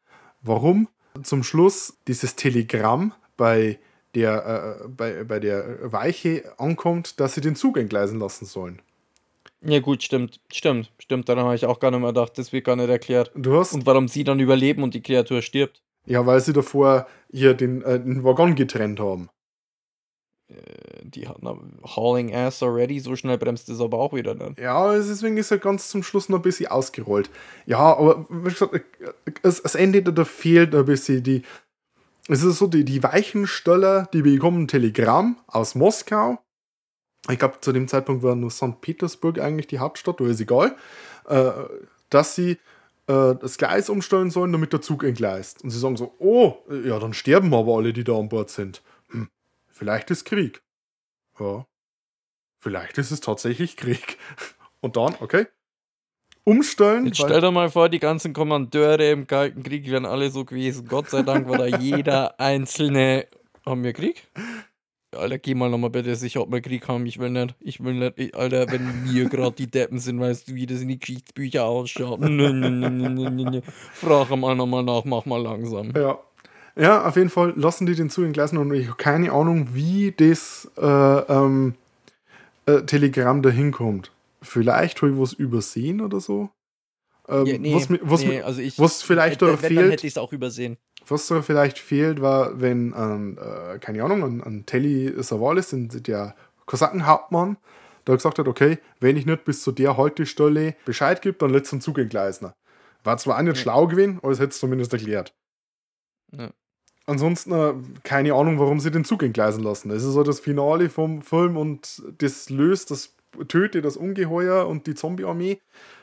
warum 0.42 0.88
zum 1.24 1.44
Schluss 1.44 1.98
dieses 2.08 2.36
Telegramm 2.36 3.14
bei 3.38 3.80
der, 4.16 4.80
äh, 4.84 4.88
bei, 4.88 5.24
bei 5.24 5.40
der 5.40 5.92
Weiche 5.92 6.54
ankommt, 6.58 7.20
dass 7.20 7.36
sie 7.36 7.42
den 7.42 7.56
Zug 7.56 7.78
entgleisen 7.78 8.20
lassen 8.20 8.46
sollen. 8.46 8.82
Ja, 9.64 9.80
gut, 9.80 10.02
stimmt. 10.04 10.40
Stimmt. 10.52 10.92
Stimmt. 10.98 11.30
Daran 11.30 11.46
habe 11.46 11.56
ich 11.56 11.66
auch 11.66 11.80
gar 11.80 11.92
nicht 11.92 12.00
mehr 12.00 12.10
gedacht. 12.10 12.38
Das 12.38 12.52
wird 12.52 12.66
gar 12.66 12.76
nicht 12.76 12.90
erklärt. 12.90 13.32
Du 13.36 13.58
hast, 13.60 13.74
Und 13.74 13.86
warum 13.86 14.08
sie 14.08 14.24
dann 14.24 14.40
überleben 14.40 14.82
und 14.84 14.94
die 14.96 15.02
Kreatur 15.04 15.42
stirbt. 15.42 15.82
ja, 16.06 16.26
weil 16.26 16.42
sie 16.42 16.52
davor 16.54 17.08
hier 17.32 17.54
den, 17.54 17.84
äh, 17.84 18.00
den 18.00 18.24
Waggon 18.24 18.56
getrennt 18.56 19.00
haben. 19.00 19.30
Äh, 20.52 21.06
Die 21.06 21.28
Hauling 21.28 22.36
Ass 22.36 22.62
already. 22.62 23.00
So 23.00 23.16
schnell 23.16 23.38
bremst 23.38 23.70
es 23.70 23.82
aber 23.82 23.98
auch 23.98 24.14
wieder 24.14 24.36
dann. 24.36 24.56
Ja, 24.60 24.94
deswegen 24.94 25.38
ist 25.38 25.52
er 25.52 25.58
ganz 25.58 25.90
zum 25.90 26.04
Schluss 26.04 26.30
noch 26.30 26.40
ein 26.40 26.44
bisschen 26.44 26.68
ausgerollt. 26.68 27.30
Ja, 27.66 27.80
aber 27.80 28.26
wie 28.30 28.50
gesagt, 28.50 28.76
äh, 28.76 28.82
das, 29.42 29.62
das 29.62 29.76
Ende, 29.76 30.04
da, 30.04 30.12
da 30.12 30.26
fehlt 30.26 30.76
ein 30.76 30.86
bisschen 30.86 31.24
die. 31.24 31.44
Es 32.28 32.44
ist 32.44 32.60
so, 32.60 32.68
die, 32.68 32.86
die 32.86 33.04
Weichensteller, 33.04 34.08
die 34.14 34.22
bekommen 34.22 34.64
ein 34.64 34.68
Telegramm 34.68 35.38
aus 35.48 35.76
Moskau. 35.76 36.40
Ich 37.30 37.40
glaube, 37.40 37.60
zu 37.62 37.72
dem 37.72 37.88
Zeitpunkt 37.88 38.24
war 38.24 38.36
nur 38.36 38.52
St. 38.52 38.80
Petersburg 38.82 39.40
eigentlich 39.40 39.68
die 39.68 39.80
Hauptstadt, 39.80 40.22
oder 40.22 40.32
ist 40.32 40.40
egal, 40.40 40.76
äh, 41.28 41.52
dass 42.10 42.36
sie 42.36 42.52
äh, 43.08 43.36
das 43.36 43.58
Gleis 43.58 43.90
umstellen 43.90 44.32
sollen, 44.32 44.52
damit 44.52 44.74
der 44.74 44.82
Zug 44.82 45.04
entgleist. 45.04 45.64
Und 45.64 45.72
sie 45.72 45.80
sagen 45.80 45.98
so: 45.98 46.14
Oh, 46.20 46.56
ja, 46.86 47.00
dann 47.00 47.14
sterben 47.14 47.54
aber 47.54 47.78
alle, 47.78 47.94
die 47.94 48.04
da 48.04 48.18
an 48.18 48.30
Bord 48.30 48.50
sind. 48.50 48.82
Vielleicht 49.72 50.12
ist 50.12 50.26
Krieg. 50.26 50.62
Ja. 51.40 51.66
Vielleicht 52.60 52.98
ist 52.98 53.12
es 53.12 53.22
tatsächlich 53.22 53.78
Krieg. 53.78 54.18
Und 54.82 54.98
dann, 54.98 55.16
okay. 55.20 55.48
Umstellen. 56.44 57.06
Jetzt 57.06 57.18
stell 57.18 57.40
dir 57.40 57.52
mal 57.52 57.70
vor, 57.70 57.90
die 57.90 58.00
ganzen 58.00 58.34
Kommandeure 58.34 59.12
im 59.12 59.28
Kalten 59.28 59.62
Krieg 59.62 59.90
wären 59.90 60.06
alle 60.06 60.32
so 60.32 60.44
gewesen. 60.44 60.88
Gott 60.88 61.10
sei 61.10 61.22
Dank 61.22 61.48
war 61.48 61.58
da 61.58 61.66
jeder 61.78 62.40
einzelne. 62.40 63.28
Haben 63.64 63.84
wir 63.84 63.94
Krieg? 63.94 64.28
Alter, 65.16 65.38
geh 65.38 65.54
mal 65.54 65.70
nochmal 65.70 65.90
bitte 65.90 66.16
sicher, 66.16 66.42
ob 66.42 66.52
wir 66.52 66.62
Krieg 66.62 66.88
haben. 66.88 67.06
Ich 67.06 67.20
will 67.20 67.30
nicht. 67.30 67.56
Ich 67.60 67.84
will 67.84 67.96
nicht. 67.96 68.14
Ich, 68.18 68.36
Alter, 68.36 68.72
wenn 68.72 69.06
wir 69.06 69.30
gerade 69.30 69.56
die 69.56 69.70
Deppen 69.70 70.00
sind, 70.00 70.20
weißt 70.20 70.48
du, 70.48 70.56
wie 70.56 70.66
das 70.66 70.82
in 70.82 70.88
die 70.88 71.00
Geschichtsbücher 71.00 71.66
ausschaut. 71.66 72.22
Frag 73.94 74.30
mal 74.36 74.56
nochmal 74.56 74.84
nach, 74.84 75.04
mach 75.04 75.26
mal 75.26 75.42
langsam. 75.42 75.92
Ja. 75.96 76.18
Ja, 76.76 77.06
auf 77.06 77.16
jeden 77.16 77.30
Fall 77.30 77.54
lassen 77.56 77.86
die 77.86 77.96
den 77.96 78.10
Zug 78.10 78.26
entgleisen 78.26 78.58
und 78.58 78.74
ich 78.74 78.88
habe 78.88 78.98
keine 78.98 79.32
Ahnung, 79.32 79.70
wie 79.74 80.14
das 80.16 80.72
äh, 80.78 80.86
ähm, 80.86 81.76
äh, 82.66 82.82
Telegramm 82.84 83.42
da 83.42 83.50
hinkommt. 83.50 84.12
Vielleicht 84.42 85.02
habe 85.02 85.12
ich 85.12 85.20
was 85.20 85.34
übersehen 85.34 86.02
oder 86.02 86.20
so. 86.20 86.50
Ähm, 87.28 87.46
Ja, 87.46 87.58
nee, 87.58 87.76
was, 87.76 87.88
was, 88.02 88.24
nee, 88.24 88.42
also 88.42 88.62
ich, 88.62 88.80
was 88.80 89.04
vielleicht 89.04 89.42
da 89.42 89.48
wenn, 89.48 89.56
dann 89.56 89.62
fehlt, 89.64 89.92
hätte 89.92 90.08
ich 90.08 90.14
es 90.14 90.18
auch 90.18 90.34
übersehen. 90.34 90.78
Was 91.08 91.28
da 91.28 91.42
vielleicht 91.42 91.80
fehlt, 91.80 92.22
war, 92.22 92.62
wenn, 92.62 92.94
ähm, 92.96 93.38
äh, 93.38 93.80
keine 93.80 94.04
Ahnung, 94.04 94.24
ein, 94.24 94.44
ein 94.44 94.66
Telly 94.66 95.14
Savalis, 95.22 95.70
der 95.74 96.36
Kosakenhauptmann, 96.66 97.58
da 98.06 98.16
gesagt 98.16 98.40
hat, 98.40 98.48
okay, 98.48 98.80
wenn 99.00 99.18
ich 99.18 99.26
nicht 99.26 99.46
bis 99.46 99.62
zu 99.62 99.72
der 99.72 99.98
Haltestelle 99.98 100.76
Bescheid 100.86 101.22
gebe, 101.22 101.38
dann 101.38 101.52
lässt 101.52 101.72
einen 101.72 101.82
Zug 101.82 101.98
entgleisen. 101.98 102.52
War 103.04 103.18
zwar 103.18 103.38
auch 103.38 103.42
nicht 103.42 103.58
ja. 103.58 103.62
schlau 103.62 103.88
gewesen, 103.88 104.20
aber 104.22 104.32
es 104.32 104.40
hätte 104.40 104.52
es 104.52 104.60
zumindest 104.60 104.94
erklärt. 104.94 105.34
Ja. 106.32 106.52
Ansonsten 107.06 107.52
äh, 107.52 107.74
keine 108.04 108.34
Ahnung, 108.34 108.60
warum 108.60 108.80
sie 108.80 108.92
den 108.92 109.06
Zug 109.06 109.24
entgleisen 109.24 109.64
lassen. 109.64 109.90
Das 109.90 110.04
ist 110.04 110.14
so 110.14 110.24
das 110.24 110.40
Finale 110.40 110.90
vom 110.90 111.22
Film 111.22 111.58
und 111.58 112.02
das 112.20 112.50
löst, 112.50 112.92
das 112.92 113.16
tötet 113.48 113.86
das 113.86 113.98
Ungeheuer 113.98 114.68
und 114.68 114.88
die 114.88 114.96
Zombie-Armee. 114.96 115.60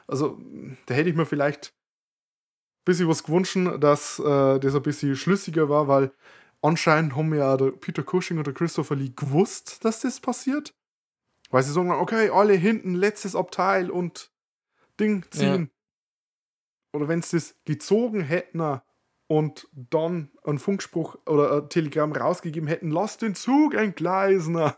Also, 0.06 0.38
da 0.86 0.94
hätte 0.94 1.10
ich 1.10 1.16
mir 1.16 1.26
vielleicht 1.26 1.66
ein 1.68 2.84
bisschen 2.84 3.08
was 3.08 3.22
gewünscht, 3.22 3.56
dass 3.80 4.18
äh, 4.18 4.58
das 4.58 4.74
ein 4.74 4.82
bisschen 4.82 5.14
schlüssiger 5.14 5.68
war, 5.68 5.88
weil 5.88 6.10
anscheinend 6.62 7.14
haben 7.14 7.34
ja 7.34 7.56
der 7.56 7.70
Peter 7.70 8.02
Cushing 8.02 8.38
und 8.38 8.46
der 8.46 8.54
Christopher 8.54 8.96
Lee 8.96 9.12
gewusst, 9.14 9.84
dass 9.84 10.00
das 10.00 10.20
passiert. 10.20 10.74
Weil 11.50 11.62
sie 11.62 11.72
sagen, 11.72 11.90
okay, 11.90 12.30
alle 12.30 12.54
hinten, 12.54 12.94
letztes 12.94 13.34
Abteil 13.34 13.90
und 13.90 14.30
Ding 14.98 15.24
ziehen. 15.30 15.70
Ja. 15.70 16.98
Oder 16.98 17.08
wenn 17.08 17.22
sie 17.22 17.36
das 17.36 17.54
gezogen 17.64 18.20
hätten 18.22 18.60
und 19.28 19.68
dann 19.72 20.30
einen 20.42 20.58
Funkspruch 20.58 21.16
oder 21.26 21.52
ein 21.52 21.68
Telegramm 21.68 22.12
rausgegeben 22.12 22.68
hätten, 22.68 22.90
lass 22.90 23.18
den 23.18 23.34
Zug 23.34 23.74
entgleisen. 23.74 24.72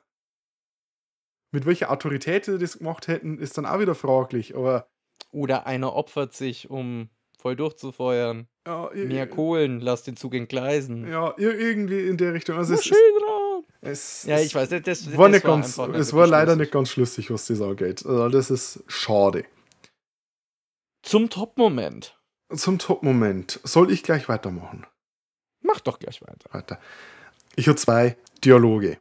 Mit 1.53 1.67
welcher 1.67 1.91
Autorität 1.91 2.45
sie 2.45 2.59
das 2.59 2.79
gemacht 2.79 3.09
hätten, 3.09 3.39
ist 3.39 3.57
dann 3.57 3.67
auch 3.67 3.81
wieder 3.81 3.95
fraglich. 3.95 4.55
Aber 4.55 4.89
oder 5.33 5.67
einer 5.67 5.95
opfert 5.95 6.33
sich, 6.35 6.69
um 6.69 7.09
voll 7.39 7.57
durchzufeuern. 7.57 8.49
Ja, 8.67 8.91
Mehr 8.95 9.29
Kohlen, 9.29 9.81
lass 9.81 10.03
den 10.03 10.17
Zug 10.17 10.35
entgleisen. 10.35 11.09
Ja, 11.09 11.35
irgendwie 11.39 12.07
in 12.07 12.17
der 12.17 12.35
Richtung. 12.35 12.57
Also 12.57 12.75
es, 12.75 12.91
es, 13.81 14.25
ja, 14.25 14.39
ich 14.39 14.55
weiß, 14.55 14.69
das, 14.69 14.83
das 14.83 15.17
war, 15.17 15.29
nicht 15.29 15.45
war 15.45 15.57
ganz, 15.57 15.79
es 15.79 16.13
war 16.13 16.27
leider 16.27 16.57
nicht 16.57 16.71
ganz 16.71 16.91
schlüssig, 16.91 17.31
was 17.31 17.47
das 17.47 17.61
angeht. 17.61 18.05
Also 18.05 18.29
das 18.29 18.51
ist 18.51 18.85
schade. 18.87 19.45
Zum 21.03 21.31
Top-Moment. 21.31 22.20
Zum 22.55 22.79
Top-Moment. 22.79 23.61
Soll 23.65 23.91
ich 23.93 24.03
gleich 24.03 24.29
weitermachen? 24.29 24.87
Mach 25.63 25.81
doch 25.81 25.99
gleich 25.99 26.21
weiter. 26.23 26.49
Weiter. 26.53 26.81
Ich 27.57 27.69
habe 27.69 27.77
zwei 27.77 28.17
Dialoge, 28.45 28.99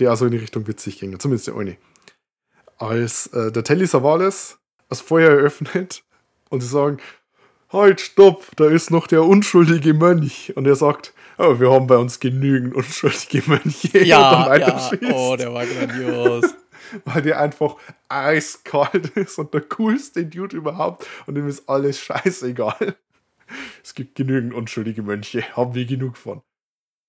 die 0.00 0.06
also 0.06 0.26
in 0.26 0.32
die 0.32 0.38
Richtung 0.38 0.66
witzig 0.66 0.98
gingen. 0.98 1.20
Zumindest 1.20 1.48
der 1.48 1.56
eine. 1.56 1.76
Als 2.78 3.28
äh, 3.28 3.52
der 3.52 3.64
Telly 3.64 3.86
Savalas 3.86 4.58
das 4.88 5.00
Feuer 5.00 5.30
eröffnet 5.30 6.02
und 6.48 6.60
sie 6.60 6.68
sagen, 6.68 6.98
halt, 7.70 8.00
stopp, 8.00 8.46
da 8.56 8.68
ist 8.68 8.90
noch 8.90 9.06
der 9.06 9.24
unschuldige 9.24 9.94
Mönch. 9.94 10.52
Und 10.56 10.66
er 10.66 10.76
sagt, 10.76 11.12
oh, 11.36 11.60
wir 11.60 11.70
haben 11.70 11.86
bei 11.86 11.96
uns 11.96 12.20
genügend 12.20 12.74
unschuldige 12.74 13.42
Mönche. 13.46 13.98
Ja, 14.04 14.56
ja. 14.56 14.90
oh, 15.12 15.36
der 15.36 15.52
war 15.52 15.66
grandios. 15.66 16.54
Weil 17.04 17.22
der 17.22 17.40
einfach 17.40 17.76
eiskalt 18.08 19.10
ist 19.16 19.38
und 19.38 19.54
der 19.54 19.62
coolste 19.62 20.26
Dude 20.26 20.56
überhaupt 20.56 21.06
und 21.26 21.36
ihm 21.36 21.48
ist 21.48 21.68
alles 21.68 22.00
scheißegal. 22.00 22.96
Es 23.82 23.94
gibt 23.94 24.14
genügend 24.14 24.54
unschuldige 24.54 25.02
Mönche, 25.02 25.42
haben 25.56 25.74
wir 25.74 25.86
genug 25.86 26.16
von. 26.16 26.42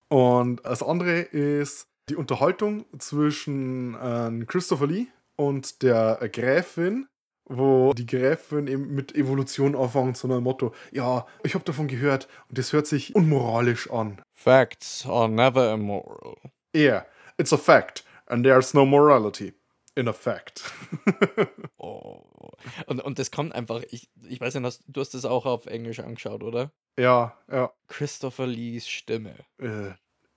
Und 0.08 0.66
das 0.66 0.82
andere 0.82 1.20
ist 1.20 1.88
die 2.10 2.16
Unterhaltung 2.16 2.86
zwischen 2.98 3.96
äh, 3.96 4.46
Christopher 4.46 4.88
Lee 4.88 5.08
und 5.36 5.84
der 5.84 6.18
Gräfin, 6.32 7.08
wo 7.46 7.94
die 7.94 8.06
Gräfin 8.06 8.68
eben 8.68 8.94
mit 8.94 9.16
Evolution 9.16 9.76
anfangen, 9.76 10.16
zu 10.16 10.28
einem 10.28 10.44
Motto, 10.44 10.74
ja, 10.92 11.26
ich 11.44 11.54
habe 11.54 11.66
davon 11.66 11.88
gehört 11.88 12.28
und 12.50 12.58
das 12.58 12.74
hört 12.74 12.88
sich 12.88 13.16
unmoralisch 13.16 13.90
an. 13.92 14.22
Facts 14.32 15.06
are 15.08 15.30
never 15.30 15.74
immoral. 15.74 16.38
Yeah, 16.76 17.06
it's 17.38 17.54
a 17.54 17.58
fact 17.58 18.04
and 18.28 18.44
there's 18.44 18.74
no 18.74 18.86
morality 18.86 19.54
in 20.00 20.08
a 20.08 20.14
fact. 20.14 20.64
oh. 21.78 22.24
Und, 22.88 23.02
und 23.02 23.20
das 23.20 23.32
kommt 23.32 23.54
einfach, 23.54 23.84
ich, 23.90 24.10
ich 24.28 24.40
weiß 24.40 24.56
nicht, 24.56 24.80
du 24.88 25.02
hast 25.02 25.14
das 25.14 25.26
auch 25.26 25.46
auf 25.46 25.66
Englisch 25.66 26.00
angeschaut, 26.00 26.44
oder? 26.44 26.72
Ja, 26.98 27.38
ja. 27.52 27.72
Christopher 27.88 28.48
Lees 28.48 28.88
Stimme. 28.88 29.36
Äh, 29.58 29.92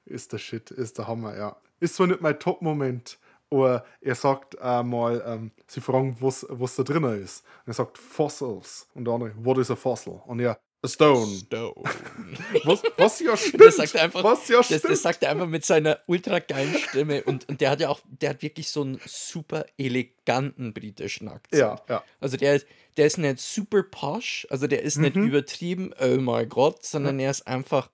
ist 0.05 0.33
der 0.33 0.39
Shit, 0.39 0.71
ist 0.71 0.99
der 0.99 1.07
Hammer, 1.07 1.37
ja. 1.37 1.57
Ist 1.81 1.95
zwar 1.95 2.07
nicht 2.09 2.21
mein 2.21 2.39
Top-Moment, 2.39 3.19
oder 3.53 3.85
er 4.01 4.15
sagt 4.15 4.59
einmal, 4.61 5.23
ähm, 5.27 5.53
sie 5.67 5.83
fragen, 5.83 6.17
was, 6.21 6.47
was 6.49 6.75
da 6.75 6.83
drin 6.83 7.05
ist. 7.05 7.45
Und 7.67 7.73
er 7.73 7.75
sagt 7.75 7.99
Fossils. 7.99 8.89
Und 8.95 9.05
der 9.05 9.15
andere, 9.15 9.33
what 9.37 9.59
is 9.59 9.71
a 9.71 9.77
fossil? 9.77 10.23
Und 10.27 10.41
er, 10.41 10.59
stone. 10.85 11.37
Stone. 11.37 11.75
was, 12.65 12.83
was 12.97 13.21
ja 13.21 13.37
stimmt. 13.37 13.63
Das 13.67 13.77
sagt 13.77 13.95
er 13.95 14.03
einfach, 14.03 14.25
was 14.25 14.49
ja 14.49 14.61
das, 14.63 14.83
das, 14.83 15.03
sagt 15.03 15.23
er 15.23 15.31
einfach 15.31 15.47
mit 15.47 15.65
seiner 15.65 15.99
ultra 16.07 16.41
geilen 16.41 16.77
Stimme. 16.77 17.23
Und, 17.25 17.49
und 17.49 17.61
der 17.61 17.71
hat 17.71 17.81
ja 17.81 17.89
auch, 17.89 18.01
der 18.07 18.31
hat 18.31 18.43
wirklich 18.43 18.69
so 18.69 18.83
einen 18.83 19.01
super 19.07 19.65
eleganten 19.79 20.73
britischen 20.73 21.29
Akzent. 21.29 21.61
Ja, 21.61 21.81
ja. 21.89 22.05
Also 22.21 22.37
der 22.37 22.57
ist, 22.57 22.67
der 22.97 23.07
ist 23.07 23.19
nicht 23.19 23.39
super 23.39 23.83
posh, 23.83 24.47
also 24.51 24.67
der 24.67 24.83
ist 24.83 24.97
mhm. 24.97 25.03
nicht 25.03 25.17
übertrieben, 25.17 25.95
oh 26.01 26.17
mein 26.19 26.49
Gott, 26.49 26.85
sondern 26.85 27.19
ja. 27.19 27.27
er 27.27 27.31
ist 27.31 27.47
einfach, 27.47 27.91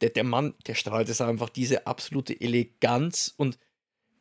der, 0.00 0.10
der 0.10 0.24
Mann, 0.24 0.54
der 0.66 0.74
strahlt 0.74 1.08
es 1.08 1.20
einfach 1.20 1.48
diese 1.48 1.86
absolute 1.86 2.38
Eleganz 2.40 3.32
und 3.36 3.58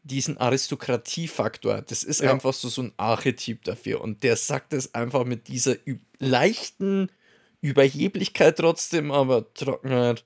diesen 0.04 0.38
Aristokratiefaktor. 0.38 1.82
Das 1.82 2.04
ist 2.04 2.22
ja. 2.22 2.32
einfach 2.32 2.54
so, 2.54 2.70
so 2.70 2.84
ein 2.84 2.94
Archetyp 2.98 3.64
dafür. 3.64 4.02
Und 4.02 4.24
der 4.24 4.36
sagt 4.36 4.74
es 4.74 4.96
einfach 4.96 5.26
mit 5.26 5.48
dieser 5.48 5.76
leichten 6.18 7.12
Überheblichkeit 7.62 8.57
trotzdem, 8.57 9.12
aber 9.12 9.53
Trockenheit. 9.53 10.26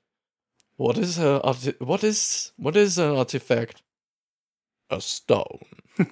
What 0.77 0.97
is 0.97 1.19
a 1.19 1.41
what 1.79 2.03
is 2.03 2.53
what 2.57 2.75
is 2.75 2.99
an 2.99 3.15
artifact? 3.15 3.83
A 4.89 4.99
stone. 4.99 5.65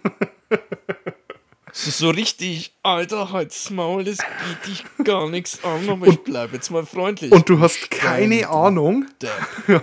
So, 1.75 1.89
so 1.89 2.09
richtig, 2.11 2.77
Alter, 2.83 3.31
halt's 3.31 3.71
Maul, 3.71 4.03
das 4.03 4.19
geht 4.19 4.67
dich 4.67 4.83
gar 5.03 5.27
nichts 5.27 5.63
an, 5.63 5.89
aber 5.89 6.05
und, 6.05 6.13
ich 6.13 6.23
bleibe 6.23 6.53
jetzt 6.53 6.69
mal 6.69 6.85
freundlich. 6.85 7.31
Und 7.31 7.49
du 7.49 7.59
hast 7.59 7.89
keine 7.89 8.43
Stein, 8.43 8.49
Ahnung. 8.49 9.07
Ja, 9.67 9.81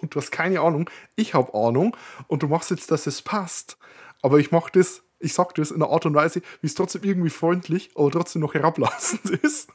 und 0.00 0.14
du 0.14 0.20
hast 0.20 0.30
keine 0.30 0.60
Ahnung. 0.60 0.88
Ich 1.16 1.34
habe 1.34 1.52
Ahnung 1.52 1.96
und 2.28 2.44
du 2.44 2.46
machst 2.46 2.70
jetzt, 2.70 2.92
dass 2.92 3.08
es 3.08 3.20
passt. 3.20 3.78
Aber 4.22 4.38
ich 4.38 4.52
mach 4.52 4.70
das, 4.70 5.02
ich 5.24 5.34
sag 5.34 5.54
das 5.54 5.70
in 5.70 5.82
einer 5.82 5.90
Art 5.90 6.06
und 6.06 6.14
Weise, 6.14 6.42
wie 6.60 6.66
es 6.66 6.74
trotzdem 6.74 7.02
irgendwie 7.02 7.30
freundlich, 7.30 7.90
aber 7.94 8.10
trotzdem 8.10 8.42
noch 8.42 8.54
herablassend 8.54 9.30
ist. 9.42 9.68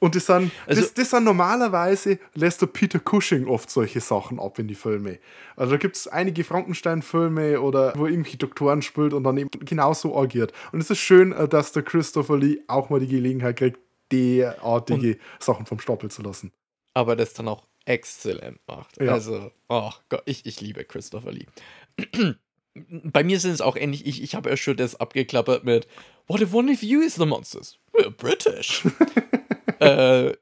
Und 0.00 0.16
das 0.16 0.26
sind, 0.26 0.50
also, 0.66 0.80
das, 0.80 0.94
das 0.94 1.10
sind 1.10 1.24
normalerweise 1.24 2.18
lässt 2.34 2.62
der 2.62 2.68
Peter 2.68 2.98
Cushing 2.98 3.46
oft 3.46 3.70
solche 3.70 4.00
Sachen 4.00 4.40
ab 4.40 4.58
in 4.58 4.66
die 4.66 4.74
Filme. 4.74 5.18
Also 5.56 5.72
da 5.72 5.76
gibt 5.76 5.96
es 5.96 6.08
einige 6.08 6.42
Frankenstein-Filme 6.42 7.60
oder 7.60 7.92
wo 7.96 8.06
irgendwie 8.06 8.38
Doktoren 8.38 8.80
spielt 8.80 9.12
und 9.12 9.24
dann 9.24 9.36
eben 9.36 9.50
genauso 9.50 10.16
agiert. 10.16 10.52
Und 10.72 10.80
es 10.80 10.88
ist 10.88 11.00
schön, 11.00 11.32
äh, 11.32 11.46
dass 11.46 11.72
der 11.72 11.82
Christopher 11.82 12.38
Lee 12.38 12.60
auch 12.66 12.88
mal 12.88 12.98
die 12.98 13.08
Gelegenheit 13.08 13.58
kriegt, 13.58 13.78
derartige 14.10 15.18
Sachen 15.38 15.66
vom 15.66 15.78
Stapel 15.78 16.10
zu 16.10 16.22
lassen. 16.22 16.50
Aber 16.94 17.14
das 17.14 17.34
dann 17.34 17.48
auch 17.48 17.66
exzellent 17.84 18.58
macht. 18.66 19.00
Ja. 19.00 19.12
Also, 19.12 19.52
oh 19.68 19.92
Gott, 20.08 20.22
ich, 20.24 20.46
ich 20.46 20.62
liebe 20.62 20.84
Christopher 20.84 21.32
Lee. 21.32 21.46
Bei 22.74 23.24
mir 23.24 23.40
sind 23.40 23.52
es 23.52 23.60
auch 23.60 23.76
ähnlich, 23.76 24.06
ich, 24.06 24.22
ich 24.22 24.34
habe 24.34 24.50
ja 24.50 24.56
schon 24.56 24.76
das 24.76 24.94
abgeklappert 24.94 25.64
mit 25.64 25.88
What 26.28 26.40
if 26.40 26.54
one 26.54 26.70
of 26.70 26.82
you 26.82 27.00
is 27.00 27.16
the 27.16 27.26
monsters? 27.26 27.78
We're 27.92 28.10
British. 28.10 28.84
äh, 29.80 30.32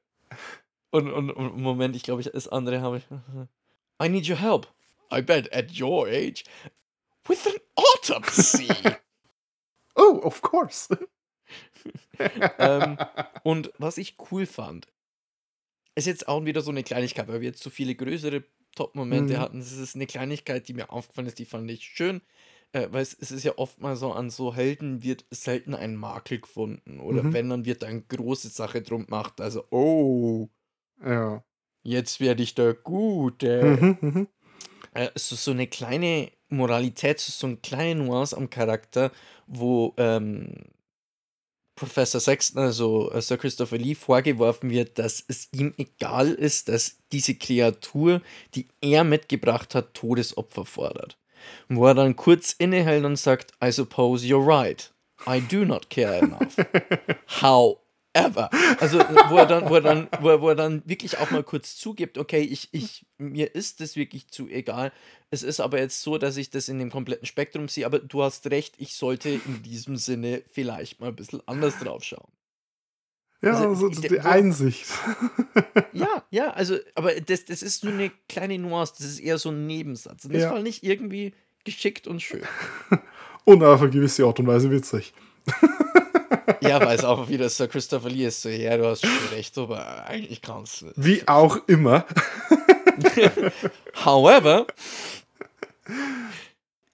und, 0.91 1.13
und, 1.13 1.31
und 1.31 1.61
Moment, 1.61 1.97
ich 1.97 2.03
glaube, 2.03 2.23
das 2.23 2.49
andere 2.49 2.81
habe 2.81 2.99
ich. 2.99 3.05
I 4.03 4.09
need 4.09 4.29
your 4.29 4.37
help. 4.37 4.67
I 5.11 5.23
bet 5.23 5.53
at 5.53 5.79
your 5.81 6.07
age. 6.07 6.45
With 7.27 7.47
an 7.47 7.55
autopsy. 7.77 8.69
oh, 9.97 10.21
of 10.23 10.43
course. 10.43 10.89
ähm, 12.59 12.99
und 13.43 13.73
was 13.79 13.99
ich 13.99 14.17
cool 14.31 14.47
fand, 14.47 14.89
ist 15.95 16.07
jetzt 16.07 16.29
auch 16.29 16.45
wieder 16.45 16.61
so 16.61 16.71
eine 16.71 16.85
Kleinigkeit, 16.85 17.29
weil 17.29 17.41
wir 17.41 17.49
jetzt 17.49 17.63
so 17.63 17.71
viele 17.71 17.95
größere 17.95 18.45
Top-Momente 18.79 19.35
mhm. 19.35 19.39
hatten. 19.39 19.59
Es 19.61 19.73
ist 19.73 19.97
eine 19.97 20.07
Kleinigkeit, 20.07 20.69
die 20.69 20.75
mir 20.75 20.91
aufgefallen 20.91 21.27
ist, 21.27 21.39
die 21.39 21.45
fand 21.45 21.71
ich 21.71 21.85
schön. 21.85 22.23
Äh, 22.73 22.89
weil 22.91 23.03
es, 23.03 23.17
es 23.19 23.31
ist 23.31 23.45
ja 23.45 23.53
oft 23.57 23.81
mal 23.81 23.97
so, 23.97 24.13
an 24.13 24.31
so 24.31 24.55
Helden 24.55 25.03
wird 25.03 25.25
selten 25.31 25.75
ein 25.75 25.97
Makel 25.97 26.41
gefunden. 26.41 27.01
Oder 27.01 27.23
mhm. 27.23 27.33
wenn, 27.33 27.51
dann 27.51 27.65
wird 27.65 27.83
eine 27.83 28.03
große 28.03 28.49
Sache 28.49 28.83
drum 28.83 29.07
gemacht. 29.07 29.41
Also, 29.41 29.65
oh. 29.71 30.49
Ja. 31.05 31.43
Jetzt 31.83 32.21
werde 32.21 32.43
ich 32.43 32.55
der 32.55 32.75
Gute. 32.75 33.79
Mhm, 33.81 33.99
mhm. 34.01 34.29
Äh, 34.95 35.11
so, 35.15 35.35
so 35.37 35.51
eine 35.51 35.67
kleine 35.67 36.31
Moralität, 36.49 37.19
so, 37.21 37.33
so 37.33 37.47
eine 37.47 37.57
kleine 37.57 38.05
Nuance 38.05 38.37
am 38.37 38.51
Charakter, 38.51 39.11
wo 39.47 39.95
ähm, 39.97 40.55
Professor 41.79 42.21
Sexton, 42.21 42.63
also 42.63 43.11
äh, 43.13 43.23
Sir 43.23 43.39
Christopher 43.39 43.79
Lee, 43.79 43.95
vorgeworfen 43.95 44.71
wird, 44.71 44.99
dass 44.99 45.25
es 45.29 45.49
ihm 45.53 45.75
egal 45.79 46.33
ist, 46.33 46.69
dass 46.69 46.97
diese 47.13 47.35
Kreatur, 47.35 48.21
die 48.55 48.69
er 48.81 49.05
mitgebracht 49.05 49.75
hat, 49.75 49.95
Todesopfer 49.95 50.65
fordert 50.65 51.19
wo 51.69 51.87
er 51.87 51.95
dann 51.95 52.17
kurz 52.17 52.53
innehält 52.53 53.05
und 53.05 53.17
sagt, 53.17 53.53
I 53.63 53.71
suppose 53.71 54.27
you're 54.27 54.45
right. 54.45 54.93
I 55.27 55.41
do 55.41 55.65
not 55.65 55.91
care 55.91 56.19
enough. 56.19 56.57
ever. 58.13 58.51
Also, 58.81 58.99
wo 58.99 59.37
er 59.37 59.47
dann, 59.47 59.69
wo 59.69 59.75
er 59.75 59.81
dann, 59.81 60.09
wo 60.21 60.29
er, 60.31 60.41
wo 60.41 60.49
er 60.49 60.55
dann 60.55 60.83
wirklich 60.87 61.19
auch 61.19 61.31
mal 61.31 61.43
kurz 61.43 61.77
zugibt, 61.77 62.19
okay, 62.19 62.41
ich, 62.41 62.69
ich, 62.73 63.07
mir 63.19 63.55
ist 63.55 63.81
das 63.81 63.97
wirklich 63.97 64.29
zu 64.29 64.49
egal. 64.49 64.93
Es 65.31 65.43
ist 65.43 65.61
aber 65.61 65.79
jetzt 65.79 66.03
so, 66.03 66.19
dass 66.19 66.37
ich 66.37 66.51
das 66.51 66.69
in 66.69 66.79
dem 66.79 66.91
kompletten 66.91 67.27
Spektrum 67.27 67.69
sehe, 67.69 67.87
aber 67.87 67.99
du 67.99 68.23
hast 68.23 68.51
recht, 68.51 68.75
ich 68.79 68.95
sollte 68.95 69.29
in 69.29 69.63
diesem 69.63 69.97
Sinne 69.97 70.43
vielleicht 70.51 71.01
mal 71.01 71.09
ein 71.09 71.17
bisschen 71.17 71.43
anders 71.47 71.79
drauf 71.79 72.03
schauen. 72.03 72.31
Ja, 73.41 73.53
also, 73.53 73.87
also 73.87 74.01
die 74.01 74.21
Einsicht. 74.21 74.87
Ja, 75.93 76.25
ja, 76.31 76.51
also, 76.51 76.77
aber 76.97 77.15
das, 77.21 77.45
das 77.45 77.63
ist 77.63 77.85
nur 77.85 77.93
eine 77.93 78.11
kleine 78.29 78.59
Nuance, 78.59 78.95
das 78.99 79.07
ist 79.07 79.21
eher 79.21 79.39
so 79.39 79.51
ein 79.51 79.67
Nebensatz. 79.67 80.25
Und 80.25 80.35
das 80.35 80.43
ja. 80.43 80.51
war 80.51 80.61
nicht 80.61 80.83
irgendwie 80.83 81.35
geschickt 81.65 82.09
und 82.09 82.21
schön. 82.21 82.43
und 83.45 83.63
auf 83.63 83.81
eine 83.81 83.91
gewisse 83.91 84.25
Art 84.25 84.41
und 84.41 84.47
Weise 84.49 84.71
witzig. 84.71 85.13
ja, 86.61 86.81
weil 86.85 86.97
es 86.97 87.05
auch 87.05 87.29
wieder 87.29 87.49
Sir 87.49 87.69
Christopher 87.69 88.11
Lee 88.11 88.27
ist. 88.27 88.43
So, 88.43 88.49
ja, 88.49 88.77
du 88.77 88.87
hast 88.87 89.03
schon 89.03 89.29
recht, 89.33 89.57
aber 89.59 90.07
eigentlich 90.07 90.43
kannst 90.43 90.83
du. 90.83 90.93
Wie 90.97 91.27
auch 91.27 91.57
immer. 91.69 92.05
However, 94.05 94.67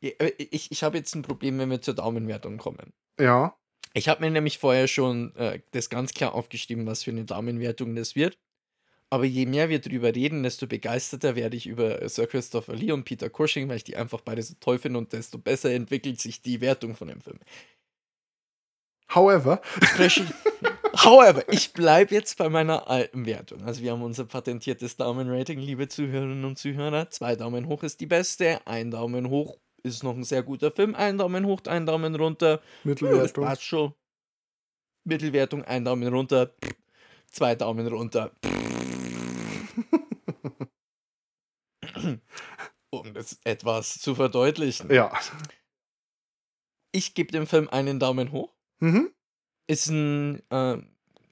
ich, 0.00 0.70
ich 0.70 0.82
habe 0.82 0.98
jetzt 0.98 1.14
ein 1.14 1.22
Problem, 1.22 1.58
wenn 1.58 1.70
wir 1.70 1.80
zur 1.80 1.94
Daumenwertung 1.94 2.58
kommen. 2.58 2.92
Ja. 3.18 3.56
Ich 3.94 4.08
habe 4.08 4.22
mir 4.24 4.30
nämlich 4.30 4.58
vorher 4.58 4.88
schon 4.88 5.34
äh, 5.36 5.60
das 5.70 5.88
ganz 5.88 6.12
klar 6.12 6.34
aufgeschrieben, 6.34 6.86
was 6.86 7.04
für 7.04 7.12
eine 7.12 7.24
Daumenwertung 7.24 7.94
das 7.94 8.16
wird. 8.16 8.38
Aber 9.10 9.24
je 9.24 9.46
mehr 9.46 9.68
wir 9.68 9.78
drüber 9.78 10.12
reden, 10.12 10.42
desto 10.42 10.66
begeisterter 10.66 11.36
werde 11.36 11.56
ich 11.56 11.66
über 11.66 12.08
Sir 12.08 12.26
Christopher 12.26 12.74
Lee 12.74 12.90
und 12.90 13.04
Peter 13.04 13.30
Cushing, 13.30 13.68
weil 13.68 13.76
ich 13.76 13.84
die 13.84 13.96
einfach 13.96 14.20
beide 14.22 14.42
so 14.42 14.54
toll 14.58 14.78
finde 14.78 14.98
und 14.98 15.12
desto 15.12 15.38
besser 15.38 15.70
entwickelt 15.70 16.20
sich 16.20 16.42
die 16.42 16.60
Wertung 16.60 16.96
von 16.96 17.06
dem 17.06 17.20
Film. 17.20 17.38
However. 19.14 19.60
However, 20.96 21.44
ich 21.48 21.72
bleibe 21.72 22.14
jetzt 22.14 22.38
bei 22.38 22.48
meiner 22.48 22.88
alten 22.88 23.26
Wertung. 23.26 23.62
Also 23.64 23.82
wir 23.82 23.92
haben 23.92 24.02
unser 24.02 24.24
patentiertes 24.24 24.96
Daumenrating, 24.96 25.58
liebe 25.58 25.88
Zuhörerinnen 25.88 26.44
und 26.44 26.58
Zuhörer. 26.58 27.10
Zwei 27.10 27.36
Daumen 27.36 27.66
hoch 27.66 27.82
ist 27.82 28.00
die 28.00 28.06
beste, 28.06 28.66
ein 28.66 28.90
Daumen 28.90 29.28
hoch 29.28 29.58
ist 29.82 30.02
noch 30.02 30.16
ein 30.16 30.24
sehr 30.24 30.42
guter 30.42 30.70
Film, 30.70 30.94
ein 30.94 31.18
Daumen 31.18 31.44
hoch, 31.44 31.60
ein 31.66 31.84
Daumen 31.84 32.14
runter. 32.14 32.62
Mittelwertung. 32.84 33.44
passt 33.44 33.62
schon. 33.62 33.92
Mittelwertung, 35.04 35.62
ein 35.64 35.84
Daumen 35.84 36.08
runter, 36.08 36.54
zwei 37.30 37.54
Daumen 37.54 37.86
runter. 37.86 38.30
um 42.90 43.12
das 43.12 43.38
etwas 43.44 43.98
zu 43.98 44.14
verdeutlichen. 44.14 44.90
Ja. 44.90 45.12
Ich 46.92 47.14
gebe 47.14 47.32
dem 47.32 47.46
Film 47.46 47.68
einen 47.68 48.00
Daumen 48.00 48.32
hoch. 48.32 48.53
Mhm. 48.80 49.10
Ist 49.66 49.88
ein 49.88 50.42
äh, 50.50 50.78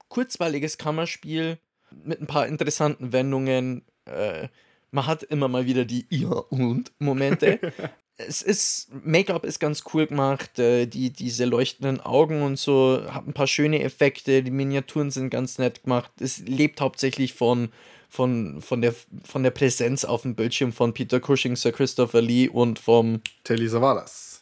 kurzweiliges 0.07 0.77
Kammerspiel 0.77 1.59
mit 1.91 2.21
ein 2.21 2.27
paar 2.27 2.47
interessanten 2.47 3.11
Wendungen. 3.13 3.83
Äh, 4.05 4.47
man 4.91 5.07
hat 5.07 5.23
immer 5.23 5.47
mal 5.47 5.65
wieder 5.65 5.85
die 5.85 6.05
Ja 6.09 6.29
und 6.29 6.91
Momente. 6.99 7.59
es 8.17 8.41
ist, 8.41 8.89
Make-up 9.03 9.43
ist 9.43 9.59
ganz 9.59 9.83
cool 9.93 10.07
gemacht, 10.07 10.59
äh, 10.59 10.85
die, 10.85 11.11
diese 11.11 11.45
leuchtenden 11.45 11.99
Augen 12.01 12.41
und 12.41 12.59
so, 12.59 13.01
hat 13.09 13.27
ein 13.27 13.33
paar 13.33 13.47
schöne 13.47 13.81
Effekte, 13.81 14.43
die 14.43 14.51
Miniaturen 14.51 15.11
sind 15.11 15.29
ganz 15.29 15.57
nett 15.57 15.83
gemacht. 15.83 16.11
Es 16.19 16.39
lebt 16.39 16.81
hauptsächlich 16.81 17.33
von, 17.33 17.69
von, 18.09 18.61
von, 18.61 18.81
der, 18.81 18.93
von 19.23 19.43
der 19.43 19.51
Präsenz 19.51 20.05
auf 20.05 20.21
dem 20.21 20.35
Bildschirm 20.35 20.73
von 20.73 20.93
Peter 20.93 21.19
Cushing, 21.19 21.55
Sir 21.55 21.71
Christopher 21.71 22.21
Lee 22.21 22.47
und 22.47 22.79
vom 22.79 23.21
Telly 23.43 23.67
Savalas. 23.67 24.32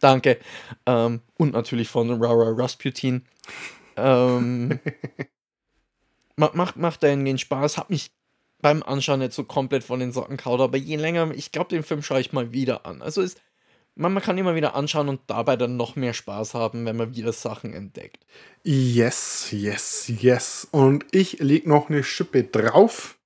Danke. 0.00 0.38
Ähm, 0.86 1.20
und 1.36 1.52
natürlich 1.52 1.88
von 1.88 2.22
Rara 2.22 2.52
Rasputin. 2.56 3.24
Ähm, 3.96 4.78
macht, 6.36 6.76
macht 6.76 7.02
den 7.02 7.38
Spaß. 7.38 7.78
Hat 7.78 7.90
mich 7.90 8.10
beim 8.60 8.82
Anschauen 8.82 9.20
nicht 9.20 9.32
so 9.32 9.44
komplett 9.44 9.84
von 9.84 10.00
den 10.00 10.12
Socken 10.12 10.36
kaut, 10.36 10.60
aber 10.60 10.76
je 10.76 10.96
länger, 10.96 11.30
ich 11.34 11.52
glaube, 11.52 11.70
den 11.70 11.82
Film 11.82 12.02
schaue 12.02 12.20
ich 12.20 12.32
mal 12.32 12.52
wieder 12.52 12.86
an. 12.86 13.02
Also 13.02 13.22
ist, 13.22 13.40
man, 13.94 14.12
man 14.12 14.22
kann 14.22 14.38
immer 14.38 14.54
wieder 14.54 14.74
anschauen 14.74 15.08
und 15.08 15.20
dabei 15.26 15.56
dann 15.56 15.76
noch 15.76 15.96
mehr 15.96 16.14
Spaß 16.14 16.54
haben, 16.54 16.84
wenn 16.86 16.96
man 16.96 17.14
wieder 17.14 17.32
Sachen 17.32 17.72
entdeckt. 17.74 18.24
Yes, 18.62 19.48
yes, 19.50 20.08
yes. 20.20 20.68
Und 20.70 21.06
ich 21.10 21.40
lege 21.40 21.68
noch 21.68 21.88
eine 21.88 22.02
Schippe 22.02 22.44
drauf. 22.44 23.16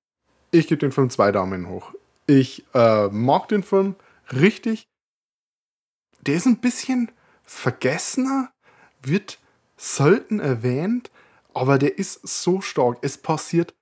Ich 0.50 0.66
gebe 0.66 0.78
den 0.78 0.92
Film 0.92 1.10
zwei 1.10 1.32
Daumen 1.32 1.68
hoch. 1.68 1.92
Ich 2.26 2.64
äh, 2.74 3.08
mag 3.08 3.48
den 3.48 3.62
Film 3.62 3.96
richtig 4.32 4.88
der 6.22 6.36
ist 6.36 6.46
ein 6.46 6.58
bisschen 6.58 7.10
vergessener, 7.44 8.50
wird 9.02 9.38
selten 9.76 10.40
erwähnt, 10.40 11.10
aber 11.54 11.78
der 11.78 11.98
ist 11.98 12.26
so 12.26 12.60
stark. 12.60 12.98
Es 13.02 13.18
passiert 13.18 13.74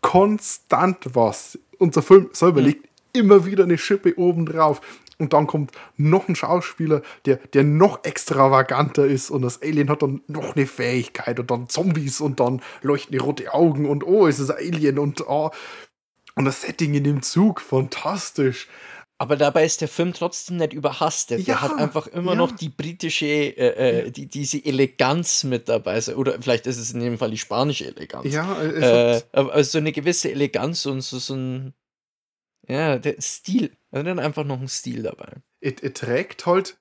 konstant 0.00 0.98
was. 1.14 1.58
Unser 1.78 2.02
Film 2.02 2.28
selber 2.32 2.60
mhm. 2.60 2.66
legt 2.66 2.88
immer 3.12 3.46
wieder 3.46 3.64
eine 3.64 3.78
Schippe 3.78 4.16
oben 4.18 4.46
drauf. 4.46 4.80
Und 5.18 5.32
dann 5.32 5.46
kommt 5.46 5.72
noch 5.96 6.28
ein 6.28 6.36
Schauspieler, 6.36 7.00
der, 7.24 7.36
der 7.36 7.64
noch 7.64 8.04
extravaganter 8.04 9.06
ist 9.06 9.30
und 9.30 9.40
das 9.42 9.62
Alien 9.62 9.88
hat 9.88 10.02
dann 10.02 10.20
noch 10.26 10.54
eine 10.54 10.66
Fähigkeit 10.66 11.40
und 11.40 11.50
dann 11.50 11.70
Zombies 11.70 12.20
und 12.20 12.38
dann 12.38 12.60
leuchten 12.82 13.12
die 13.12 13.18
rote 13.18 13.54
Augen 13.54 13.86
und 13.86 14.04
oh, 14.04 14.26
es 14.26 14.38
ist 14.38 14.50
ein 14.50 14.58
Alien 14.58 14.98
und 14.98 15.26
oh. 15.26 15.50
Und 16.34 16.44
das 16.44 16.60
Setting 16.60 16.92
in 16.92 17.04
dem 17.04 17.22
Zug, 17.22 17.62
fantastisch. 17.62 18.68
Aber 19.18 19.36
dabei 19.36 19.64
ist 19.64 19.80
der 19.80 19.88
Film 19.88 20.12
trotzdem 20.12 20.58
nicht 20.58 20.74
überhastet. 20.74 21.40
Ja, 21.40 21.44
der 21.44 21.62
hat 21.62 21.78
einfach 21.78 22.06
immer 22.06 22.32
ja. 22.32 22.38
noch 22.38 22.52
die 22.52 22.68
britische, 22.68 23.26
äh, 23.26 24.06
äh, 24.06 24.10
die, 24.10 24.26
diese 24.26 24.62
Eleganz 24.62 25.42
mit 25.44 25.70
dabei. 25.70 26.00
Oder 26.14 26.40
vielleicht 26.40 26.66
ist 26.66 26.76
es 26.76 26.92
in 26.92 27.00
dem 27.00 27.16
Fall 27.16 27.30
die 27.30 27.38
spanische 27.38 27.86
Eleganz. 27.86 28.32
Ja, 28.32 28.60
äh, 28.60 29.22
aber 29.32 29.64
so 29.64 29.78
eine 29.78 29.92
gewisse 29.92 30.30
Eleganz 30.30 30.84
und 30.84 31.00
so, 31.00 31.18
so 31.18 31.34
ein, 31.34 31.72
ja, 32.68 32.98
der 32.98 33.16
Stil. 33.20 33.70
Also 33.90 34.04
dann 34.04 34.18
einfach 34.18 34.44
noch 34.44 34.60
ein 34.60 34.68
Stil 34.68 35.02
dabei. 35.02 35.32
Er 35.60 35.94
trägt 35.94 36.44
halt 36.44 36.76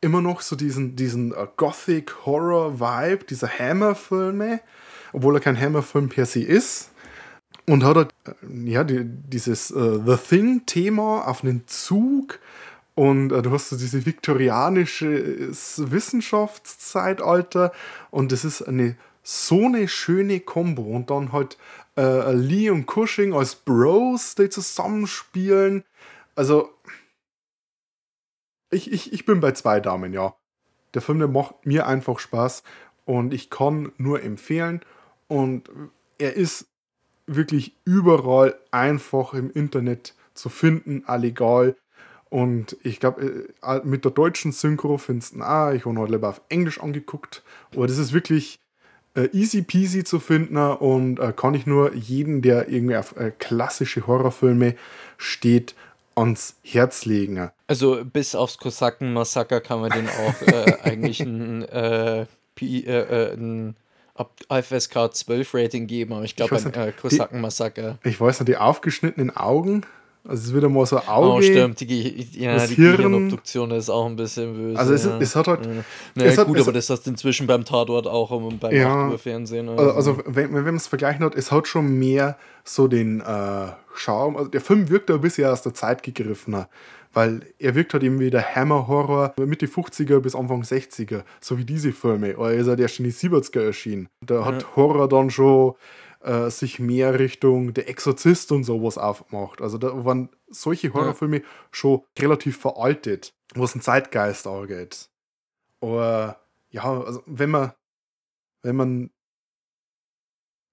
immer 0.00 0.20
noch 0.20 0.42
so 0.42 0.56
diesen, 0.56 0.94
diesen 0.94 1.32
uh, 1.32 1.46
Gothic-Horror-Vibe, 1.56 3.24
dieser 3.24 3.48
Hammer-Filme, 3.48 4.60
obwohl 5.12 5.36
er 5.36 5.40
kein 5.40 5.58
Hammer-Film 5.58 6.08
per 6.08 6.26
se 6.26 6.42
ist. 6.42 6.90
Und 7.68 7.84
hat 7.84 7.96
halt, 7.96 8.14
ja, 8.64 8.82
die, 8.82 9.04
dieses 9.04 9.70
uh, 9.70 10.02
The 10.02 10.16
Thing-Thema 10.16 11.28
auf 11.28 11.44
einen 11.44 11.64
Zug. 11.66 12.40
Und 12.94 13.30
uh, 13.30 13.42
du 13.42 13.50
hast 13.50 13.68
so 13.68 13.76
diese 13.76 14.06
viktorianische 14.06 15.50
Wissenschaftszeitalter. 15.50 17.72
Und 18.10 18.32
das 18.32 18.46
ist 18.46 18.62
eine 18.62 18.96
so 19.22 19.66
eine 19.66 19.86
schöne 19.86 20.40
Kombo. 20.40 20.84
Und 20.84 21.10
dann 21.10 21.32
halt 21.32 21.58
uh, 21.98 22.30
Lee 22.32 22.70
und 22.70 22.86
Cushing 22.86 23.34
als 23.34 23.54
Bros, 23.54 24.34
die 24.34 24.48
zusammenspielen. 24.48 25.84
Also 26.36 26.70
ich, 28.70 28.90
ich, 28.90 29.12
ich 29.12 29.26
bin 29.26 29.40
bei 29.40 29.52
zwei 29.52 29.80
Damen, 29.80 30.14
ja. 30.14 30.34
Der 30.94 31.02
Film, 31.02 31.18
der 31.18 31.28
macht 31.28 31.66
mir 31.66 31.86
einfach 31.86 32.18
Spaß. 32.18 32.62
Und 33.04 33.34
ich 33.34 33.50
kann 33.50 33.92
nur 33.98 34.22
empfehlen. 34.22 34.80
Und 35.26 35.68
er 36.16 36.32
ist 36.32 36.64
wirklich 37.28 37.74
überall 37.84 38.56
einfach 38.70 39.34
im 39.34 39.50
Internet 39.50 40.14
zu 40.34 40.48
finden, 40.48 41.04
allegal. 41.06 41.76
Und 42.30 42.76
ich 42.82 43.00
glaube, 43.00 43.48
äh, 43.62 43.80
mit 43.84 44.04
der 44.04 44.12
deutschen 44.12 44.52
Synchro 44.52 44.98
findest 44.98 45.34
du, 45.34 45.42
ah, 45.42 45.72
ich 45.72 45.86
habe 45.86 45.98
heute 45.98 46.12
lieber 46.12 46.28
auf 46.28 46.40
Englisch 46.48 46.80
angeguckt. 46.80 47.42
Aber 47.74 47.86
das 47.86 47.98
ist 47.98 48.12
wirklich 48.12 48.58
äh, 49.14 49.28
easy 49.32 49.62
peasy 49.62 50.04
zu 50.04 50.20
finden 50.20 50.56
und 50.56 51.18
äh, 51.18 51.32
kann 51.34 51.54
ich 51.54 51.66
nur 51.66 51.94
jeden, 51.94 52.42
der 52.42 52.68
irgendwie 52.68 52.96
auf 52.96 53.16
äh, 53.16 53.32
klassische 53.36 54.06
Horrorfilme 54.06 54.74
steht, 55.16 55.74
ans 56.14 56.56
Herz 56.62 57.04
legen. 57.04 57.50
Also 57.66 58.04
bis 58.04 58.34
aufs 58.34 58.58
Kosaken-Massaker 58.58 59.60
kann 59.60 59.80
man 59.80 59.90
den 59.90 60.08
auch 60.08 60.42
äh, 60.42 60.76
eigentlich 60.82 61.20
ein, 61.20 61.62
äh, 61.62 62.26
ein 62.60 63.76
ab 64.18 64.32
FSK 64.50 65.14
12 65.14 65.54
Rating 65.54 65.86
geben, 65.86 66.12
aber 66.12 66.24
ich 66.24 66.36
glaube 66.36 66.56
ein 66.56 66.74
äh, 66.74 66.92
Kosaken-Massaker. 66.92 67.98
Ich 68.04 68.20
weiß 68.20 68.40
nicht, 68.40 68.48
die 68.48 68.56
aufgeschnittenen 68.56 69.34
Augen. 69.36 69.84
Also 70.26 70.48
es 70.48 70.52
wird 70.52 70.64
immer 70.64 70.84
so 70.84 70.98
Auge. 70.98 71.28
Oh, 71.28 71.40
stimmt. 71.40 71.80
Die, 71.80 72.28
ja, 72.32 72.66
die 72.66 72.76
Gehirnobduktion 72.76 73.70
ist 73.70 73.88
auch 73.88 74.06
ein 74.06 74.16
bisschen 74.16 74.54
böse. 74.54 74.78
Also 74.78 74.92
es, 74.92 75.04
ja. 75.04 75.18
es 75.18 75.36
hat 75.36 75.46
halt. 75.46 75.64
Ja. 75.64 75.72
Naja, 76.16 76.44
gut, 76.44 76.56
hat, 76.56 76.62
aber 76.64 76.72
das 76.72 76.90
hast 76.90 77.06
du 77.06 77.10
inzwischen 77.10 77.46
beim 77.46 77.64
Tatort 77.64 78.06
auch 78.06 78.30
und 78.30 78.60
beim 78.60 78.74
ja, 78.74 79.16
Fernsehen. 79.16 79.70
Also, 79.70 79.92
also 79.92 80.22
wenn, 80.26 80.52
wenn 80.52 80.64
man 80.64 80.76
es 80.76 80.86
vergleichen 80.86 81.24
hat, 81.24 81.34
es 81.34 81.50
hat 81.50 81.66
schon 81.66 81.98
mehr 81.98 82.36
so 82.62 82.88
den 82.88 83.20
äh, 83.20 83.68
Schaum. 83.94 84.36
Also 84.36 84.50
der 84.50 84.60
Film 84.60 84.90
wirkt 84.90 85.10
ein 85.10 85.20
bisschen 85.20 85.48
aus 85.48 85.62
der 85.62 85.72
Zeit 85.72 86.02
gegriffener 86.02 86.68
weil 87.12 87.46
er 87.58 87.74
wirkt 87.74 87.92
halt 87.92 88.02
eben 88.02 88.20
wie 88.20 88.30
der 88.30 88.54
Hammer-Horror 88.54 89.34
Mitte 89.38 89.66
50er 89.66 90.20
bis 90.20 90.34
Anfang 90.34 90.62
60er, 90.62 91.22
so 91.40 91.58
wie 91.58 91.64
diese 91.64 91.92
Filme. 91.92 92.36
Oder 92.36 92.54
ist 92.54 92.66
er 92.66 92.78
erst 92.78 93.00
in 93.00 93.04
die 93.04 93.12
70er 93.12 93.62
erschienen. 93.62 94.08
Da 94.24 94.44
hat 94.44 94.62
ja. 94.62 94.76
Horror 94.76 95.08
dann 95.08 95.30
schon 95.30 95.74
äh, 96.20 96.50
sich 96.50 96.78
mehr 96.78 97.18
Richtung 97.18 97.74
Der 97.74 97.88
Exorzist 97.88 98.52
und 98.52 98.64
sowas 98.64 98.98
aufgemacht. 98.98 99.60
Also 99.60 99.78
da 99.78 100.04
waren 100.04 100.30
solche 100.48 100.92
Horrorfilme 100.92 101.38
ja. 101.38 101.44
schon 101.70 102.02
relativ 102.18 102.58
veraltet, 102.58 103.34
was 103.54 103.72
den 103.72 103.82
Zeitgeist 103.82 104.46
angeht. 104.46 105.08
Aber 105.80 106.40
ja, 106.70 106.82
also 106.82 107.22
wenn 107.26 107.50
man, 107.50 107.72
wenn 108.62 108.76
man 108.76 109.10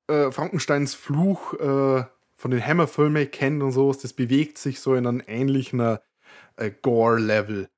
äh, 0.07 0.31
Frankensteins 0.31 0.95
Fluch 0.95 1.53
äh, 1.53 2.03
von 2.35 2.51
den 2.51 2.65
Hammer-Filmen 2.65 3.29
kennt 3.31 3.63
und 3.63 3.71
so, 3.71 3.93
das 3.93 4.13
bewegt 4.13 4.57
sich 4.57 4.79
so 4.79 4.95
in 4.95 5.07
einem 5.07 5.23
ähnlichen 5.25 5.99
äh, 6.57 6.71
Gore-Level. 6.81 7.69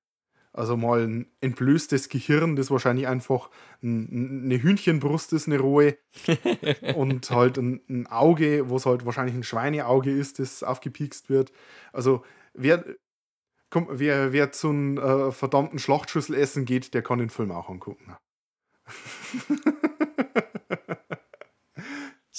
Also 0.54 0.76
mal 0.76 1.04
ein 1.04 1.28
entblößtes 1.40 2.10
Gehirn, 2.10 2.56
das 2.56 2.72
wahrscheinlich 2.72 3.08
einfach 3.08 3.52
ein, 3.84 4.44
eine 4.46 4.62
Hühnchenbrust 4.62 5.32
ist, 5.34 5.48
eine 5.48 5.60
rohe. 5.60 5.98
und 6.96 7.30
halt 7.30 7.58
ein, 7.58 7.82
ein 7.88 8.08
Auge, 8.08 8.68
wo 8.68 8.78
es 8.78 8.88
halt 8.88 9.06
wahrscheinlich 9.06 9.36
ein 9.36 9.44
Schweineauge 9.44 10.12
ist, 10.12 10.40
das 10.40 10.64
aufgepiekst 10.64 11.30
wird. 11.30 11.52
Also 11.94 12.24
wer, 12.56 12.84
komm, 13.70 13.88
wer, 13.92 14.34
wer 14.34 14.52
zu 14.52 14.70
einem 14.70 14.98
äh, 14.98 15.32
verdammten 15.32 15.78
Schlachtschüssel 15.78 16.34
essen 16.34 16.66
geht, 16.66 16.96
der 16.96 17.04
kann 17.04 17.20
den 17.20 17.30
Film 17.30 17.52
auch 17.52 17.70
angucken. 17.70 18.16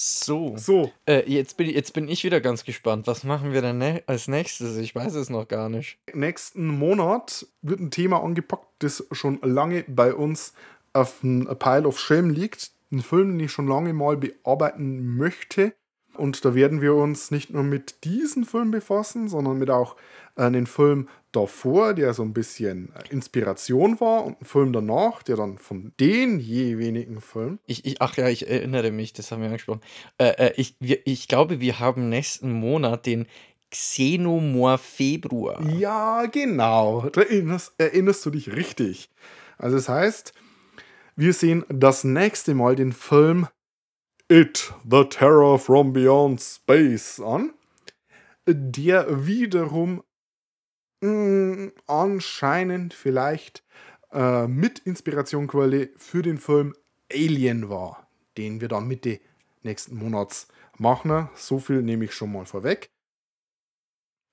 So. 0.01 0.57
So. 0.57 0.93
Äh, 1.07 1.29
jetzt, 1.29 1.57
bin, 1.57 1.69
jetzt 1.69 1.93
bin 1.93 2.09
ich 2.09 2.23
wieder 2.23 2.41
ganz 2.41 2.63
gespannt. 2.63 3.09
Was 3.09 3.25
machen 3.25 3.53
wir 3.53 3.63
denn 3.63 3.79
ne 3.79 4.05
als 4.07 4.29
nächstes? 4.29 4.77
Ich 4.77 4.95
weiß 4.95 5.15
es 5.15 5.29
noch 5.29 5.49
gar 5.49 5.69
nicht. 5.69 5.99
Nächsten 6.15 6.69
Monat 6.69 7.49
wird 7.63 7.81
ein 7.81 7.91
Thema 7.91 8.23
angepackt, 8.23 8.69
das 8.79 9.05
schon 9.11 9.41
lange 9.43 9.83
bei 9.89 10.15
uns 10.15 10.53
auf 10.93 11.25
einem 11.25 11.47
Pile 11.59 11.89
of 11.89 11.99
Shame 11.99 12.31
liegt. 12.31 12.71
Ein 12.93 13.01
Film, 13.01 13.33
den 13.33 13.47
ich 13.47 13.51
schon 13.51 13.67
lange 13.67 13.93
mal 13.93 14.17
bearbeiten 14.17 15.17
möchte. 15.17 15.75
Und 16.19 16.45
da 16.45 16.55
werden 16.55 16.81
wir 16.81 16.95
uns 16.95 17.31
nicht 17.31 17.51
nur 17.51 17.63
mit 17.63 18.05
diesem 18.05 18.45
Film 18.45 18.71
befassen, 18.71 19.29
sondern 19.29 19.59
mit 19.59 19.71
auch 19.71 19.97
äh, 20.37 20.43
einem 20.43 20.67
Film 20.67 21.09
davor, 21.33 21.95
der 21.95 22.15
so 22.15 22.23
ein 22.23 22.33
bisschen 22.33 22.93
äh, 22.95 23.13
Inspiration 23.13 24.01
war, 24.01 24.25
und 24.25 24.41
ein 24.41 24.45
Film 24.45 24.73
danach, 24.73 25.23
der 25.23 25.37
dann 25.37 25.59
von 25.59 25.93
den 26.01 26.41
je 26.41 26.79
wenigen 26.79 27.21
Filmen. 27.21 27.59
Ich, 27.67 27.85
ich, 27.85 28.01
ach 28.01 28.17
ja, 28.17 28.29
ich 28.29 28.49
erinnere 28.49 28.91
mich, 28.91 29.13
das 29.13 29.31
haben 29.31 29.41
wir 29.41 29.49
angesprochen. 29.49 29.81
Äh, 30.19 30.49
äh, 30.49 30.53
ich, 30.57 30.77
wir, 30.81 31.07
ich 31.07 31.29
glaube, 31.29 31.61
wir 31.61 31.81
haben 31.81 32.09
nächsten 32.09 32.53
Monat 32.53 33.07
den 33.07 33.27
Xenomorph 33.71 34.81
Februar. 34.81 35.63
Ja, 35.69 36.27
genau. 36.27 37.09
Da 37.13 37.21
erinnerst, 37.21 37.75
erinnerst 37.79 38.25
du 38.25 38.31
dich 38.31 38.53
richtig. 38.53 39.11
Also 39.59 39.77
das 39.77 39.89
heißt, 39.89 40.33
wir 41.17 41.33
sehen 41.33 41.65
das 41.69 42.05
nächste 42.05 42.55
Mal 42.55 42.77
den 42.77 42.93
Film 42.93 43.47
It, 44.31 44.75
The 44.85 45.05
Terror 45.05 45.59
from 45.59 45.95
Beyond 45.95 46.43
Space 46.43 47.19
an, 47.19 47.55
der 48.47 49.27
wiederum 49.27 50.03
mh, 51.01 51.09
mm, 51.11 51.73
anscheinend 51.87 52.93
vielleicht 52.93 53.65
äh, 54.13 54.47
mit 54.47 54.81
Inspirationquelle 54.81 55.89
für 55.97 56.21
den 56.21 56.37
Film 56.37 56.75
Alien 57.11 57.71
war, 57.71 58.07
den 58.37 58.61
wir 58.61 58.69
dann 58.69 58.87
Mitte 58.87 59.19
nächsten 59.63 59.97
Monats 59.97 60.49
machen. 60.77 61.31
So 61.35 61.59
viel 61.59 61.81
nehme 61.81 62.05
ich 62.05 62.13
schon 62.13 62.31
mal 62.31 62.45
vorweg. 62.45 62.91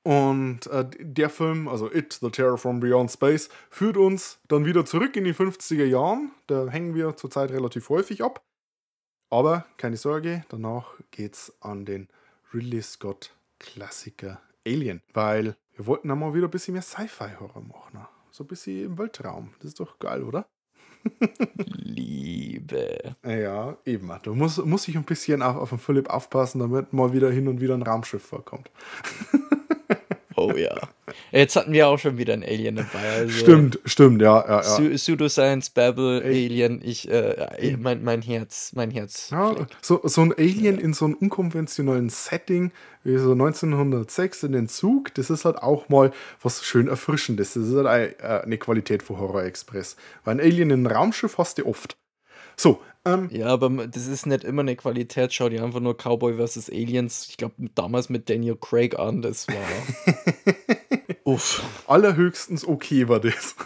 Und 0.04 0.68
äh, 0.68 0.90
der 1.00 1.30
Film, 1.30 1.70
also 1.70 1.90
It, 1.90 2.20
The 2.22 2.32
Terror 2.32 2.58
from 2.58 2.82
Beyond 2.82 3.12
Space, 3.12 3.48
führt 3.70 3.96
uns 3.96 4.40
dann 4.50 4.66
wieder 4.66 4.86
zurück 4.86 5.16
in 5.16 5.24
die 5.24 5.34
50er 5.34 5.86
Jahren. 5.86 6.32
Da 6.48 6.68
hängen 6.68 6.96
wir 6.96 7.16
zurzeit 7.16 7.52
relativ 7.52 7.88
häufig 7.88 8.22
ab. 8.22 8.44
Aber 9.30 9.66
keine 9.78 9.98
Sorge, 9.98 10.46
danach 10.50 10.94
geht's 11.12 11.54
an 11.62 11.86
den 11.86 12.08
Ridley 12.54 12.82
Scott 12.82 13.36
Klassiker 13.60 14.42
Alien, 14.66 15.02
weil 15.14 15.56
wir 15.76 15.86
wollten 15.88 16.08
dann 16.08 16.20
mal 16.20 16.34
wieder 16.34 16.48
ein 16.48 16.52
bisschen 16.52 16.74
mehr 16.74 16.82
Sci-Fi-Horror 16.82 17.62
machen. 17.62 18.08
So 18.32 18.44
ein 18.44 18.48
bisschen 18.48 18.86
im 18.86 18.98
Weltraum. 18.98 19.54
Das 19.60 19.70
ist 19.70 19.80
doch 19.80 20.00
geil, 20.00 20.24
oder? 20.24 20.48
Liebe. 21.56 23.16
Ja, 23.24 23.78
eben. 23.86 24.12
Du 24.24 24.34
musst, 24.34 24.66
musst 24.66 24.88
dich 24.88 24.98
ein 24.98 25.04
bisschen 25.04 25.42
auf, 25.42 25.56
auf 25.56 25.70
den 25.70 25.80
Philipp 25.80 26.10
aufpassen, 26.10 26.60
damit 26.60 26.94
mal 26.94 27.14
wieder 27.14 27.32
hin 27.32 27.48
und 27.48 27.62
wieder 27.62 27.76
ein 27.76 27.84
Raumschiff 27.84 28.24
vorkommt. 28.24 28.72
Oh 30.38 30.52
ja. 30.52 30.76
Jetzt 31.32 31.56
hatten 31.56 31.72
wir 31.72 31.88
auch 31.88 31.98
schon 31.98 32.18
wieder 32.18 32.34
ein 32.34 32.44
Alien 32.44 32.76
dabei. 32.76 33.10
Also 33.20 33.32
stimmt, 33.32 33.80
stimmt, 33.86 34.22
ja. 34.22 34.46
ja, 34.46 34.80
ja. 34.80 34.96
Pseudoscience, 34.96 35.70
Babel, 35.70 36.22
Alien, 36.24 36.82
ich, 36.84 37.10
äh, 37.10 37.78
mein, 37.80 38.04
mein 38.04 38.22
Herz, 38.22 38.72
mein 38.76 38.92
Herz. 38.92 39.30
Ja, 39.30 39.56
so, 39.82 40.02
so 40.04 40.22
ein 40.22 40.34
Alien 40.34 40.78
in 40.78 40.94
so 40.94 41.06
einem 41.06 41.14
unkonventionellen 41.16 42.10
Setting, 42.10 42.72
wie 43.04 43.18
so 43.18 43.32
1906 43.32 44.44
in 44.44 44.52
den 44.52 44.68
Zug, 44.68 45.14
das 45.14 45.30
ist 45.30 45.46
halt 45.46 45.58
auch 45.58 45.90
mal 45.90 46.12
was 46.42 46.66
schön 46.66 46.88
Erfrischendes. 46.88 47.54
Das 47.54 47.64
ist 47.64 47.76
halt 47.76 48.20
äh, 48.20 48.42
eine 48.44 48.58
Qualität 48.58 49.04
für 49.04 49.18
Horror 49.18 49.44
Express. 49.44 49.96
Weil 50.24 50.36
ein 50.36 50.40
Alien 50.42 50.72
in 50.72 50.86
einem 50.86 50.88
Raumschiff 50.88 51.38
hast 51.38 51.60
du 51.60 51.66
oft. 51.66 51.98
So, 52.58 52.82
ähm, 53.06 53.30
ja, 53.32 53.48
aber 53.48 53.88
das 53.88 54.08
ist 54.08 54.26
nicht 54.26 54.44
immer 54.44 54.62
eine 54.62 54.76
Qualität. 54.76 55.34
Schau 55.34 55.50
dir 55.50 55.64
einfach 55.64 55.80
nur 55.80 55.96
Cowboy 55.96 56.36
vs. 56.36 56.70
Aliens, 56.70 57.28
ich 57.30 57.38
glaube, 57.38 57.56
damals 57.76 58.10
mit 58.10 58.30
Daniel 58.30 58.58
Craig 58.60 58.98
an. 58.98 59.22
Das 59.22 59.48
war. 59.48 59.56
Uff. 61.24 61.64
Allerhöchstens 61.88 62.68
okay 62.68 63.08
war 63.08 63.20
das. 63.20 63.56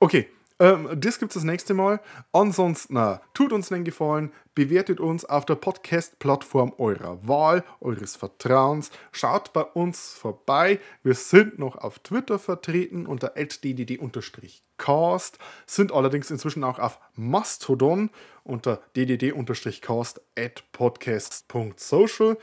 okay, 0.00 0.28
ähm, 0.58 0.88
das 0.98 1.18
gibt 1.18 1.30
es 1.30 1.34
das 1.34 1.44
nächste 1.44 1.74
Mal. 1.74 2.00
Ansonsten, 2.32 2.94
na, 2.94 3.20
tut 3.34 3.52
uns 3.52 3.70
einen 3.70 3.84
Gefallen, 3.84 4.32
bewertet 4.54 5.00
uns 5.00 5.24
auf 5.24 5.44
der 5.44 5.56
Podcast-Plattform 5.56 6.72
eurer 6.78 7.26
Wahl, 7.28 7.64
eures 7.80 8.16
Vertrauens. 8.16 8.90
Schaut 9.12 9.52
bei 9.52 9.62
uns 9.62 10.14
vorbei. 10.14 10.80
Wir 11.02 11.14
sind 11.14 11.58
noch 11.58 11.76
auf 11.76 11.98
Twitter 11.98 12.38
vertreten 12.38 13.06
unter 13.06 13.34
ddd-cast, 13.36 15.38
sind 15.66 15.92
allerdings 15.92 16.30
inzwischen 16.30 16.64
auch 16.64 16.78
auf 16.78 16.98
Mastodon 17.14 18.10
unter 18.44 18.80
ddd-cast 18.96 20.20
at 20.38 20.64
podcast.social 20.72 22.38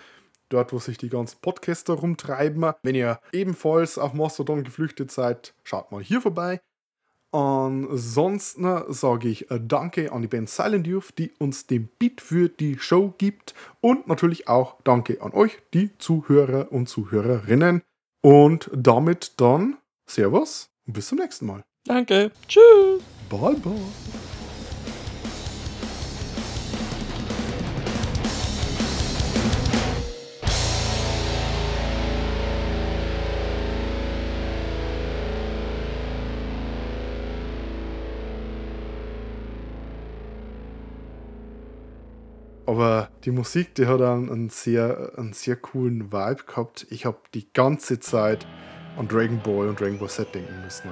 dort, 0.49 0.71
wo 0.71 0.77
sich 0.77 0.99
die 0.99 1.09
ganzen 1.09 1.39
Podcaster 1.41 1.93
rumtreiben. 1.93 2.73
Wenn 2.83 2.95
ihr 2.95 3.19
ebenfalls 3.31 3.97
auf 3.97 4.13
Mastodon 4.13 4.63
geflüchtet 4.63 5.11
seid, 5.11 5.55
schaut 5.63 5.91
mal 5.91 6.03
hier 6.03 6.21
vorbei. 6.21 6.59
Ansonsten 7.33 8.93
sage 8.93 9.27
ich 9.27 9.49
äh, 9.49 9.59
Danke 9.59 10.11
an 10.11 10.21
die 10.21 10.27
Band 10.27 10.49
Silent 10.49 10.85
Youth, 10.85 11.17
die 11.17 11.31
uns 11.39 11.65
den 11.65 11.89
Beat 11.97 12.21
für 12.21 12.47
die 12.47 12.77
Show 12.77 13.13
gibt. 13.17 13.55
Und 13.81 14.07
natürlich 14.07 14.47
auch 14.47 14.75
Danke 14.83 15.19
an 15.21 15.33
euch, 15.33 15.57
die 15.73 15.97
Zuhörer 15.97 16.71
und 16.71 16.87
Zuhörerinnen. 16.87 17.81
Und 18.21 18.69
damit 18.73 19.33
dann 19.41 19.77
Servus 20.05 20.69
und 20.85 20.93
bis 20.93 21.07
zum 21.07 21.17
nächsten 21.17 21.47
Mal. 21.47 21.63
Danke. 21.85 22.31
Tschüss. 22.47 23.01
Bye, 23.29 23.55
bye. 23.55 24.32
Aber 42.73 43.09
die 43.23 43.29
Musik, 43.29 43.75
die 43.75 43.85
hat 43.85 44.01
einen, 44.01 44.31
einen, 44.31 44.49
sehr, 44.49 45.11
einen 45.15 45.33
sehr 45.33 45.55
coolen 45.55 46.11
Vibe 46.11 46.43
gehabt. 46.47 46.87
Ich 46.89 47.05
habe 47.05 47.17
die 47.35 47.45
ganze 47.53 47.99
Zeit 47.99 48.47
an 48.97 49.07
Dragon 49.07 49.39
Ball 49.43 49.67
und 49.67 49.79
Dragon 49.79 49.99
Ball 49.99 50.09
Z 50.09 50.33
denken 50.33 50.55
müssen. 50.63 50.89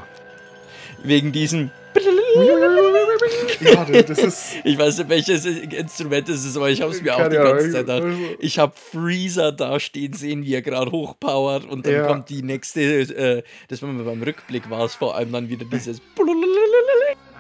Wegen 1.04 1.32
diesem. 1.32 1.72
Ja, 3.62 3.84
das 3.86 4.20
ist. 4.20 4.46
Ich 4.64 4.78
weiß 4.78 5.00
nicht, 5.00 5.10
welches 5.10 5.44
Instrument 5.44 6.30
es 6.30 6.46
ist, 6.46 6.56
aber 6.56 6.70
ich 6.70 6.84
habe 6.84 6.92
es 6.92 7.02
mir 7.02 7.16
auch 7.16 7.28
die 7.28 7.36
ganze 7.36 7.72
Zeit 7.72 7.88
gedacht. 7.88 8.04
Ich 8.38 8.60
habe 8.60 8.74
Freezer 8.76 9.52
da 9.52 9.80
stehen 9.80 10.14
sehen, 10.14 10.46
wie 10.46 10.54
er 10.54 10.62
gerade 10.62 10.92
hochpowert 10.92 11.66
und 11.66 11.88
dann 11.88 11.94
ja. 11.94 12.06
kommt 12.06 12.30
die 12.30 12.44
nächste, 12.44 12.82
äh, 12.82 13.44
das 13.70 13.82
war 13.82 13.92
beim 13.92 14.22
Rückblick 14.22 14.70
war 14.70 14.86
es 14.86 14.94
vor 14.94 15.16
allem 15.16 15.32
dann 15.32 15.50
wieder 15.50 15.66
dieses. 15.66 16.00